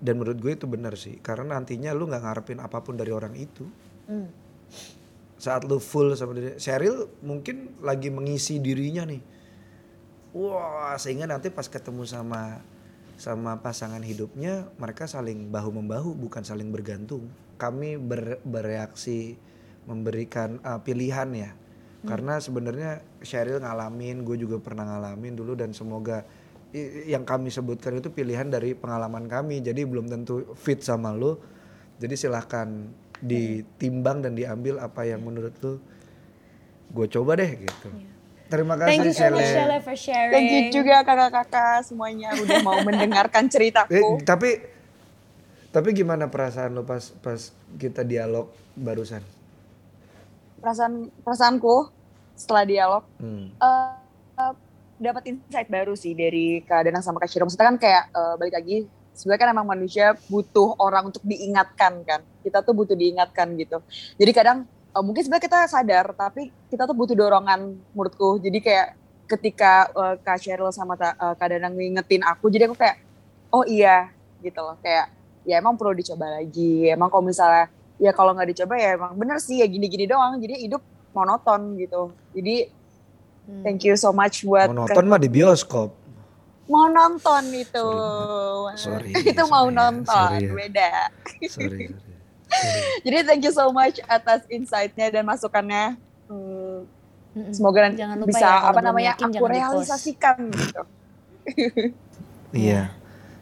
dan 0.03 0.19
menurut 0.19 0.35
gue 0.43 0.51
itu 0.51 0.67
benar 0.67 0.99
sih. 0.99 1.15
Karena 1.23 1.55
nantinya 1.55 1.95
lu 1.95 2.11
nggak 2.11 2.23
ngarepin 2.27 2.59
apa 2.59 2.83
pun 2.83 2.99
dari 2.99 3.15
orang 3.15 3.39
itu. 3.39 3.63
Saat 5.39 5.63
lu 5.63 5.79
full 5.79 6.11
sama 6.19 6.35
diri 6.35 6.59
Cheryl 6.59 7.07
mungkin 7.23 7.79
lagi 7.79 8.11
mengisi 8.11 8.59
dirinya 8.59 9.07
nih. 9.07 9.23
Wah, 10.35 10.99
sehingga 10.99 11.23
nanti 11.23 11.47
pas 11.47 11.71
ketemu 11.71 12.03
sama 12.03 12.59
sama 13.15 13.61
pasangan 13.63 14.01
hidupnya 14.03 14.67
mereka 14.75 15.07
saling 15.07 15.47
bahu 15.47 15.79
membahu 15.79 16.11
bukan 16.11 16.43
saling 16.43 16.67
bergantung. 16.67 17.31
Kami 17.55 17.95
ber- 17.95 18.43
bereaksi 18.43 19.39
memberikan 19.87 20.59
uh, 20.67 20.83
pilihan 20.83 21.31
ya. 21.31 21.51
Karena 22.03 22.35
sebenarnya 22.35 22.99
Cheryl 23.23 23.63
ngalamin, 23.63 24.27
gue 24.27 24.35
juga 24.35 24.59
pernah 24.59 24.83
ngalamin 24.83 25.39
dulu 25.39 25.55
dan 25.55 25.71
semoga 25.71 26.27
yang 27.05 27.23
kami 27.23 27.47
sebutkan 27.47 27.95
itu 27.95 28.09
pilihan 28.09 28.49
dari 28.49 28.73
pengalaman 28.73 29.25
kami. 29.25 29.61
Jadi 29.61 29.85
belum 29.85 30.05
tentu 30.05 30.53
fit 30.53 30.81
sama 30.81 31.13
lo. 31.13 31.37
Jadi 31.97 32.17
silahkan 32.17 32.67
ditimbang 33.17 34.19
dan 34.19 34.33
diambil 34.33 34.77
apa 34.77 35.05
yang 35.05 35.21
menurut 35.21 35.53
lo 35.61 35.79
gue 36.89 37.07
coba 37.07 37.37
deh 37.37 37.51
gitu. 37.57 37.87
Terima 38.45 38.75
kasih 38.75 38.89
thank 38.91 39.07
you 39.07 39.15
so 39.15 39.25
much 39.25 39.41
Shele. 39.41 39.55
Shele 39.55 39.77
for 39.79 39.95
sharing 39.95 40.33
Thank 40.35 40.49
you 40.51 40.61
juga 40.75 41.01
kakak-kakak 41.01 41.81
semuanya 41.81 42.35
udah 42.35 42.59
mau 42.61 42.77
mendengarkan 42.85 43.45
Eh, 43.45 43.49
ceritaku. 43.49 44.21
tapi 44.21 44.61
tapi 45.69 45.89
gimana 45.89 46.27
perasaan 46.27 46.69
lo 46.71 46.83
pas 46.83 47.01
pas 47.17 47.39
kita 47.79 48.03
dialog 48.03 48.45
barusan? 48.75 49.25
Perasaan 50.59 51.09
perasaanku 51.23 51.89
setelah 52.35 52.63
dialog 52.63 53.03
Hmm. 53.17 53.49
eh, 53.49 53.63
eh, 53.63 53.89
dapat 55.03 55.23
insight 55.27 55.67
baru 55.67 55.93
sih 55.93 56.15
dari 56.15 56.63
Kak 56.63 56.87
Danang 56.87 57.03
sama 57.03 57.19
Kak 57.19 57.27
Shiro. 57.27 57.43
Maksudnya 57.45 57.67
kan 57.75 57.77
kayak 57.77 58.03
eh, 58.15 58.33
balik 58.39 58.53
lagi 58.55 58.77
sebenarnya 59.13 59.41
kan 59.45 59.49
emang 59.53 59.67
manusia 59.69 60.17
butuh 60.31 60.79
orang 60.79 61.11
untuk 61.11 61.21
diingatkan 61.27 62.01
kan. 62.07 62.21
Kita 62.41 62.63
tuh 62.63 62.73
butuh 62.73 62.95
diingatkan 62.97 63.53
gitu. 63.59 63.83
Jadi 64.17 64.31
kadang 64.31 64.65
eh, 64.67 65.03
mungkin 65.03 65.21
sebenarnya 65.21 65.45
kita 65.45 65.59
sadar 65.67 66.05
tapi 66.15 66.49
kita 66.71 66.87
tuh 66.87 66.95
butuh 66.95 67.15
dorongan 67.15 67.75
menurutku. 67.93 68.39
Jadi 68.41 68.59
kayak 68.63 68.87
ketika 69.27 69.91
eh, 69.91 70.15
Kak 70.23 70.37
Cheryl 70.39 70.71
sama 70.71 70.95
Ta- 70.95 71.15
eh, 71.15 71.35
Kak 71.35 71.47
Danang 71.51 71.75
ngingetin 71.75 72.23
aku 72.23 72.47
jadi 72.47 72.71
aku 72.71 72.79
kayak 72.79 72.97
oh 73.53 73.67
iya 73.67 74.09
gitu 74.41 74.59
loh 74.59 74.75
kayak 74.81 75.11
ya 75.43 75.59
emang 75.59 75.75
perlu 75.75 75.93
dicoba 75.93 76.39
lagi. 76.39 76.87
Emang 76.87 77.11
kalau 77.11 77.23
misalnya 77.27 77.67
ya 78.01 78.11
kalau 78.11 78.33
nggak 78.33 78.49
dicoba 78.55 78.73
ya 78.79 78.97
emang 78.97 79.13
bener 79.19 79.37
sih 79.37 79.61
ya 79.61 79.67
gini-gini 79.67 80.07
doang. 80.07 80.39
Jadi 80.39 80.67
hidup 80.67 80.81
monoton 81.13 81.77
gitu. 81.77 82.09
Jadi 82.33 82.82
Hmm. 83.43 83.59
thank 83.61 83.83
you 83.83 83.93
so 83.99 84.15
much 84.15 84.41
buat 84.41 84.71
Mau 84.71 84.87
nonton 84.87 85.03
mah 85.03 85.19
di 85.19 85.27
bioskop. 85.27 85.91
mau 86.63 86.87
nonton 86.87 87.43
itu. 87.51 87.87
Sorry, 88.79 89.11
itu 89.35 89.43
mau 89.51 89.67
sorry 89.67 89.75
ya, 89.75 89.79
nonton 89.83 90.07
sorry 90.31 90.47
ya. 90.47 90.51
beda. 90.55 90.91
Sorry. 91.51 91.81
sorry. 91.91 92.15
Jadi 93.03 93.17
thank 93.27 93.43
you 93.43 93.51
so 93.51 93.67
much 93.69 93.99
atas 94.07 94.47
insight-nya 94.47 95.11
dan 95.11 95.27
masukannya. 95.27 95.99
Hmm, 96.31 96.87
semoga 97.51 97.83
nanti 97.83 97.99
Jangan 97.99 98.15
lupa 98.15 98.29
bisa 98.31 98.47
ya, 98.47 98.63
apa 98.63 98.79
namanya 98.79 99.11
yakin 99.11 99.27
aku 99.35 99.45
realisasikan 99.45 100.37
gitu. 100.49 100.81
Iya. 102.53 102.93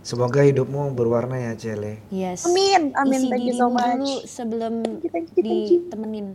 Semoga 0.02 0.42
hidupmu 0.42 0.98
berwarna 0.98 1.38
ya, 1.38 1.54
Cele. 1.54 2.02
yes 2.10 2.42
Amin, 2.50 2.90
amin. 2.98 3.22
isi 3.22 3.30
Thank 3.30 3.46
you 3.46 3.54
so 3.54 3.68
much. 3.70 3.86
dulu 4.02 4.14
sebelum 4.26 4.74
Thank 4.82 5.04
you, 5.06 5.10
thank 5.14 5.28
you, 5.30 5.42
thank 5.46 5.70
you. 5.70 5.80
ditemenin 5.86 6.28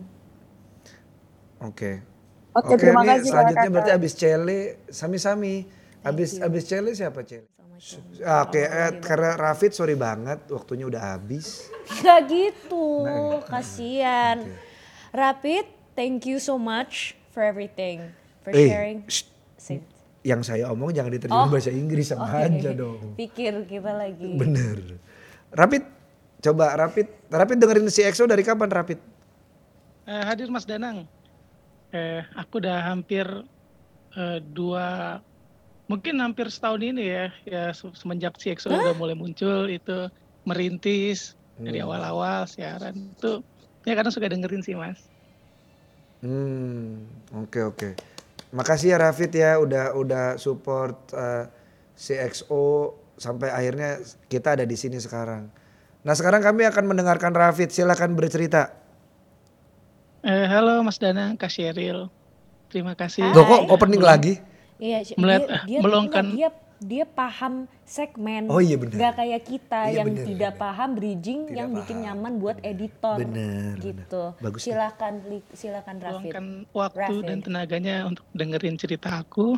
Oke. 1.58 2.04
Oke, 2.56 2.72
Oke, 2.72 2.80
terima 2.80 3.04
ini 3.04 3.08
kasih 3.12 3.28
selanjutnya 3.28 3.68
berarti 3.68 3.92
abis 3.92 4.12
Cele, 4.16 4.60
sami-sami. 4.88 5.68
Abis 6.00 6.40
abis 6.40 6.64
Cele 6.64 6.90
siapa 6.96 7.20
Cele? 7.20 7.44
Ah, 8.24 8.48
Oke, 8.48 8.64
eh, 8.64 8.96
karena 9.04 9.36
Rafid 9.36 9.76
sorry 9.76 9.92
banget, 9.92 10.40
waktunya 10.48 10.88
udah 10.88 11.14
habis. 11.14 11.68
Gak 12.00 12.24
gitu, 12.24 13.04
Nah, 13.04 13.44
kasihan. 13.52 14.40
oke. 14.40 14.56
Rapid, 15.12 15.64
thank 15.92 16.24
you 16.24 16.40
so 16.40 16.56
much 16.56 17.12
for 17.28 17.44
everything, 17.44 18.00
for 18.40 18.56
Eh, 18.56 18.64
sharing. 18.64 19.04
shh, 19.04 19.28
yang 20.24 20.40
saya 20.40 20.66
omong 20.66 20.90
jangan 20.90 21.12
diterjemahin 21.12 21.44
Oh. 21.44 21.52
bahasa 21.52 21.68
Inggris 21.68 22.08
sama 22.08 22.24
Oke. 22.26 22.40
aja 22.56 22.72
dong. 22.72 23.12
Pikir 23.20 23.52
kita 23.68 23.92
lagi. 23.92 24.32
Bener. 24.32 24.96
Rapid, 25.52 25.84
coba 26.40 26.72
Rapid. 26.74 27.06
Rapid 27.28 27.56
dengerin 27.60 27.86
si 27.86 28.00
EXO 28.00 28.24
dari 28.24 28.40
kapan 28.40 28.72
Rapid? 28.72 28.98
Eh, 30.06 30.22
hadir 30.24 30.48
Mas 30.48 30.64
Danang. 30.64 31.04
Eh, 31.94 32.20
aku 32.34 32.58
udah 32.58 32.82
hampir 32.82 33.26
eh, 34.16 34.38
dua 34.42 35.18
mungkin 35.86 36.18
hampir 36.18 36.50
setahun 36.50 36.82
ini 36.82 37.04
ya, 37.06 37.26
ya 37.46 37.70
se- 37.70 37.94
semenjak 37.94 38.34
CXO 38.36 38.74
udah 38.74 38.94
mulai 38.98 39.14
muncul 39.14 39.70
itu 39.70 40.10
merintis 40.42 41.38
dari 41.56 41.78
Hmm. 41.78 41.86
awal-awal 41.86 42.46
siaran 42.50 42.94
itu 43.14 43.40
ya 43.86 43.94
kadang 43.94 44.10
suka 44.10 44.26
dengerin 44.26 44.62
sih 44.66 44.74
mas. 44.74 44.98
Hmm, 46.24 47.06
oke 47.44 47.60
oke. 47.62 47.88
Makasih 48.50 48.94
ya 48.94 48.98
Rafid 48.98 49.30
ya 49.36 49.60
udah 49.60 49.94
udah 49.94 50.24
support 50.40 51.12
eh, 51.14 51.44
CXO 51.94 52.92
sampai 53.16 53.48
akhirnya 53.52 54.00
kita 54.26 54.58
ada 54.58 54.64
di 54.66 54.74
sini 54.76 54.98
sekarang. 54.98 55.48
Nah 56.02 56.14
sekarang 56.14 56.42
kami 56.42 56.66
akan 56.66 56.84
mendengarkan 56.88 57.32
Rafid. 57.32 57.70
Silakan 57.70 58.16
bercerita. 58.18 58.74
Eh, 60.26 60.44
halo 60.44 60.82
Mas 60.82 60.98
Danang, 60.98 61.38
Kak 61.38 61.46
Sheryl. 61.46 62.10
Terima 62.66 62.98
kasih. 62.98 63.30
Loh 63.30 63.46
kok 63.46 63.70
opening 63.70 64.02
lagi? 64.02 64.42
Iya, 64.76 65.06
Melihat- 65.14 65.46
dia, 65.46 65.58
dia, 65.64 65.80
meluangkan- 65.80 66.26
enggak, 66.26 66.50
dia 66.52 66.64
dia 66.76 67.04
paham 67.08 67.64
segmen. 67.86 68.50
Oh 68.50 68.60
iya 68.60 68.76
benar. 68.76 68.92
Nggak 68.92 69.14
kayak 69.16 69.42
kita 69.46 69.80
Iya 69.86 69.96
yang 69.96 70.08
benar, 70.12 70.26
tidak 70.26 70.52
benar. 70.52 70.60
paham 70.60 70.88
bridging 70.92 71.40
Tidak 71.42 71.56
yang 71.56 71.68
bikin 71.72 71.96
paham. 71.96 72.04
nyaman 72.04 72.32
buat 72.36 72.56
editor. 72.60 73.16
Benar, 73.16 73.74
Gitu. 73.80 74.22
Bagus. 74.36 74.60
Silakan 74.60 75.14
Li- 75.24 75.48
silakan 75.54 75.96
Rafid. 75.96 76.12
luangkan 76.28 76.46
waktu 76.74 77.00
Rafid. 77.16 77.24
dan 77.24 77.38
tenaganya 77.40 77.96
untuk 78.04 78.26
dengerin 78.30 78.76
cerita 78.76 79.08
aku. 79.16 79.56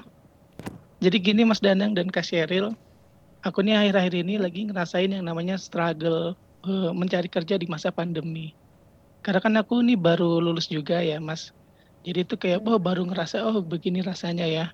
Jadi 1.01 1.17
gini 1.19 1.43
Mas 1.43 1.59
Danang 1.59 1.91
dan 1.91 2.07
Kak 2.07 2.23
Sheryl, 2.23 2.71
aku 3.41 3.59
nih 3.63 3.75
akhir-akhir 3.75 4.15
ini 4.15 4.35
lagi 4.37 4.63
ngerasain 4.63 5.11
yang 5.11 5.25
namanya 5.25 5.57
struggle 5.57 6.37
eh, 6.61 6.91
mencari 6.93 7.27
kerja 7.27 7.57
di 7.57 7.65
masa 7.65 7.89
pandemi. 7.89 8.55
Karena 9.25 9.41
kan 9.45 9.55
aku 9.61 9.75
nih 9.87 9.99
baru 9.99 10.39
lulus 10.45 10.67
juga 10.71 11.03
ya 11.03 11.19
Mas. 11.19 11.51
Jadi 12.07 12.19
itu 12.27 12.35
kayak 12.43 12.59
oh 12.69 12.79
baru 12.81 13.03
ngerasa 13.09 13.37
oh 13.49 13.61
begini 13.65 14.01
rasanya 14.07 14.47
ya. 14.49 14.65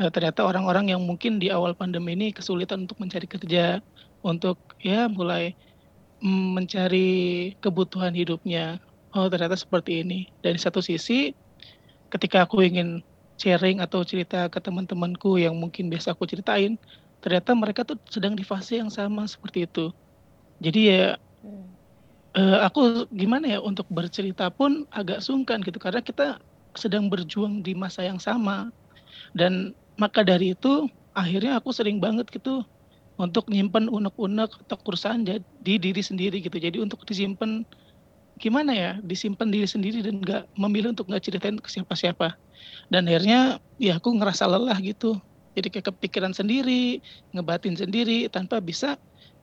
Eh, 0.00 0.10
ternyata 0.14 0.44
orang-orang 0.48 0.92
yang 0.92 1.02
mungkin 1.04 1.38
di 1.42 1.48
awal 1.52 1.72
pandemi 1.78 2.16
ini 2.18 2.32
kesulitan 2.36 2.84
untuk 2.88 2.98
mencari 3.02 3.26
kerja, 3.30 3.80
untuk 4.24 4.58
ya 4.82 5.06
mulai 5.12 5.54
mm, 6.24 6.46
mencari 6.58 7.08
kebutuhan 7.62 8.12
hidupnya. 8.16 8.80
Oh 9.16 9.26
ternyata 9.32 9.56
seperti 9.58 10.02
ini. 10.06 10.28
Dari 10.44 10.58
satu 10.60 10.80
sisi, 10.84 11.32
ketika 12.12 12.44
aku 12.46 12.62
ingin 12.64 13.00
sharing 13.40 13.80
atau 13.84 14.04
cerita 14.04 14.46
ke 14.52 14.58
teman-temanku 14.60 15.40
yang 15.40 15.56
mungkin 15.56 15.88
biasa 15.92 16.14
aku 16.16 16.28
ceritain, 16.28 16.76
ternyata 17.24 17.52
mereka 17.56 17.82
tuh 17.88 17.96
sedang 18.10 18.34
di 18.36 18.44
fase 18.44 18.80
yang 18.82 18.92
sama 18.92 19.24
seperti 19.28 19.66
itu. 19.68 19.90
Jadi 20.62 20.80
ya 20.92 21.04
Hmm. 21.40 21.79
Eh, 22.38 22.58
aku 22.66 23.06
gimana 23.10 23.46
ya 23.56 23.58
untuk 23.62 23.86
bercerita 23.90 24.50
pun 24.54 24.86
agak 24.94 25.20
sungkan 25.24 25.60
gitu 25.66 25.78
karena 25.82 26.00
kita 26.04 26.38
sedang 26.78 27.10
berjuang 27.10 27.62
di 27.66 27.74
masa 27.74 28.06
yang 28.06 28.18
sama. 28.22 28.70
Dan 29.36 29.74
maka 30.00 30.22
dari 30.26 30.54
itu 30.56 30.88
akhirnya 31.16 31.58
aku 31.60 31.70
sering 31.74 31.98
banget 32.02 32.28
gitu 32.32 32.64
untuk 33.20 33.48
nyimpen 33.52 33.88
unek-unek 33.90 34.50
atau 34.66 34.78
keresahan 34.82 35.22
di 35.26 35.74
diri 35.80 36.02
sendiri 36.02 36.40
gitu. 36.44 36.56
Jadi 36.58 36.78
untuk 36.82 37.02
disimpan 37.08 37.64
gimana 38.40 38.72
ya 38.72 38.90
disimpan 39.04 39.48
diri 39.52 39.68
sendiri 39.68 40.00
dan 40.00 40.22
nggak 40.24 40.42
memilih 40.56 40.96
untuk 40.96 41.06
nggak 41.10 41.24
ceritain 41.24 41.58
ke 41.60 41.68
siapa-siapa 41.68 42.32
dan 42.92 43.04
akhirnya 43.08 43.60
ya 43.76 44.00
aku 44.00 44.16
ngerasa 44.16 44.48
lelah 44.48 44.78
gitu 44.80 45.18
jadi 45.56 45.68
kayak 45.68 45.86
kepikiran 45.94 46.32
sendiri 46.32 47.04
ngebatin 47.36 47.76
sendiri 47.76 48.28
tanpa 48.32 48.62
bisa 48.64 48.96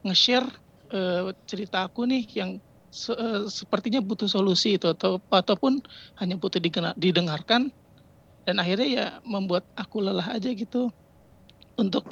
nge-share 0.05 0.47
eh, 0.93 1.29
cerita 1.45 1.85
aku 1.85 2.09
nih 2.09 2.23
yang 2.37 2.51
se- 2.91 3.15
eh, 3.17 3.45
sepertinya 3.49 3.99
butuh 4.03 4.29
solusi 4.29 4.77
itu 4.79 4.87
atau 4.91 5.19
ataupun 5.31 5.79
hanya 6.19 6.35
butuh 6.39 6.59
didengarkan 6.97 7.69
dan 8.47 8.55
akhirnya 8.63 8.87
ya 8.87 9.05
membuat 9.27 9.67
aku 9.75 9.99
lelah 10.05 10.35
aja 10.35 10.49
gitu. 10.55 10.91
Untuk 11.77 12.09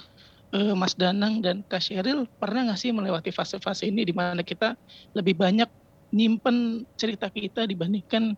eh, 0.53 0.73
Mas 0.77 0.93
Danang 0.93 1.41
dan 1.41 1.65
Kak 1.65 1.81
Sheryl 1.81 2.29
pernah 2.37 2.69
nggak 2.69 2.79
sih 2.79 2.91
melewati 2.93 3.31
fase-fase 3.33 3.89
ini 3.89 4.05
di 4.05 4.13
mana 4.13 4.41
kita 4.45 4.77
lebih 5.17 5.35
banyak 5.37 5.69
nyimpen 6.13 6.85
cerita 6.95 7.27
kita 7.33 7.65
dibandingkan 7.65 8.35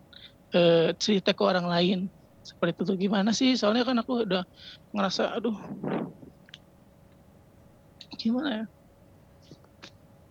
eh, 0.56 0.94
cerita 0.96 1.32
ke 1.36 1.42
orang 1.44 1.66
lain? 1.68 1.98
Seperti 2.40 2.80
itu 2.86 2.94
gimana 3.08 3.30
sih? 3.36 3.52
Soalnya 3.60 3.84
kan 3.84 3.96
aku 4.00 4.24
udah 4.24 4.42
ngerasa 4.96 5.36
aduh 5.36 5.56
gimana 8.20 8.48
ya? 8.58 8.64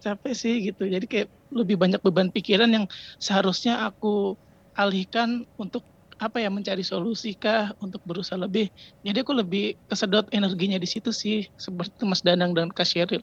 Capek 0.03 0.33
sih 0.37 0.53
gitu. 0.65 0.83
Jadi 0.89 1.05
kayak 1.09 1.27
lebih 1.53 1.79
banyak 1.79 2.01
beban 2.03 2.29
pikiran 2.31 2.69
yang 2.71 2.85
seharusnya 3.17 3.87
aku 3.87 4.35
alihkan 4.75 5.47
untuk 5.57 5.83
apa 6.17 6.41
ya 6.41 6.49
mencari 6.49 6.81
solusi 6.81 7.37
kah 7.37 7.77
untuk 7.77 8.01
berusaha 8.01 8.41
lebih 8.41 8.73
jadi 9.05 9.21
aku 9.21 9.37
lebih 9.37 9.77
kesedot 9.85 10.25
energinya 10.33 10.81
di 10.81 10.89
situ 10.89 11.13
sih 11.13 11.45
seperti 11.61 12.01
Mas 12.09 12.25
Danang 12.25 12.57
dan 12.57 12.73
Kak 12.73 12.89
Sheryl 12.89 13.21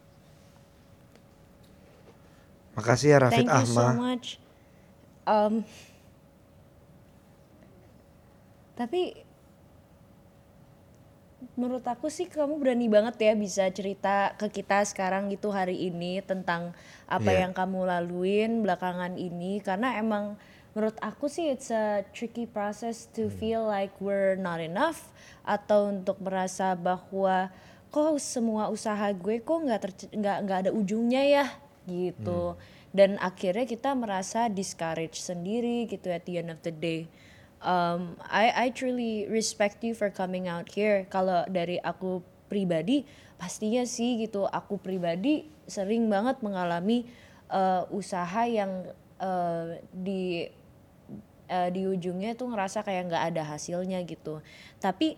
Makasih 2.74 3.14
ya 3.14 3.18
Rafid 3.22 3.46
Thank 3.46 3.54
you 3.54 3.66
so 3.70 3.86
Ahmad. 3.86 3.96
much. 4.02 4.26
Um, 5.24 5.62
tapi 8.74 9.23
menurut 11.54 11.86
aku 11.86 12.10
sih 12.10 12.26
kamu 12.26 12.58
berani 12.58 12.90
banget 12.90 13.14
ya 13.22 13.32
bisa 13.38 13.70
cerita 13.70 14.34
ke 14.34 14.50
kita 14.50 14.82
sekarang 14.82 15.30
gitu 15.30 15.54
hari 15.54 15.86
ini 15.86 16.18
tentang 16.18 16.74
apa 17.06 17.30
Iya. 17.30 17.46
yang 17.46 17.52
kamu 17.54 17.86
laluin 17.86 18.50
belakangan 18.66 19.14
ini 19.14 19.62
karena 19.62 19.94
emang 19.94 20.34
menurut 20.74 20.98
aku 20.98 21.30
sih 21.30 21.54
it's 21.54 21.70
a 21.70 22.02
tricky 22.10 22.50
process 22.50 23.06
to 23.06 23.30
Hmm. 23.30 23.38
feel 23.38 23.62
like 23.62 23.94
we're 24.02 24.34
not 24.34 24.58
enough 24.58 25.14
atau 25.46 25.94
untuk 25.94 26.18
merasa 26.18 26.74
bahwa 26.74 27.54
kok 27.94 28.18
semua 28.18 28.66
usaha 28.66 29.06
gue 29.14 29.38
kok 29.38 29.54
nggak 29.62 29.80
nggak 30.18 30.38
nggak 30.42 30.58
ada 30.66 30.70
ujungnya 30.74 31.22
ya 31.22 31.46
gitu 31.86 32.58
dan 32.90 33.14
akhirnya 33.22 33.62
kita 33.62 33.94
merasa 33.94 34.50
discourage 34.50 35.22
sendiri 35.22 35.86
gitu 35.86 36.10
at 36.10 36.26
the 36.26 36.42
end 36.42 36.50
of 36.50 36.58
the 36.66 36.74
day 36.74 37.06
um, 37.64 38.14
I 38.28 38.52
I 38.52 38.66
truly 38.70 39.26
respect 39.26 39.80
you 39.82 39.96
for 39.96 40.12
coming 40.12 40.46
out 40.46 40.70
here. 40.70 41.08
Kalau 41.08 41.48
dari 41.48 41.80
aku 41.80 42.20
pribadi, 42.46 43.02
pastinya 43.40 43.82
sih 43.88 44.20
gitu. 44.20 44.46
Aku 44.46 44.78
pribadi 44.78 45.48
sering 45.64 46.06
banget 46.12 46.38
mengalami 46.44 47.08
uh, 47.48 47.88
usaha 47.90 48.44
yang 48.44 48.86
uh, 49.18 49.80
di 49.90 50.46
uh, 51.48 51.68
di 51.72 51.88
ujungnya 51.88 52.36
tuh 52.36 52.52
ngerasa 52.52 52.84
kayak 52.84 53.10
nggak 53.10 53.24
ada 53.34 53.42
hasilnya 53.48 54.04
gitu. 54.04 54.44
Tapi 54.78 55.16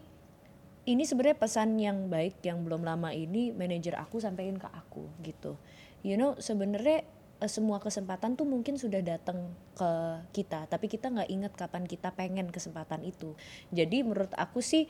ini 0.87 1.03
sebenarnya 1.03 1.39
pesan 1.43 1.75
yang 1.83 2.07
baik 2.07 2.39
yang 2.47 2.63
belum 2.63 2.87
lama 2.87 3.11
ini 3.11 3.51
manajer 3.51 3.99
aku 3.99 4.23
sampaikan 4.23 4.57
ke 4.57 4.71
aku 4.71 5.11
gitu. 5.27 5.59
You 6.07 6.15
know 6.15 6.39
sebenarnya 6.39 7.03
semua 7.45 7.77
kesempatan 7.77 8.33
tuh 8.33 8.49
mungkin 8.49 8.81
sudah 8.81 9.05
datang 9.05 9.53
ke 9.77 9.91
kita, 10.33 10.65
tapi 10.73 10.89
kita 10.89 11.13
nggak 11.13 11.29
ingat 11.29 11.53
kapan 11.53 11.85
kita 11.85 12.09
pengen 12.17 12.49
kesempatan 12.49 13.05
itu. 13.05 13.37
Jadi 13.69 14.01
menurut 14.01 14.33
aku 14.33 14.65
sih 14.65 14.89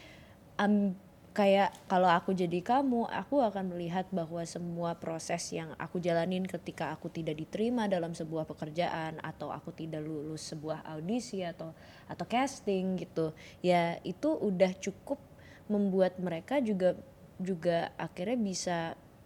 am- 0.55 0.95
kayak 1.35 1.75
kalau 1.91 2.09
aku 2.09 2.33
jadi 2.33 2.63
kamu, 2.65 3.11
aku 3.13 3.45
akan 3.45 3.75
melihat 3.77 4.09
bahwa 4.09 4.41
semua 4.49 4.97
proses 4.97 5.43
yang 5.53 5.75
aku 5.77 6.01
jalanin 6.01 6.47
ketika 6.49 6.95
aku 6.95 7.13
tidak 7.13 7.37
diterima 7.37 7.91
dalam 7.91 8.17
sebuah 8.17 8.49
pekerjaan 8.49 9.21
atau 9.21 9.53
aku 9.53 9.75
tidak 9.75 10.01
lulus 10.07 10.49
sebuah 10.49 10.87
audisi 10.87 11.45
atau 11.45 11.77
atau 12.09 12.25
casting 12.25 12.97
gitu, 12.97 13.35
ya 13.61 13.99
itu 14.07 14.33
udah 14.33 14.71
cukup 14.81 15.21
membuat 15.67 16.17
mereka 16.23 16.63
juga 16.63 16.97
juga 17.37 17.93
akhirnya 18.01 18.39
bisa 18.41 18.79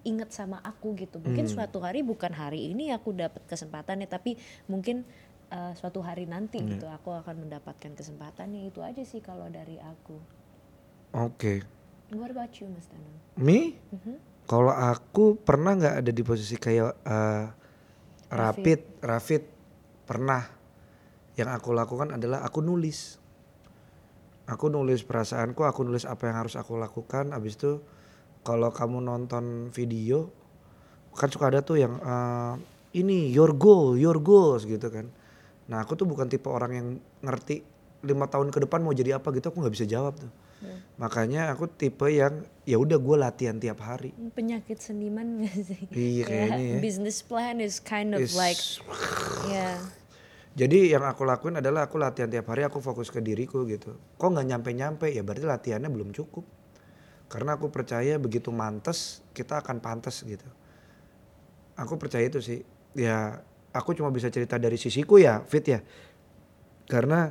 inget 0.03 0.33
sama 0.33 0.61
aku 0.65 0.97
gitu. 0.97 1.21
Mungkin 1.21 1.47
suatu 1.51 1.81
hari 1.83 2.01
bukan 2.01 2.33
hari 2.33 2.73
ini 2.73 2.93
aku 2.95 3.13
dapat 3.13 3.45
kesempatannya, 3.47 4.09
tapi 4.09 4.37
mungkin 4.67 5.05
uh, 5.51 5.73
suatu 5.77 6.01
hari 6.01 6.25
nanti 6.25 6.63
gitu 6.63 6.87
aku 6.87 7.13
akan 7.13 7.47
mendapatkan 7.47 7.93
kesempatannya 7.93 8.71
itu 8.71 8.81
aja 8.81 9.03
sih 9.03 9.21
kalau 9.21 9.51
dari 9.51 9.77
aku. 9.83 10.17
Oke. 11.15 11.67
What 12.11 12.31
about 12.35 12.55
you, 12.59 12.67
Mas 12.71 12.87
Danang? 12.91 13.17
Me? 13.39 13.79
Mhm. 13.95 14.15
Kalau 14.51 14.75
aku 14.75 15.39
pernah 15.39 15.79
nggak 15.79 16.03
ada 16.03 16.11
di 16.11 16.23
posisi 16.27 16.59
kayak 16.59 16.93
eh, 17.07 17.45
Rafid, 18.31 19.03
Rafid 19.03 19.43
pernah. 20.07 20.43
Yang 21.39 21.51
aku 21.55 21.71
lakukan 21.71 22.19
adalah 22.19 22.43
aku 22.43 22.59
nulis. 22.59 23.23
Aku 24.51 24.67
nulis 24.67 25.07
perasaanku, 25.07 25.63
aku 25.63 25.87
nulis 25.87 26.03
apa 26.03 26.27
yang 26.27 26.43
harus 26.43 26.59
aku 26.59 26.75
lakukan. 26.75 27.31
Abis 27.31 27.55
itu 27.55 27.79
kalau 28.43 28.73
kamu 28.73 29.05
nonton 29.05 29.69
video, 29.71 30.33
kan 31.17 31.29
suka 31.29 31.51
ada 31.53 31.61
tuh 31.61 31.81
yang 31.81 31.99
eh, 32.01 32.55
ini 32.97 33.31
your 33.31 33.55
goal, 33.55 33.95
your 33.95 34.19
goals 34.19 34.67
gitu 34.67 34.91
kan. 34.91 35.09
Nah 35.71 35.85
aku 35.85 35.95
tuh 35.95 36.07
bukan 36.09 36.27
tipe 36.27 36.51
orang 36.51 36.73
yang 36.75 36.87
ngerti 37.23 37.63
lima 38.01 38.27
tahun 38.27 38.49
ke 38.49 38.65
depan 38.65 38.81
mau 38.81 38.97
jadi 38.97 39.21
apa 39.21 39.29
gitu, 39.37 39.53
aku 39.53 39.61
nggak 39.61 39.75
bisa 39.77 39.87
jawab 39.87 40.17
tuh. 40.17 40.33
Makanya 41.01 41.57
aku 41.57 41.65
tipe 41.65 42.05
yang 42.13 42.45
ya 42.69 42.77
udah 42.77 43.01
gue 43.01 43.17
latihan 43.17 43.57
tiap 43.57 43.81
hari. 43.81 44.13
Penyakit 44.37 44.77
seniman 44.85 45.25
gak 45.49 45.57
sih? 45.65 45.89
Iya, 45.89 46.25
kayaknya 46.29 46.65
ya. 46.77 46.81
Business 46.85 47.25
plan 47.25 47.57
is 47.65 47.81
kind 47.81 48.13
of 48.13 48.21
Is- 48.21 48.37
like, 48.37 48.61
ya. 49.49 49.81
Jadi 50.53 50.93
yang 50.93 51.07
aku 51.09 51.25
lakuin 51.25 51.57
adalah 51.63 51.89
aku 51.89 51.97
latihan 51.97 52.29
tiap 52.29 52.53
hari, 52.53 52.69
aku 52.69 52.85
fokus 52.85 53.09
ke 53.09 53.23
diriku 53.25 53.65
gitu. 53.65 53.97
Kok 54.21 54.29
nggak 54.35 54.47
nyampe-nyampe 54.51 55.09
ya 55.09 55.25
berarti 55.25 55.47
latihannya 55.49 55.89
belum 55.89 56.13
cukup. 56.13 56.45
Karena 57.31 57.55
aku 57.55 57.71
percaya 57.71 58.19
begitu 58.19 58.51
mantes 58.51 59.23
kita 59.31 59.63
akan 59.63 59.79
pantas 59.79 60.27
gitu. 60.27 60.45
Aku 61.79 61.95
percaya 61.95 62.27
itu 62.27 62.43
sih. 62.43 62.67
Ya 62.99 63.47
aku 63.71 63.95
cuma 63.95 64.11
bisa 64.11 64.27
cerita 64.35 64.59
dari 64.59 64.75
sisiku 64.75 65.23
ya 65.23 65.47
Fit 65.47 65.63
ya. 65.63 65.79
Karena 66.91 67.31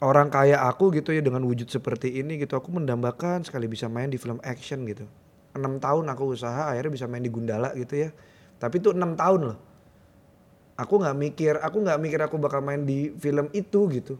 orang 0.00 0.32
kaya 0.32 0.64
aku 0.64 0.88
gitu 0.96 1.12
ya 1.12 1.20
dengan 1.20 1.44
wujud 1.44 1.68
seperti 1.68 2.16
ini 2.16 2.40
gitu 2.40 2.56
aku 2.56 2.72
mendambakan 2.72 3.44
sekali 3.44 3.68
bisa 3.68 3.92
main 3.92 4.08
di 4.08 4.16
film 4.16 4.40
action 4.40 4.88
gitu. 4.88 5.04
Enam 5.52 5.76
tahun 5.76 6.08
aku 6.08 6.32
usaha 6.32 6.72
akhirnya 6.72 6.96
bisa 6.96 7.04
main 7.04 7.20
di 7.20 7.28
Gundala 7.28 7.76
gitu 7.76 8.08
ya. 8.08 8.10
Tapi 8.56 8.80
itu 8.80 8.96
enam 8.96 9.12
tahun 9.20 9.52
loh. 9.52 9.58
Aku 10.80 10.98
nggak 10.98 11.14
mikir, 11.14 11.54
aku 11.60 11.76
nggak 11.84 12.00
mikir 12.00 12.20
aku 12.24 12.40
bakal 12.40 12.64
main 12.64 12.82
di 12.82 13.12
film 13.20 13.52
itu 13.52 13.84
gitu. 13.92 14.16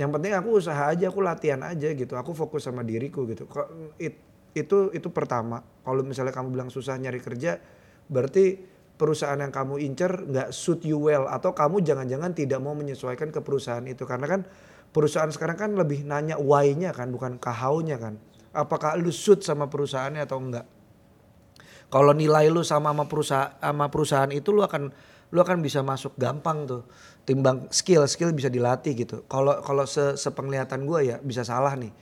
Yang 0.00 0.10
penting 0.16 0.32
aku 0.32 0.48
usaha 0.56 0.88
aja, 0.88 1.12
aku 1.12 1.20
latihan 1.20 1.60
aja 1.60 1.92
gitu. 1.92 2.16
Aku 2.16 2.32
fokus 2.32 2.64
sama 2.64 2.80
diriku 2.80 3.28
gitu. 3.28 3.44
It- 4.00 4.24
itu 4.56 4.90
itu 4.96 5.08
pertama. 5.12 5.60
Kalau 5.84 6.02
misalnya 6.02 6.32
kamu 6.32 6.56
bilang 6.56 6.72
susah 6.72 6.96
nyari 6.96 7.20
kerja, 7.20 7.60
berarti 8.08 8.58
perusahaan 8.96 9.38
yang 9.38 9.52
kamu 9.52 9.80
incer 9.84 10.12
nggak 10.24 10.48
suit 10.50 10.82
you 10.84 11.00
well 11.00 11.28
atau 11.30 11.54
kamu 11.54 11.80
jangan-jangan 11.80 12.34
tidak 12.34 12.60
mau 12.60 12.74
menyesuaikan 12.74 13.32
ke 13.32 13.40
perusahaan 13.40 13.84
itu 13.86 14.04
karena 14.04 14.26
kan 14.28 14.40
perusahaan 14.90 15.30
sekarang 15.30 15.56
kan 15.56 15.70
lebih 15.72 16.04
nanya 16.04 16.36
why-nya 16.36 16.90
kan 16.90 17.12
bukan 17.14 17.38
how-nya 17.40 17.96
kan. 18.00 18.18
Apakah 18.50 18.98
lu 18.98 19.14
suit 19.14 19.46
sama 19.46 19.70
perusahaannya 19.70 20.26
atau 20.26 20.38
enggak? 20.42 20.66
Kalau 21.90 22.14
nilai 22.14 22.50
lu 22.50 22.62
sama 22.66 22.90
sama 22.90 23.04
perusahaan 23.06 23.50
sama 23.62 23.86
perusahaan 23.90 24.30
itu 24.34 24.50
lu 24.50 24.62
akan 24.62 24.90
lu 25.30 25.38
akan 25.38 25.62
bisa 25.62 25.80
masuk 25.80 26.18
gampang 26.18 26.66
tuh. 26.66 26.82
Timbang 27.22 27.70
skill, 27.70 28.06
skill 28.10 28.34
bisa 28.34 28.50
dilatih 28.50 28.94
gitu. 28.98 29.22
Kalau 29.30 29.62
kalau 29.62 29.86
se 29.86 30.18
sepenglihatan 30.18 30.82
gue 30.86 31.14
ya 31.14 31.16
bisa 31.22 31.46
salah 31.46 31.74
nih. 31.78 31.94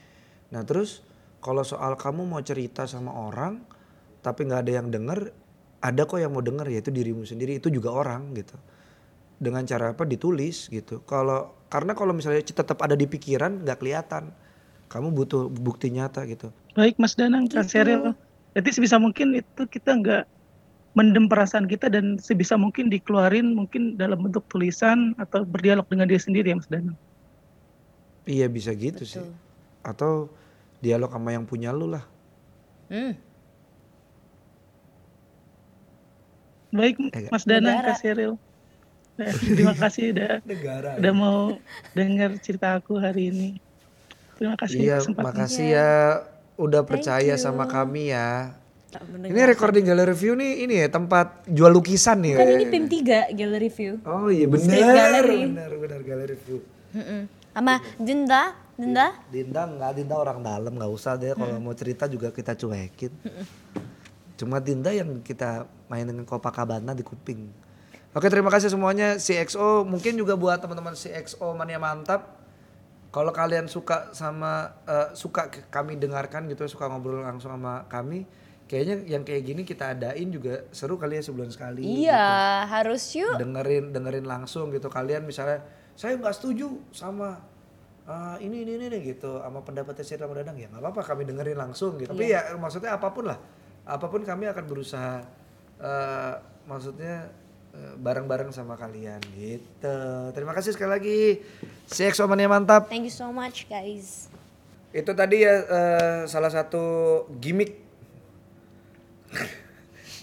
Nah, 0.49 0.65
terus 0.65 1.05
kalau 1.39 1.61
soal 1.61 1.93
kamu 1.93 2.25
mau 2.25 2.41
cerita 2.41 2.89
sama 2.89 3.13
orang 3.13 3.61
tapi 4.19 4.49
nggak 4.49 4.61
ada 4.67 4.71
yang 4.83 4.87
denger, 4.91 5.31
ada 5.79 6.01
kok 6.03 6.19
yang 6.19 6.35
mau 6.35 6.43
denger 6.43 6.67
yaitu 6.67 6.91
dirimu 6.91 7.23
sendiri 7.23 7.61
itu 7.61 7.69
juga 7.69 7.93
orang 7.93 8.33
gitu. 8.35 8.57
Dengan 9.39 9.63
cara 9.63 9.95
apa 9.95 10.03
ditulis 10.03 10.67
gitu. 10.67 11.05
Kalau 11.05 11.55
karena 11.71 11.93
kalau 11.95 12.11
misalnya 12.11 12.43
tetap 12.43 12.75
ada 12.81 12.97
di 12.97 13.05
pikiran 13.05 13.63
nggak 13.63 13.79
kelihatan. 13.79 14.33
Kamu 14.89 15.13
butuh 15.13 15.53
bukti 15.53 15.93
nyata 15.93 16.25
gitu. 16.25 16.49
Baik 16.73 16.97
Mas 16.97 17.13
Danang, 17.13 17.45
Kak 17.45 17.69
Gitu. 17.69 17.77
Sheryl. 17.77 18.17
Jadi 18.57 18.69
sebisa 18.73 18.97
mungkin 18.97 19.37
itu 19.37 19.69
kita 19.69 19.93
nggak 19.93 20.23
mendem 20.99 21.31
perasaan 21.31 21.63
kita 21.63 21.87
dan 21.87 22.19
sebisa 22.19 22.59
mungkin 22.59 22.91
dikeluarin 22.91 23.55
mungkin 23.55 23.95
dalam 23.95 24.19
bentuk 24.19 24.43
tulisan 24.51 25.15
atau 25.15 25.47
berdialog 25.47 25.87
dengan 25.87 26.11
diri 26.11 26.19
sendiri 26.19 26.51
ya 26.51 26.59
Mas 26.59 26.67
Danang. 26.67 26.99
Iya 28.27 28.51
bisa 28.51 28.75
gitu 28.75 29.07
sih. 29.07 29.23
Betul. 29.23 29.31
Atau 29.87 30.11
dialog 30.83 31.07
sama 31.07 31.31
yang 31.31 31.47
punya 31.47 31.71
lu 31.71 31.87
lah. 31.87 32.03
Hmm. 32.91 33.15
Baik. 36.75 36.99
Mas 37.31 37.47
Danang, 37.47 37.79
Negara. 37.79 37.95
Kak 37.95 38.03
Sheryl. 38.03 38.33
Nah, 39.15 39.31
terima 39.55 39.75
kasih 39.75 40.03
udah 40.11 40.33
Negara. 40.43 40.89
udah 40.99 41.13
mau 41.15 41.39
dengar 41.95 42.35
cerita 42.43 42.75
aku 42.75 42.99
hari 42.99 43.31
ini. 43.31 43.49
Terima 44.35 44.55
kasih 44.59 44.77
Iya, 44.79 44.97
makasih 45.15 45.67
ya 45.75 45.91
udah 46.59 46.83
Thank 46.83 46.91
percaya 46.91 47.33
sama 47.39 47.67
kami 47.71 48.11
ya. 48.11 48.58
Tak 48.89 49.05
Ini 49.05 49.41
recording 49.45 49.85
gallery 49.85 50.17
review 50.17 50.33
nih 50.33 50.65
ini 50.65 50.81
ya 50.81 50.89
tempat 50.89 51.45
jual 51.45 51.69
lukisan 51.69 52.25
nih. 52.25 52.41
Kan 52.41 52.47
ya. 52.49 52.53
ini 52.57 52.65
PIM 52.73 52.85
3 52.89 53.37
gallery 53.37 53.69
review. 53.69 53.93
Oh 54.01 54.33
iya 54.33 54.49
benar, 54.49 55.29
benar 55.29 55.71
benar 55.77 56.01
gallery. 56.01 56.35
Mm-mm. 56.97 57.21
Sama 57.53 57.77
Dinda, 58.01 58.57
Dinda. 58.73 59.07
Dinda 59.29 59.61
nggak 59.69 59.91
Dinda 59.93 60.15
orang 60.17 60.41
dalam 60.41 60.73
nggak 60.73 60.89
usah 60.89 61.21
deh 61.21 61.37
kalau 61.37 61.61
mau 61.61 61.77
cerita 61.77 62.09
juga 62.09 62.33
kita 62.33 62.57
cuekin. 62.57 63.13
Cuma 64.41 64.57
Dinda 64.57 64.89
yang 64.89 65.21
kita 65.21 65.69
main 65.85 66.09
dengan 66.09 66.25
Copacabana 66.25 66.97
di 66.97 67.05
kuping. 67.05 67.45
Oke 68.17 68.25
terima 68.25 68.49
kasih 68.49 68.73
semuanya 68.73 69.21
CXO 69.21 69.85
mungkin 69.85 70.17
juga 70.17 70.33
buat 70.33 70.57
teman-teman 70.65 70.97
CXO 70.97 71.53
mania 71.53 71.77
mantap. 71.77 72.41
Kalau 73.13 73.29
kalian 73.29 73.69
suka 73.69 74.09
sama 74.17 74.81
eh, 74.89 75.13
suka 75.13 75.53
kami 75.69 75.93
dengarkan 76.01 76.49
gitu 76.49 76.65
suka 76.65 76.89
ngobrol 76.89 77.21
langsung 77.21 77.53
sama 77.53 77.85
kami, 77.85 78.25
kayaknya 78.69 78.95
yang 79.09 79.25
kayak 79.25 79.43
gini 79.49 79.61
kita 79.65 79.97
adain 79.97 80.29
juga 80.29 80.69
seru 80.69 81.01
kali 81.01 81.17
ya 81.17 81.23
sebulan 81.25 81.49
sekali. 81.49 81.81
Iya, 81.81 82.69
harus 82.69 83.01
yuk. 83.17 83.41
dengerin 83.41 83.89
dengerin 83.89 84.29
langsung 84.29 84.69
gitu. 84.69 84.93
Kalian 84.93 85.25
misalnya 85.25 85.65
saya 85.97 86.13
nggak 86.21 86.37
setuju 86.37 86.77
sama 86.93 87.41
uh, 88.05 88.37
ini 88.37 88.61
ini 88.61 88.77
ini 88.77 88.85
nih 88.93 89.17
gitu. 89.17 89.41
Sama 89.41 89.65
pendapatnya 89.65 90.05
Sir 90.05 90.21
Ramadhan 90.21 90.53
ya 90.53 90.69
nggak 90.69 90.85
apa-apa 90.85 91.01
kami 91.01 91.25
dengerin 91.25 91.57
langsung 91.57 91.97
gitu. 91.97 92.13
Tapi 92.13 92.29
ya 92.29 92.53
maksudnya 92.61 92.93
apa 92.93 93.09
pun 93.09 93.25
lah. 93.33 93.41
Apa 93.89 94.05
pun 94.05 94.21
kami 94.21 94.45
akan 94.45 94.63
berusaha 94.69 95.25
uh, 95.81 96.33
maksudnya 96.69 97.33
uh, 97.73 97.97
bareng-bareng 97.97 98.53
sama 98.53 98.77
kalian 98.77 99.17
gitu. 99.33 99.97
Terima 100.37 100.53
kasih 100.53 100.77
sekali 100.77 100.91
lagi. 100.93 101.21
CX 101.89 102.21
Omania 102.21 102.45
mantap. 102.45 102.85
Thank 102.85 103.09
you 103.09 103.15
so 103.17 103.33
much 103.33 103.65
guys. 103.65 104.29
itu 104.89 105.13
tadi 105.13 105.45
ya 105.45 105.53
uh, 105.69 106.21
salah 106.25 106.49
satu 106.49 106.81
gimmick 107.37 107.88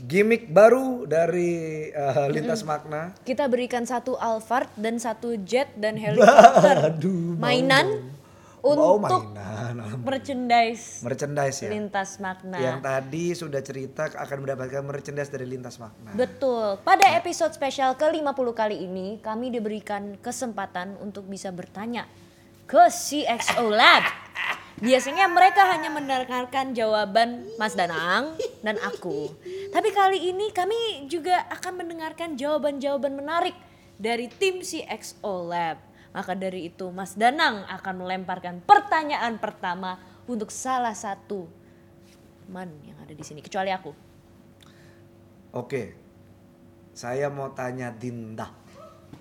gimmick 0.04 0.52
baru 0.52 1.08
dari 1.08 1.88
uh, 1.88 2.28
lintas 2.28 2.60
makna 2.68 3.16
Kita 3.24 3.48
berikan 3.48 3.88
satu 3.88 4.20
Alphard 4.20 4.68
dan 4.76 5.00
satu 5.00 5.40
jet 5.40 5.72
dan 5.80 5.96
helikopter 6.02 6.92
Aduh, 6.92 7.34
mau 7.40 7.48
mainan. 7.48 7.86
Mau 8.60 8.98
untuk 8.98 9.32
mainan. 9.32 9.96
merchandise 10.08 11.00
merchandise 11.00 11.62
ya. 11.62 11.70
lintas 11.70 12.18
makna. 12.18 12.58
Yang 12.58 12.78
tadi 12.82 13.24
sudah 13.34 13.60
cerita 13.62 14.02
akan 14.10 14.36
mendapatkan 14.42 14.82
merchandise 14.82 15.30
dari 15.30 15.46
Lintas 15.46 15.78
Makna. 15.78 16.12
Betul. 16.18 16.80
Pada 16.82 17.06
episode 17.14 17.54
spesial 17.54 17.94
ke-50 17.94 18.48
kali 18.56 18.76
ini, 18.86 19.22
kami 19.22 19.54
diberikan 19.54 20.18
kesempatan 20.18 20.98
untuk 20.98 21.30
bisa 21.30 21.52
bertanya 21.54 22.10
ke 22.66 22.90
CXO 22.90 23.70
Lab. 23.70 24.04
Biasanya 24.76 25.24
mereka 25.32 25.64
hanya 25.72 25.88
mendengarkan 25.88 26.76
jawaban 26.76 27.48
Mas 27.56 27.72
Danang 27.72 28.36
dan 28.60 28.76
aku. 28.84 29.32
Tapi 29.72 29.88
kali 29.88 30.36
ini 30.36 30.52
kami 30.52 31.08
juga 31.08 31.48
akan 31.48 31.80
mendengarkan 31.80 32.36
jawaban-jawaban 32.36 33.16
menarik 33.16 33.56
dari 33.96 34.28
tim 34.28 34.60
CXO 34.60 35.48
Lab. 35.48 35.80
Maka 36.12 36.36
dari 36.36 36.68
itu 36.68 36.92
Mas 36.92 37.16
Danang 37.16 37.64
akan 37.72 37.94
melemparkan 38.04 38.60
pertanyaan 38.68 39.40
pertama 39.40 39.96
untuk 40.28 40.52
salah 40.52 40.92
satu 40.92 41.48
teman 42.44 42.68
yang 42.84 43.00
ada 43.00 43.16
di 43.16 43.24
sini. 43.24 43.40
Kecuali 43.40 43.72
aku. 43.72 43.92
Oke. 45.56 45.96
Saya 46.92 47.32
mau 47.32 47.48
tanya 47.56 47.88
Dinda. 47.92 48.52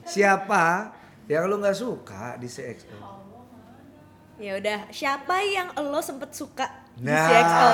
Siapa 0.03 0.91
yang 1.31 1.47
lu 1.47 1.63
nggak 1.63 1.79
suka 1.79 2.35
di 2.35 2.51
CXO? 2.51 3.24
Ya 4.35 4.51
udah, 4.53 4.79
siapa 4.89 5.39
yang 5.41 5.71
lo 5.81 5.99
sempet 5.99 6.31
suka 6.31 6.67
di 6.93 7.07
Nah. 7.07 7.23
CXO? 7.23 7.67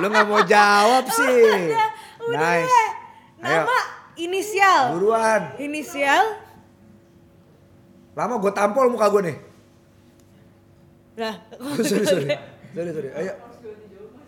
lu 0.00 0.06
nggak 0.12 0.26
mau 0.26 0.42
jawab 0.42 1.04
sih. 1.18 1.70
nice. 2.28 2.78
Ayo, 3.40 3.62
Nama, 3.62 3.78
inisial, 4.16 4.82
buruan. 4.92 5.42
inisial. 5.56 6.36
Lama 8.12 8.36
gue 8.36 8.52
tampol 8.52 8.90
muka 8.90 9.06
gue 9.08 9.22
nih. 9.24 9.36
Nah, 11.16 11.34
sorry, 11.80 12.04
sorry. 12.04 12.26
Sorry, 12.70 12.90
sorry. 12.90 13.10
Ayo. 13.14 13.32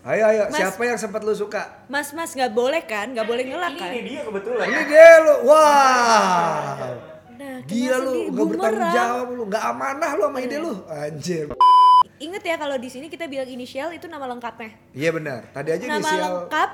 Ayo, 0.03 0.23
ayo. 0.29 0.43
Mas. 0.49 0.59
Siapa 0.59 0.83
yang 0.83 0.97
sempat 0.97 1.23
lu 1.23 1.31
suka? 1.31 1.87
Mas 1.87 2.11
Mas 2.11 2.33
nggak 2.33 2.51
boleh 2.51 2.83
kan, 2.83 3.11
nggak 3.11 3.23
boleh 3.23 3.45
ngelak 3.45 3.75
kan? 3.77 3.91
Ini 3.91 4.01
dia 4.05 4.21
kebetulan. 4.25 4.65
Ini 4.65 4.83
dia 4.85 5.09
lu. 5.21 5.35
Wow. 5.45 7.12
Nah, 7.43 7.59
Gila 7.67 7.97
lu, 7.99 8.13
gak 8.31 8.47
bertanggung 8.55 8.91
jawab 8.95 9.27
lu, 9.35 9.43
gak 9.51 9.65
amanah 9.67 10.11
lu 10.15 10.23
sama 10.25 10.39
ide 10.39 10.57
lu. 10.57 10.73
Anjir. 10.87 11.47
Ingat 12.17 12.43
ya 12.47 12.55
kalau 12.55 12.79
di 12.79 12.87
sini 12.87 13.11
kita 13.11 13.27
bilang 13.27 13.51
inisial 13.51 13.91
itu 13.91 14.07
nama 14.07 14.31
lengkapnya. 14.31 14.71
Iya 14.95 15.11
benar. 15.11 15.51
Tadi 15.51 15.69
aja 15.69 15.85
Nama 15.85 15.99
inisial. 15.99 16.23
lengkap, 16.23 16.71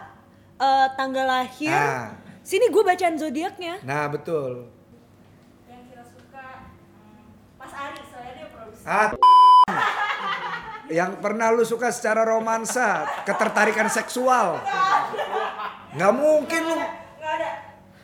eh, 0.60 0.86
tanggal 0.92 1.24
lahir. 1.26 1.72
Ah. 1.72 2.12
Sini 2.44 2.68
gue 2.68 2.82
bacaan 2.82 3.16
zodiaknya. 3.16 3.80
Nah, 3.80 4.08
betul. 4.08 4.68
yang 5.64 5.80
kita 5.84 6.04
suka 6.04 6.44
hmm, 6.68 7.56
Mas 7.56 7.72
Ari 7.72 8.00
soalnya 8.04 8.32
dia 8.34 8.46
produser 8.52 8.84
Ah, 8.84 9.08
yang 10.88 11.16
pernah 11.16 11.48
lu 11.48 11.64
suka 11.64 11.88
secara 11.88 12.24
romansa, 12.24 13.04
ketertarikan 13.24 13.88
seksual. 13.88 14.60
Nggak 15.92 16.12
mungkin 16.14 16.62
lu. 16.66 16.76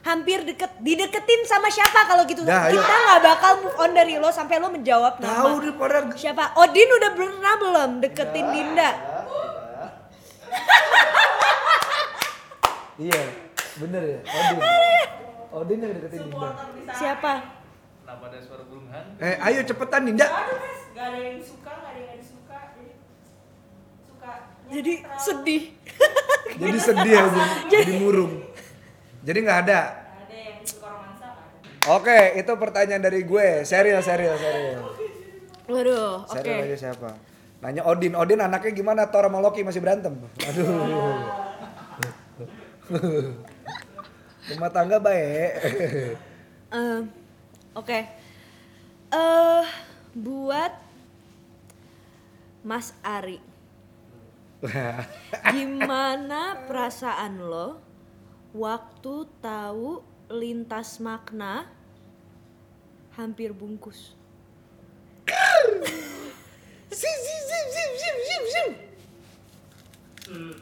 Hampir 0.04 0.44
deket, 0.44 0.68
dideketin 0.84 1.48
sama 1.48 1.72
siapa 1.72 2.04
kalau 2.04 2.28
gitu? 2.28 2.44
Ayo. 2.44 2.76
kita 2.76 2.94
nggak 2.94 3.20
bakal 3.24 3.52
move 3.64 3.76
on 3.80 3.90
dari 3.96 4.20
lo 4.20 4.28
sampai 4.28 4.60
lo 4.60 4.68
menjawab 4.68 5.16
nama. 5.16 5.32
Tahu 5.32 5.64
deh 5.64 5.72
pada 5.80 6.04
Siapa? 6.12 6.52
Odin 6.60 6.88
udah 6.92 7.10
pernah 7.16 7.54
belum 7.56 7.90
deketin 8.04 8.46
Dinda? 8.52 8.90
Iya, 12.94 13.26
bener 13.82 14.02
ya. 14.06 14.20
Odin. 14.22 14.58
Odin 15.50 15.78
yang 15.82 15.92
deketin 15.98 16.20
Dinda. 16.30 16.50
Siapa? 16.94 17.32
Kenapa 18.04 18.24
ada 18.28 18.38
suara 18.44 18.62
burung 18.68 18.86
hantu? 18.92 19.18
Eh, 19.18 19.34
ayo 19.40 19.66
cepetan 19.66 20.04
Dinda. 20.04 20.28
Gak 20.94 21.10
ada 21.10 21.18
yang 21.18 21.40
suka, 21.42 21.72
gak 21.74 21.90
ada 21.90 21.98
yang 21.98 22.06
gak 22.12 22.18
disuka 22.22 22.56
jadi 22.70 22.92
Jadi 24.74 24.94
sedih. 25.18 25.62
Jadi 26.54 26.78
sedih 26.78 27.14
aja, 27.18 27.44
jadi 27.72 27.92
murung. 27.98 28.43
Jadi 29.24 29.38
nggak 29.40 29.58
ada. 29.64 29.80
Ada 30.20 30.36
yang 30.36 30.60
suka 30.68 30.86
romansa? 30.92 31.28
Oke, 31.88 32.36
itu 32.36 32.52
pertanyaan 32.60 33.00
dari 33.00 33.24
gue. 33.24 33.64
Serius, 33.64 34.04
serius, 34.04 34.36
serius. 34.36 34.84
Waduh, 35.64 36.28
oke. 36.28 36.36
Serius 36.36 36.60
aja 36.60 36.76
siapa? 36.76 37.10
Nanya 37.64 37.88
Odin, 37.88 38.12
Odin 38.12 38.44
anaknya 38.44 38.76
gimana? 38.76 39.08
Thor 39.08 39.24
sama 39.24 39.40
Loki 39.40 39.64
masih 39.64 39.80
berantem. 39.80 40.12
Aduh. 40.44 40.68
Rumah 44.52 44.70
tangga 44.76 45.00
baik. 45.00 45.50
Eh, 46.68 47.00
Oke. 47.72 47.98
Eh 49.08 49.64
buat 50.12 50.72
Mas 52.60 52.92
Ari. 53.00 53.40
Gimana 55.52 56.64
perasaan 56.68 57.40
lo 57.40 57.83
waktu 58.54 59.26
tahu 59.42 60.00
lintas 60.30 61.02
makna 61.02 61.66
hampir 63.18 63.50
bungkus? 63.50 64.14
Hmm. 70.24 70.56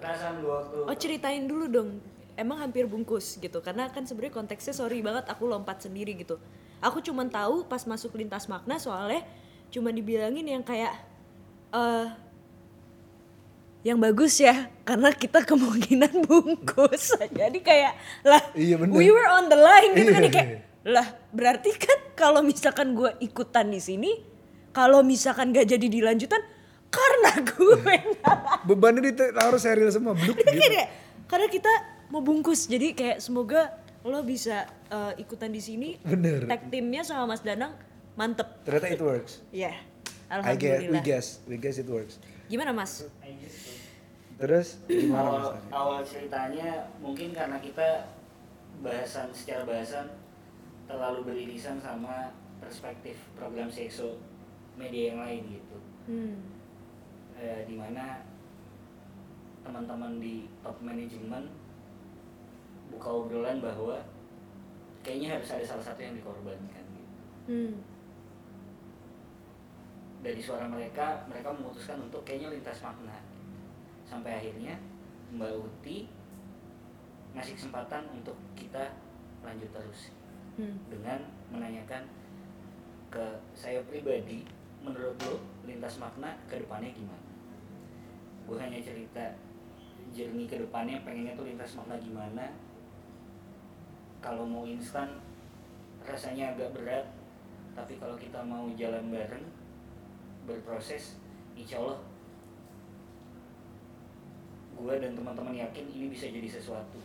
Perasaan 0.00 0.40
gue 0.40 0.50
waktu 0.50 0.76
Oh 0.88 0.96
ceritain 0.96 1.44
dulu 1.44 1.68
dong. 1.68 1.90
Emang 2.34 2.56
hampir 2.56 2.88
bungkus 2.88 3.36
gitu 3.36 3.60
karena 3.60 3.92
kan 3.92 4.08
sebenarnya 4.08 4.40
konteksnya 4.40 4.72
sorry 4.72 5.04
banget 5.04 5.28
aku 5.28 5.44
lompat 5.44 5.84
sendiri 5.84 6.16
gitu. 6.16 6.40
Aku 6.80 7.04
cuman 7.04 7.28
tahu 7.28 7.68
pas 7.68 7.84
masuk 7.84 8.16
lintas 8.16 8.48
makna 8.48 8.80
soalnya 8.80 9.22
cuma 9.68 9.92
dibilangin 9.92 10.48
yang 10.48 10.64
kayak 10.64 10.96
eh 11.70 12.08
yang 13.80 13.96
bagus 13.96 14.36
ya 14.38 14.68
karena 14.82 15.10
kita 15.10 15.44
kemungkinan 15.50 16.24
bungkus. 16.24 17.16
Jadi 17.40 17.58
kayak 17.60 17.92
lah 18.22 18.42
Iya, 18.52 18.76
bener. 18.76 18.94
we 18.94 19.08
were 19.08 19.28
on 19.28 19.48
the 19.48 19.56
line 19.56 19.92
gitu 19.94 20.10
kan 20.10 20.22
Iya. 20.22 20.32
kayak 20.32 20.48
lah 20.80 21.06
berarti 21.28 21.76
kan 21.76 21.98
kalau 22.14 22.40
misalkan 22.40 22.96
gue 22.96 23.12
ikutan 23.20 23.68
di 23.68 23.76
sini 23.78 24.16
kalau 24.70 25.04
misalkan 25.04 25.52
gak 25.52 25.68
jadi 25.68 25.86
dilanjutan 25.86 26.40
karena 26.88 27.30
gue 27.52 27.76
Bebannya 28.64 29.12
ditaruh 29.12 29.60
serius 29.60 29.92
semua, 29.92 30.16
bluk 30.16 30.34
itu 30.34 30.40
gitu. 30.42 30.56
kayak 30.56 30.88
karena 31.28 31.46
kita 31.46 31.72
mau 32.08 32.24
bungkus 32.24 32.64
jadi 32.64 32.96
kayak 32.96 33.18
semoga 33.20 33.76
lo 34.00 34.24
bisa 34.24 34.64
uh, 34.88 35.12
ikutan 35.14 35.52
di 35.52 35.60
sini 35.60 36.00
Bener. 36.00 36.48
tag 36.48 36.72
timnya 36.72 37.04
sama 37.04 37.28
Mas 37.28 37.44
Danang 37.44 37.76
mantep 38.16 38.48
Ternyata 38.64 38.88
it 38.88 39.00
works. 39.00 39.32
ya 39.52 39.70
I 39.70 39.76
guess, 39.76 39.84
we 40.32 40.32
alhamdulillah 40.32 41.02
guess, 41.04 41.26
we 41.44 41.54
guess 41.54 41.76
it 41.76 41.86
works. 41.86 42.16
gimana 42.48 42.72
Mas 42.72 43.04
I 43.20 43.36
guess 43.36 43.52
so. 43.52 43.69
Terus 44.40 44.80
gimana 44.88 45.36
Mas 45.36 45.44
awal, 45.44 45.52
Ari? 45.52 45.68
awal 45.68 46.00
ceritanya 46.00 46.68
mungkin 46.96 47.36
karena 47.36 47.60
kita 47.60 48.08
bahasan 48.80 49.28
secara 49.36 49.68
bahasan 49.68 50.08
terlalu 50.88 51.28
beririsan 51.28 51.76
sama 51.76 52.32
perspektif 52.56 53.20
program 53.36 53.68
sekso 53.68 54.16
media 54.80 55.12
yang 55.12 55.20
lain 55.20 55.42
gitu 55.60 55.78
hmm. 56.08 56.36
eh, 57.36 57.68
di 57.68 57.76
mana 57.76 58.24
teman-teman 59.60 60.16
di 60.16 60.48
top 60.64 60.80
manajemen 60.80 61.44
buka 62.88 63.08
obrolan 63.12 63.60
bahwa 63.60 64.00
kayaknya 65.04 65.36
harus 65.36 65.52
ada 65.52 65.64
salah 65.68 65.84
satu 65.84 66.00
yang 66.00 66.16
dikorbankan 66.16 66.84
gitu. 66.96 67.16
Hmm. 67.44 67.74
dari 70.24 70.40
suara 70.40 70.64
mereka 70.64 71.28
mereka 71.28 71.52
memutuskan 71.52 72.00
untuk 72.08 72.24
kayaknya 72.24 72.56
lintas 72.56 72.80
makna 72.80 73.20
sampai 74.10 74.42
akhirnya 74.42 74.74
Mbak 75.30 75.54
Uti 75.62 76.10
ngasih 77.38 77.54
kesempatan 77.54 78.10
untuk 78.10 78.34
kita 78.58 78.90
lanjut 79.46 79.70
terus. 79.70 80.10
Hmm. 80.58 80.76
dengan 80.90 81.16
menanyakan 81.48 82.04
ke 83.08 83.26
saya 83.56 83.80
pribadi 83.86 84.44
menurut 84.82 85.16
lo 85.24 85.40
lintas 85.64 85.96
makna 86.02 86.36
ke 86.50 86.58
depannya 86.58 86.90
gimana? 86.90 87.24
Gue 88.44 88.58
hanya 88.58 88.82
cerita 88.82 89.24
jernih 90.10 90.50
ke 90.50 90.58
depannya 90.58 91.00
pengennya 91.06 91.38
tuh 91.38 91.46
lintas 91.46 91.78
makna 91.78 91.96
gimana. 92.02 92.50
Kalau 94.20 94.44
mau 94.44 94.66
instan 94.66 95.22
rasanya 96.04 96.52
agak 96.52 96.74
berat. 96.76 97.06
Tapi 97.72 97.96
kalau 97.96 98.18
kita 98.18 98.42
mau 98.42 98.66
jalan 98.74 99.08
bareng 99.08 99.46
berproses 100.44 101.16
insya 101.54 101.78
Allah 101.78 102.09
gue 104.80 104.94
dan 104.96 105.12
teman-teman 105.12 105.52
yakin 105.52 105.84
ini 105.92 106.06
bisa 106.08 106.26
jadi 106.32 106.48
sesuatu. 106.48 106.98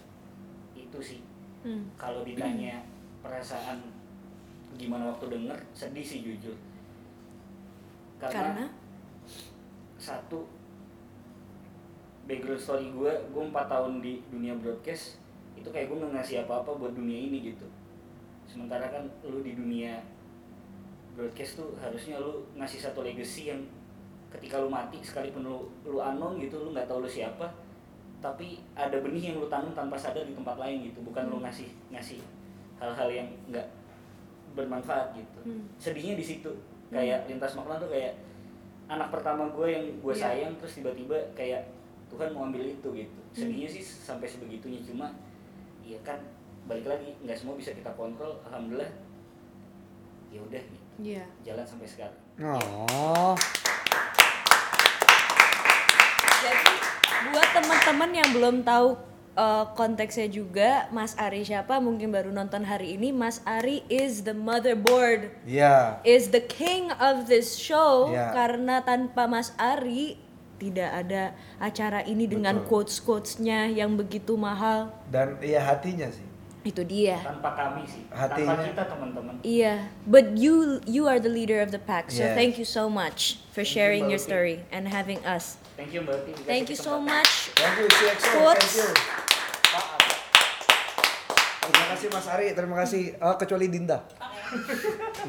Itu 0.76 1.00
sih. 1.04 1.20
Hmm. 1.66 1.82
kalau 1.98 2.22
ditanya 2.22 2.78
perasaan 3.26 3.82
gimana 4.78 5.10
waktu 5.10 5.34
denger 5.34 5.58
sedih 5.74 6.06
sih 6.06 6.22
jujur. 6.22 6.54
Karena, 8.22 8.54
karena? 8.54 8.66
satu 9.98 10.46
background 12.30 12.62
story 12.62 12.94
gue 12.94 13.10
gue 13.34 13.44
empat 13.50 13.66
tahun 13.66 14.06
di 14.06 14.22
dunia 14.30 14.54
broadcast 14.62 15.18
itu 15.58 15.66
kayak 15.74 15.90
gue 15.90 15.98
nggak 15.98 16.22
ngasih 16.22 16.46
apa-apa 16.46 16.78
buat 16.78 16.94
dunia 16.94 17.18
ini 17.18 17.50
gitu. 17.50 17.66
Sementara 18.46 18.86
kan 18.94 19.10
lu 19.26 19.42
di 19.42 19.58
dunia 19.58 20.06
broadcast 21.18 21.58
tuh 21.58 21.74
harusnya 21.82 22.22
lu 22.22 22.46
ngasih 22.62 22.78
satu 22.78 23.02
legacy 23.02 23.50
yang 23.50 23.66
ketika 24.38 24.62
lu 24.62 24.70
mati 24.70 25.02
sekalipun 25.02 25.50
lu 25.50 25.66
lu 25.82 25.98
anon 25.98 26.38
gitu 26.38 26.62
lu 26.62 26.78
nggak 26.78 26.86
tahu 26.86 27.02
lu 27.02 27.10
siapa 27.10 27.50
tapi 28.20 28.58
ada 28.74 28.98
benih 29.00 29.32
yang 29.32 29.38
lu 29.38 29.48
tanam 29.48 29.72
tanpa 29.72 29.96
sadar 29.96 30.24
di 30.24 30.34
tempat 30.34 30.58
lain 30.58 30.90
gitu. 30.90 31.00
Bukan 31.02 31.30
lu 31.30 31.40
ngasih 31.40 31.70
ngasih 31.90 32.20
hal-hal 32.78 33.10
yang 33.10 33.28
nggak 33.48 33.68
bermanfaat 34.54 35.12
gitu. 35.14 35.40
Hmm. 35.44 35.64
sedihnya 35.78 36.16
di 36.16 36.24
situ. 36.24 36.52
Kayak 36.88 37.28
lintas 37.28 37.54
makna 37.54 37.76
tuh 37.76 37.90
kayak 37.90 38.16
anak 38.86 39.10
pertama 39.10 39.50
gue 39.50 39.68
yang 39.68 39.86
gue 40.00 40.14
Iya. 40.14 40.22
sayang 40.24 40.54
terus 40.56 40.78
tiba-tiba 40.78 41.18
kayak 41.34 41.66
Tuhan 42.08 42.32
mau 42.32 42.46
ambil 42.46 42.64
itu 42.64 42.88
gitu. 42.94 43.20
Sedihnya 43.34 43.68
sih 43.68 43.82
sampai 43.82 44.26
sebegitunya. 44.26 44.80
Cuma 44.80 45.12
iya 45.82 45.98
kan 46.02 46.18
balik 46.66 46.86
lagi 46.86 47.14
nggak 47.22 47.36
semua 47.36 47.58
bisa 47.58 47.74
kita 47.74 47.90
kontrol. 47.94 48.38
Alhamdulillah 48.46 48.90
ya 50.30 50.40
udah 50.42 50.62
gitu. 50.62 50.84
Iya. 50.96 51.24
jalan 51.44 51.66
sampai 51.68 51.84
sekarang. 51.86 52.16
Oh, 52.40 53.36
Jadi 56.38 56.74
buat 57.32 57.50
teman-teman 57.54 58.12
yang 58.14 58.30
belum 58.32 58.56
tahu 58.62 58.88
uh, 59.36 59.66
konteksnya 59.74 60.28
juga 60.28 60.88
Mas 60.90 61.14
Ari 61.16 61.44
siapa 61.44 61.78
mungkin 61.78 62.10
baru 62.10 62.30
nonton 62.30 62.64
hari 62.64 62.96
ini 62.96 63.12
Mas 63.12 63.40
Ari 63.44 63.84
is 63.88 64.24
the 64.24 64.34
motherboard. 64.34 65.32
Iya. 65.46 66.00
is 66.04 66.30
the 66.30 66.42
king 66.42 66.90
of 66.98 67.28
this 67.28 67.56
show 67.56 68.10
Ya. 68.10 68.32
karena 68.32 68.82
tanpa 68.82 69.26
Mas 69.26 69.52
Ari 69.56 70.18
tidak 70.56 70.88
ada 70.88 71.36
acara 71.60 72.00
ini 72.04 72.26
dengan 72.26 72.64
quotes 72.64 73.04
quotesnya 73.04 73.68
yang 73.68 74.00
begitu 74.00 74.40
mahal. 74.40 74.88
Dan 75.12 75.36
iya 75.44 75.60
hatinya 75.62 76.08
sih. 76.08 76.24
itu 76.66 76.82
dia. 76.82 77.22
Tanpa 77.22 77.54
kami 77.54 77.86
sih. 77.86 78.02
Hatinya- 78.10 78.58
tanpa 78.58 78.66
kita 78.66 78.84
teman-teman. 78.90 79.34
Iya. 79.46 79.86
But 80.10 80.34
you 80.34 80.82
you 80.90 81.06
are 81.06 81.22
the 81.22 81.30
leader 81.30 81.62
of 81.62 81.70
the 81.70 81.78
pack 81.78 82.10
so 82.10 82.26
Yes. 82.26 82.34
thank 82.34 82.58
you 82.58 82.66
so 82.66 82.90
much 82.90 83.38
for 83.54 83.62
sharing 83.62 84.10
your 84.10 84.18
story 84.18 84.66
and 84.74 84.90
having 84.90 85.22
us 85.22 85.62
thank 85.76 85.92
you 85.92 86.02
mbak 86.04 86.24
dikasih 86.26 86.48
thank 86.48 86.68
you 86.72 86.78
so 86.78 86.98
much 86.98 87.52
Thank 87.56 87.76
you 87.80 87.88
CXO, 87.88 88.52
thank 88.56 88.76
you. 88.76 88.90
Terima 91.66 91.86
kasih 91.98 92.08
Mas 92.14 92.28
Ari, 92.30 92.48
terima 92.54 92.76
kasih. 92.78 93.04
Oh, 93.18 93.36
kecuali 93.42 93.66
Dinda. 93.72 94.06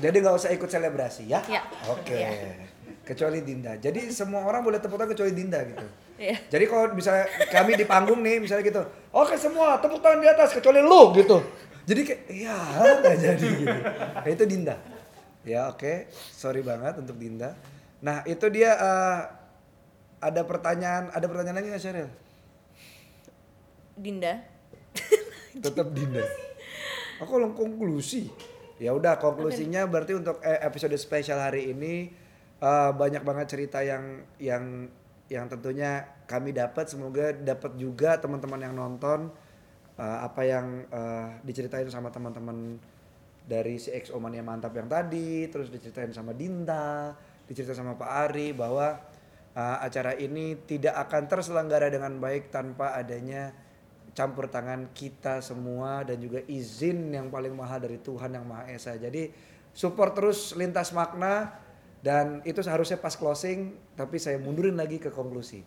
Jadi 0.04 0.16
nggak 0.20 0.36
usah 0.36 0.50
ikut 0.52 0.68
selebrasi 0.68 1.32
ya? 1.32 1.40
Ya. 1.48 1.64
Oke. 1.88 2.12
Ya. 2.12 2.30
Kecuali 3.06 3.40
Dinda. 3.40 3.78
Jadi 3.80 4.12
semua 4.12 4.44
orang 4.44 4.60
boleh 4.60 4.76
tepuk 4.76 5.00
tangan 5.00 5.16
kecuali 5.16 5.32
Dinda 5.32 5.64
gitu. 5.64 5.86
Iya. 6.20 6.36
Jadi 6.52 6.64
kalau 6.68 6.92
misalnya 6.92 7.24
kami 7.48 7.80
di 7.80 7.86
panggung 7.88 8.20
nih, 8.20 8.36
misalnya 8.40 8.64
gitu, 8.68 8.82
oke 9.16 9.36
semua 9.40 9.80
tepuk 9.80 10.00
tangan 10.04 10.20
di 10.20 10.28
atas 10.28 10.52
kecuali 10.52 10.80
lu 10.84 11.12
gitu. 11.16 11.40
Jadi 11.86 12.00
kayak, 12.02 12.20
ya 12.28 12.56
nggak 13.00 13.16
jadi 13.16 13.48
gitu. 13.62 13.78
Nah 14.20 14.28
itu 14.28 14.44
Dinda. 14.44 14.76
Ya 15.46 15.70
oke, 15.70 16.10
sorry 16.34 16.60
banget 16.60 16.98
untuk 17.00 17.16
Dinda. 17.16 17.54
Nah 18.02 18.26
itu 18.26 18.44
dia 18.52 18.74
eh, 18.76 19.20
ada 20.20 20.42
pertanyaan, 20.44 21.12
ada 21.12 21.26
pertanyaan 21.28 21.56
lagi 21.60 21.68
nggak 21.72 21.82
Sheryl? 21.82 22.10
Dinda 23.96 24.44
Tetap 25.64 25.88
Dinda. 25.92 26.24
Aku 27.24 27.40
belum 27.40 27.56
konklusi. 27.56 28.28
Ya 28.76 28.92
udah 28.92 29.16
konklusinya 29.16 29.88
berarti 29.88 30.12
untuk 30.12 30.36
eh, 30.44 30.60
episode 30.60 30.92
spesial 31.00 31.40
hari 31.40 31.72
ini 31.72 32.12
eh, 32.60 32.90
banyak 32.92 33.24
banget 33.24 33.56
cerita 33.56 33.80
yang 33.80 34.20
yang 34.36 34.92
yang 35.26 35.48
tentunya 35.48 36.06
kami 36.28 36.52
dapat 36.52 36.86
semoga 36.86 37.32
dapat 37.32 37.74
juga 37.80 38.20
teman-teman 38.20 38.60
yang 38.60 38.74
nonton 38.76 39.32
eh, 39.96 40.18
apa 40.20 40.42
yang 40.44 40.84
eh, 40.92 41.28
diceritain 41.40 41.88
sama 41.88 42.12
teman-teman 42.12 42.76
dari 43.48 43.80
si 43.80 43.94
XO 43.96 44.20
Mania 44.20 44.44
Mantap 44.44 44.76
yang 44.76 44.92
tadi 44.92 45.48
terus 45.48 45.72
diceritain 45.72 46.12
sama 46.12 46.36
Dinda 46.36 47.16
diceritain 47.48 47.80
sama 47.80 47.96
Pak 47.96 48.10
Ari 48.28 48.52
bahwa 48.52 48.98
Uh, 49.56 49.80
acara 49.80 50.12
ini 50.20 50.52
tidak 50.68 50.92
akan 51.08 51.32
terselenggara 51.32 51.88
dengan 51.88 52.20
baik 52.20 52.52
tanpa 52.52 52.92
adanya 52.92 53.56
campur 54.12 54.52
tangan 54.52 54.92
kita 54.92 55.44
semua 55.44 56.04
dan 56.04 56.20
juga 56.20 56.44
izin 56.44 57.12
yang 57.12 57.32
paling 57.32 57.56
mahal 57.56 57.80
dari 57.80 57.96
Tuhan 58.00 58.36
yang 58.36 58.44
Maha 58.48 58.68
Esa. 58.72 58.96
Jadi 59.00 59.32
support 59.76 60.16
terus 60.16 60.56
lintas 60.56 60.92
makna 60.92 61.56
dan 62.00 62.40
itu 62.48 62.64
seharusnya 62.64 62.96
pas 62.96 63.12
closing 63.12 63.76
tapi 63.92 64.16
saya 64.16 64.40
mundurin 64.40 64.76
lagi 64.76 64.96
ke 64.96 65.12
konklusi. 65.12 65.60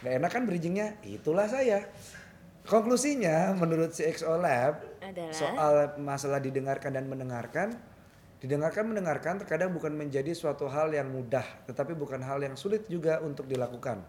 Gak 0.00 0.16
enak 0.16 0.30
kan 0.32 0.48
bridgingnya? 0.48 0.96
Itulah 1.04 1.44
saya. 1.44 1.84
Konklusinya 2.64 3.56
menurut 3.56 3.92
CXO 3.92 4.36
Lab 4.36 4.84
Adalah? 5.00 5.32
soal 5.32 5.74
masalah 5.96 6.40
didengarkan 6.40 6.92
dan 6.92 7.08
mendengarkan 7.08 7.76
Didengarkan 8.40 8.88
mendengarkan 8.88 9.36
terkadang 9.36 9.76
bukan 9.76 9.92
menjadi 9.92 10.32
suatu 10.32 10.64
hal 10.64 10.96
yang 10.96 11.12
mudah, 11.12 11.44
tetapi 11.68 11.92
bukan 11.92 12.24
hal 12.24 12.40
yang 12.40 12.56
sulit 12.56 12.88
juga 12.88 13.20
untuk 13.20 13.44
dilakukan. 13.44 14.00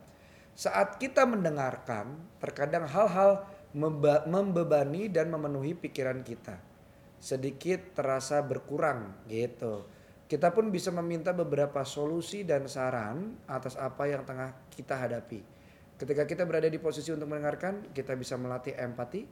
Saat 0.55 1.03
kita 1.03 1.27
mendengarkan, 1.27 2.15
terkadang 2.39 2.87
hal-hal 2.87 3.43
membebani 3.75 5.11
dan 5.11 5.27
memenuhi 5.35 5.75
pikiran 5.75 6.23
kita. 6.23 6.63
Sedikit 7.19 7.91
terasa 7.91 8.39
berkurang 8.39 9.19
gitu. 9.27 9.83
Kita 10.31 10.55
pun 10.55 10.71
bisa 10.71 10.95
meminta 10.95 11.35
beberapa 11.35 11.83
solusi 11.83 12.47
dan 12.47 12.71
saran 12.71 13.35
atas 13.51 13.75
apa 13.75 14.07
yang 14.07 14.23
tengah 14.23 14.55
kita 14.71 14.95
hadapi. 14.95 15.43
Ketika 15.99 16.23
kita 16.23 16.47
berada 16.47 16.71
di 16.71 16.79
posisi 16.79 17.11
untuk 17.11 17.27
mendengarkan, 17.27 17.91
kita 17.91 18.15
bisa 18.15 18.39
melatih 18.39 18.79
empati. 18.79 19.27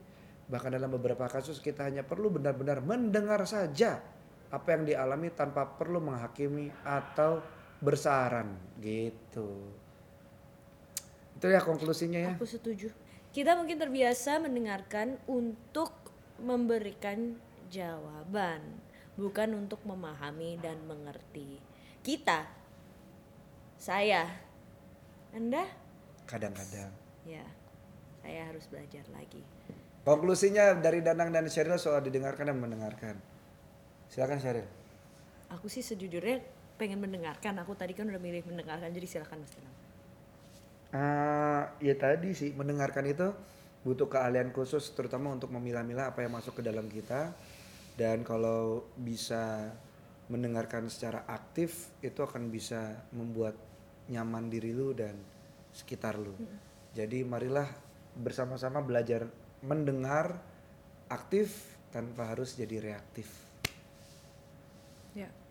Bahkan 0.51 0.75
dalam 0.75 0.91
beberapa 0.91 1.23
kasus 1.31 1.63
kita 1.63 1.87
hanya 1.87 2.03
perlu 2.03 2.35
benar-benar 2.35 2.83
mendengar 2.83 3.47
saja 3.47 4.18
apa 4.49 4.67
yang 4.73 4.83
dialami 4.85 5.29
tanpa 5.29 5.65
perlu 5.65 6.01
menghakimi 6.01 6.73
atau 6.81 7.41
bersaran 7.79 8.57
gitu. 8.81 9.69
Itu 11.39 11.47
ya 11.47 11.61
konklusinya 11.63 12.19
ya. 12.19 12.31
Aku 12.35 12.49
setuju. 12.49 12.91
Kita 13.29 13.53
mungkin 13.55 13.77
terbiasa 13.77 14.41
mendengarkan 14.41 15.21
untuk 15.29 15.93
memberikan 16.41 17.37
jawaban, 17.69 18.59
bukan 19.15 19.53
untuk 19.53 19.79
memahami 19.85 20.57
dan 20.59 20.81
mengerti. 20.89 21.61
Kita, 22.01 22.49
saya, 23.77 24.25
Anda, 25.29 25.61
Kadang-kadang. 26.25 26.89
ya, 27.23 27.45
saya 28.25 28.49
harus 28.49 28.65
belajar 28.65 29.05
lagi. 29.13 29.45
Konklusinya 30.03 30.73
dari 30.79 31.05
Danang 31.05 31.29
dan 31.29 31.45
Sheryl 31.45 31.77
soal 31.77 32.01
didengarkan 32.01 32.49
dan 32.49 32.57
mendengarkan. 32.57 33.15
Silakan 34.09 34.41
Sheryl. 34.41 34.67
Aku 35.53 35.69
sih 35.69 35.85
sejujurnya 35.85 36.41
pengen 36.81 36.97
mendengarkan. 37.01 37.57
Aku 37.61 37.77
tadi 37.77 37.93
kan 37.93 38.09
udah 38.09 38.21
milih 38.21 38.41
mendengarkan, 38.49 38.89
jadi 38.89 39.05
silakan 39.05 39.45
Mas 39.45 39.53
Danang. 39.53 39.75
Ah, 40.89 41.63
ya 41.77 41.93
tadi 41.93 42.33
sih 42.33 42.49
mendengarkan 42.57 43.05
itu 43.05 43.29
butuh 43.85 44.09
keahlian 44.09 44.49
khusus 44.49 44.89
terutama 44.97 45.29
untuk 45.29 45.53
memilah-milah 45.53 46.09
apa 46.09 46.25
yang 46.25 46.33
masuk 46.33 46.59
ke 46.59 46.61
dalam 46.65 46.89
kita 46.89 47.31
dan 47.93 48.25
kalau 48.25 48.89
bisa 48.97 49.69
mendengarkan 50.33 50.89
secara 50.89 51.29
aktif 51.29 51.93
itu 52.01 52.17
akan 52.21 52.49
bisa 52.49 53.05
membuat 53.13 53.53
nyaman 54.09 54.49
diri 54.49 54.73
lu 54.73 54.97
dan 54.97 55.13
sekitar 55.73 56.17
lu. 56.17 56.33
Jadi 56.97 57.21
marilah 57.21 57.69
bersama-sama 58.17 58.81
belajar 58.81 59.29
mendengar 59.61 60.41
aktif 61.05 61.77
tanpa 61.93 62.33
harus 62.33 62.57
jadi 62.57 62.81
reaktif. 62.81 63.48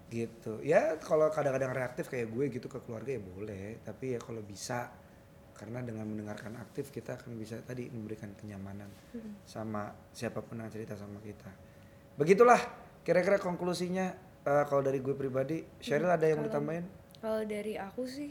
Gitu. 0.08 0.60
Ya 0.64 0.96
kalau 1.00 1.28
kadang-kadang 1.28 1.72
reaktif 1.76 2.08
kayak 2.08 2.32
gue 2.32 2.44
gitu 2.48 2.66
ke 2.68 2.80
keluarga 2.84 3.12
ya 3.16 3.20
boleh. 3.20 3.80
Tapi 3.84 4.16
ya 4.16 4.20
kalau 4.20 4.40
bisa 4.40 4.88
karena 5.52 5.82
dengan 5.82 6.06
mendengarkan 6.06 6.54
aktif 6.62 6.94
kita 6.94 7.18
akan 7.18 7.34
bisa 7.34 7.58
tadi 7.66 7.90
memberikan 7.90 8.30
kenyamanan 8.38 8.86
sama 9.42 9.90
siapa 10.14 10.38
pun 10.38 10.62
yang 10.62 10.70
cerita 10.70 10.94
sama 10.94 11.18
kita. 11.20 11.50
Begitulah 12.16 12.58
kira-kira 13.04 13.36
konklusinya. 13.38 14.26
Eh, 14.48 14.64
kalau 14.70 14.80
dari 14.80 15.02
gue 15.02 15.12
pribadi 15.12 15.60
Sheryl 15.82 16.08
ada 16.08 16.24
yang 16.24 16.40
mau 16.40 16.48
Kalau- 16.48 16.52
ditambahin? 16.56 16.84
Kalau 17.18 17.42
dari 17.42 17.74
aku 17.74 18.06
sih, 18.06 18.30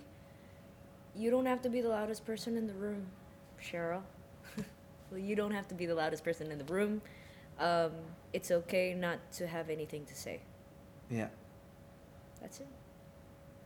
you 1.14 1.28
don't 1.28 1.46
have 1.46 1.60
to 1.60 1.68
be 1.68 1.84
the 1.84 1.92
loudest 1.92 2.24
person 2.24 2.56
in 2.56 2.66
the 2.66 2.74
room, 2.80 3.12
Cheryl. 3.60 4.02
well, 5.12 5.20
you 5.20 5.36
don't 5.36 5.52
have 5.52 5.68
to 5.68 5.76
be 5.76 5.84
the 5.84 5.94
loudest 5.94 6.24
person 6.24 6.48
in 6.50 6.58
the 6.58 6.66
room. 6.72 7.04
Um, 7.60 7.92
it's 8.32 8.50
okay 8.64 8.96
not 8.96 9.20
to 9.36 9.46
have 9.52 9.68
anything 9.68 10.08
to 10.08 10.16
say. 10.16 10.40
ya 11.12 11.28
That's 12.48 12.64
it. 12.64 12.72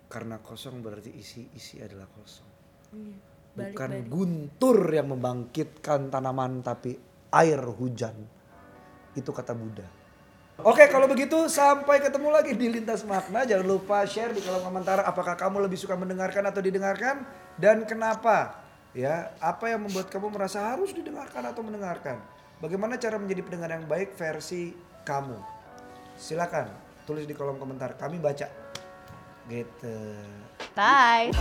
karena 0.10 0.42
kosong 0.42 0.82
berarti 0.82 1.14
isi 1.14 1.48
isi 1.54 1.80
adalah 1.80 2.10
kosong. 2.10 2.50
Iya. 2.98 3.18
bukan 3.52 3.92
Balik-balik. 3.94 4.10
guntur 4.10 4.78
yang 4.90 5.08
membangkitkan 5.14 6.10
tanaman 6.10 6.66
tapi 6.66 6.98
air 7.30 7.62
hujan. 7.62 8.18
Itu 9.14 9.30
kata 9.32 9.54
Buddha. 9.54 9.86
Oke 10.66 10.90
kalau 10.90 11.06
begitu 11.06 11.46
sampai 11.46 12.02
ketemu 12.02 12.28
lagi 12.34 12.58
di 12.58 12.68
Lintas 12.74 13.06
Makna. 13.06 13.46
Jangan 13.46 13.64
lupa 13.70 14.04
share 14.04 14.34
di 14.34 14.42
kolom 14.44 14.66
komentar 14.66 15.06
apakah 15.06 15.38
kamu 15.38 15.64
lebih 15.70 15.78
suka 15.80 15.94
mendengarkan 15.94 16.44
atau 16.50 16.60
didengarkan 16.60 17.24
dan 17.62 17.86
kenapa? 17.86 18.66
Ya 18.98 19.32
apa 19.40 19.72
yang 19.72 19.88
membuat 19.88 20.12
kamu 20.12 20.28
merasa 20.34 20.74
harus 20.74 20.92
didengarkan 20.92 21.48
atau 21.48 21.64
mendengarkan? 21.64 22.20
Bagaimana 22.60 23.00
cara 23.00 23.16
menjadi 23.16 23.46
pendengar 23.46 23.72
yang 23.78 23.86
baik 23.88 24.18
versi 24.20 24.76
kamu? 25.08 25.38
Silakan 26.20 26.68
tulis 27.08 27.24
di 27.24 27.34
kolom 27.34 27.58
komentar. 27.58 27.96
Kami 27.96 28.20
baca 28.20 28.61
gitu 29.50 29.96
Bye. 30.76 31.32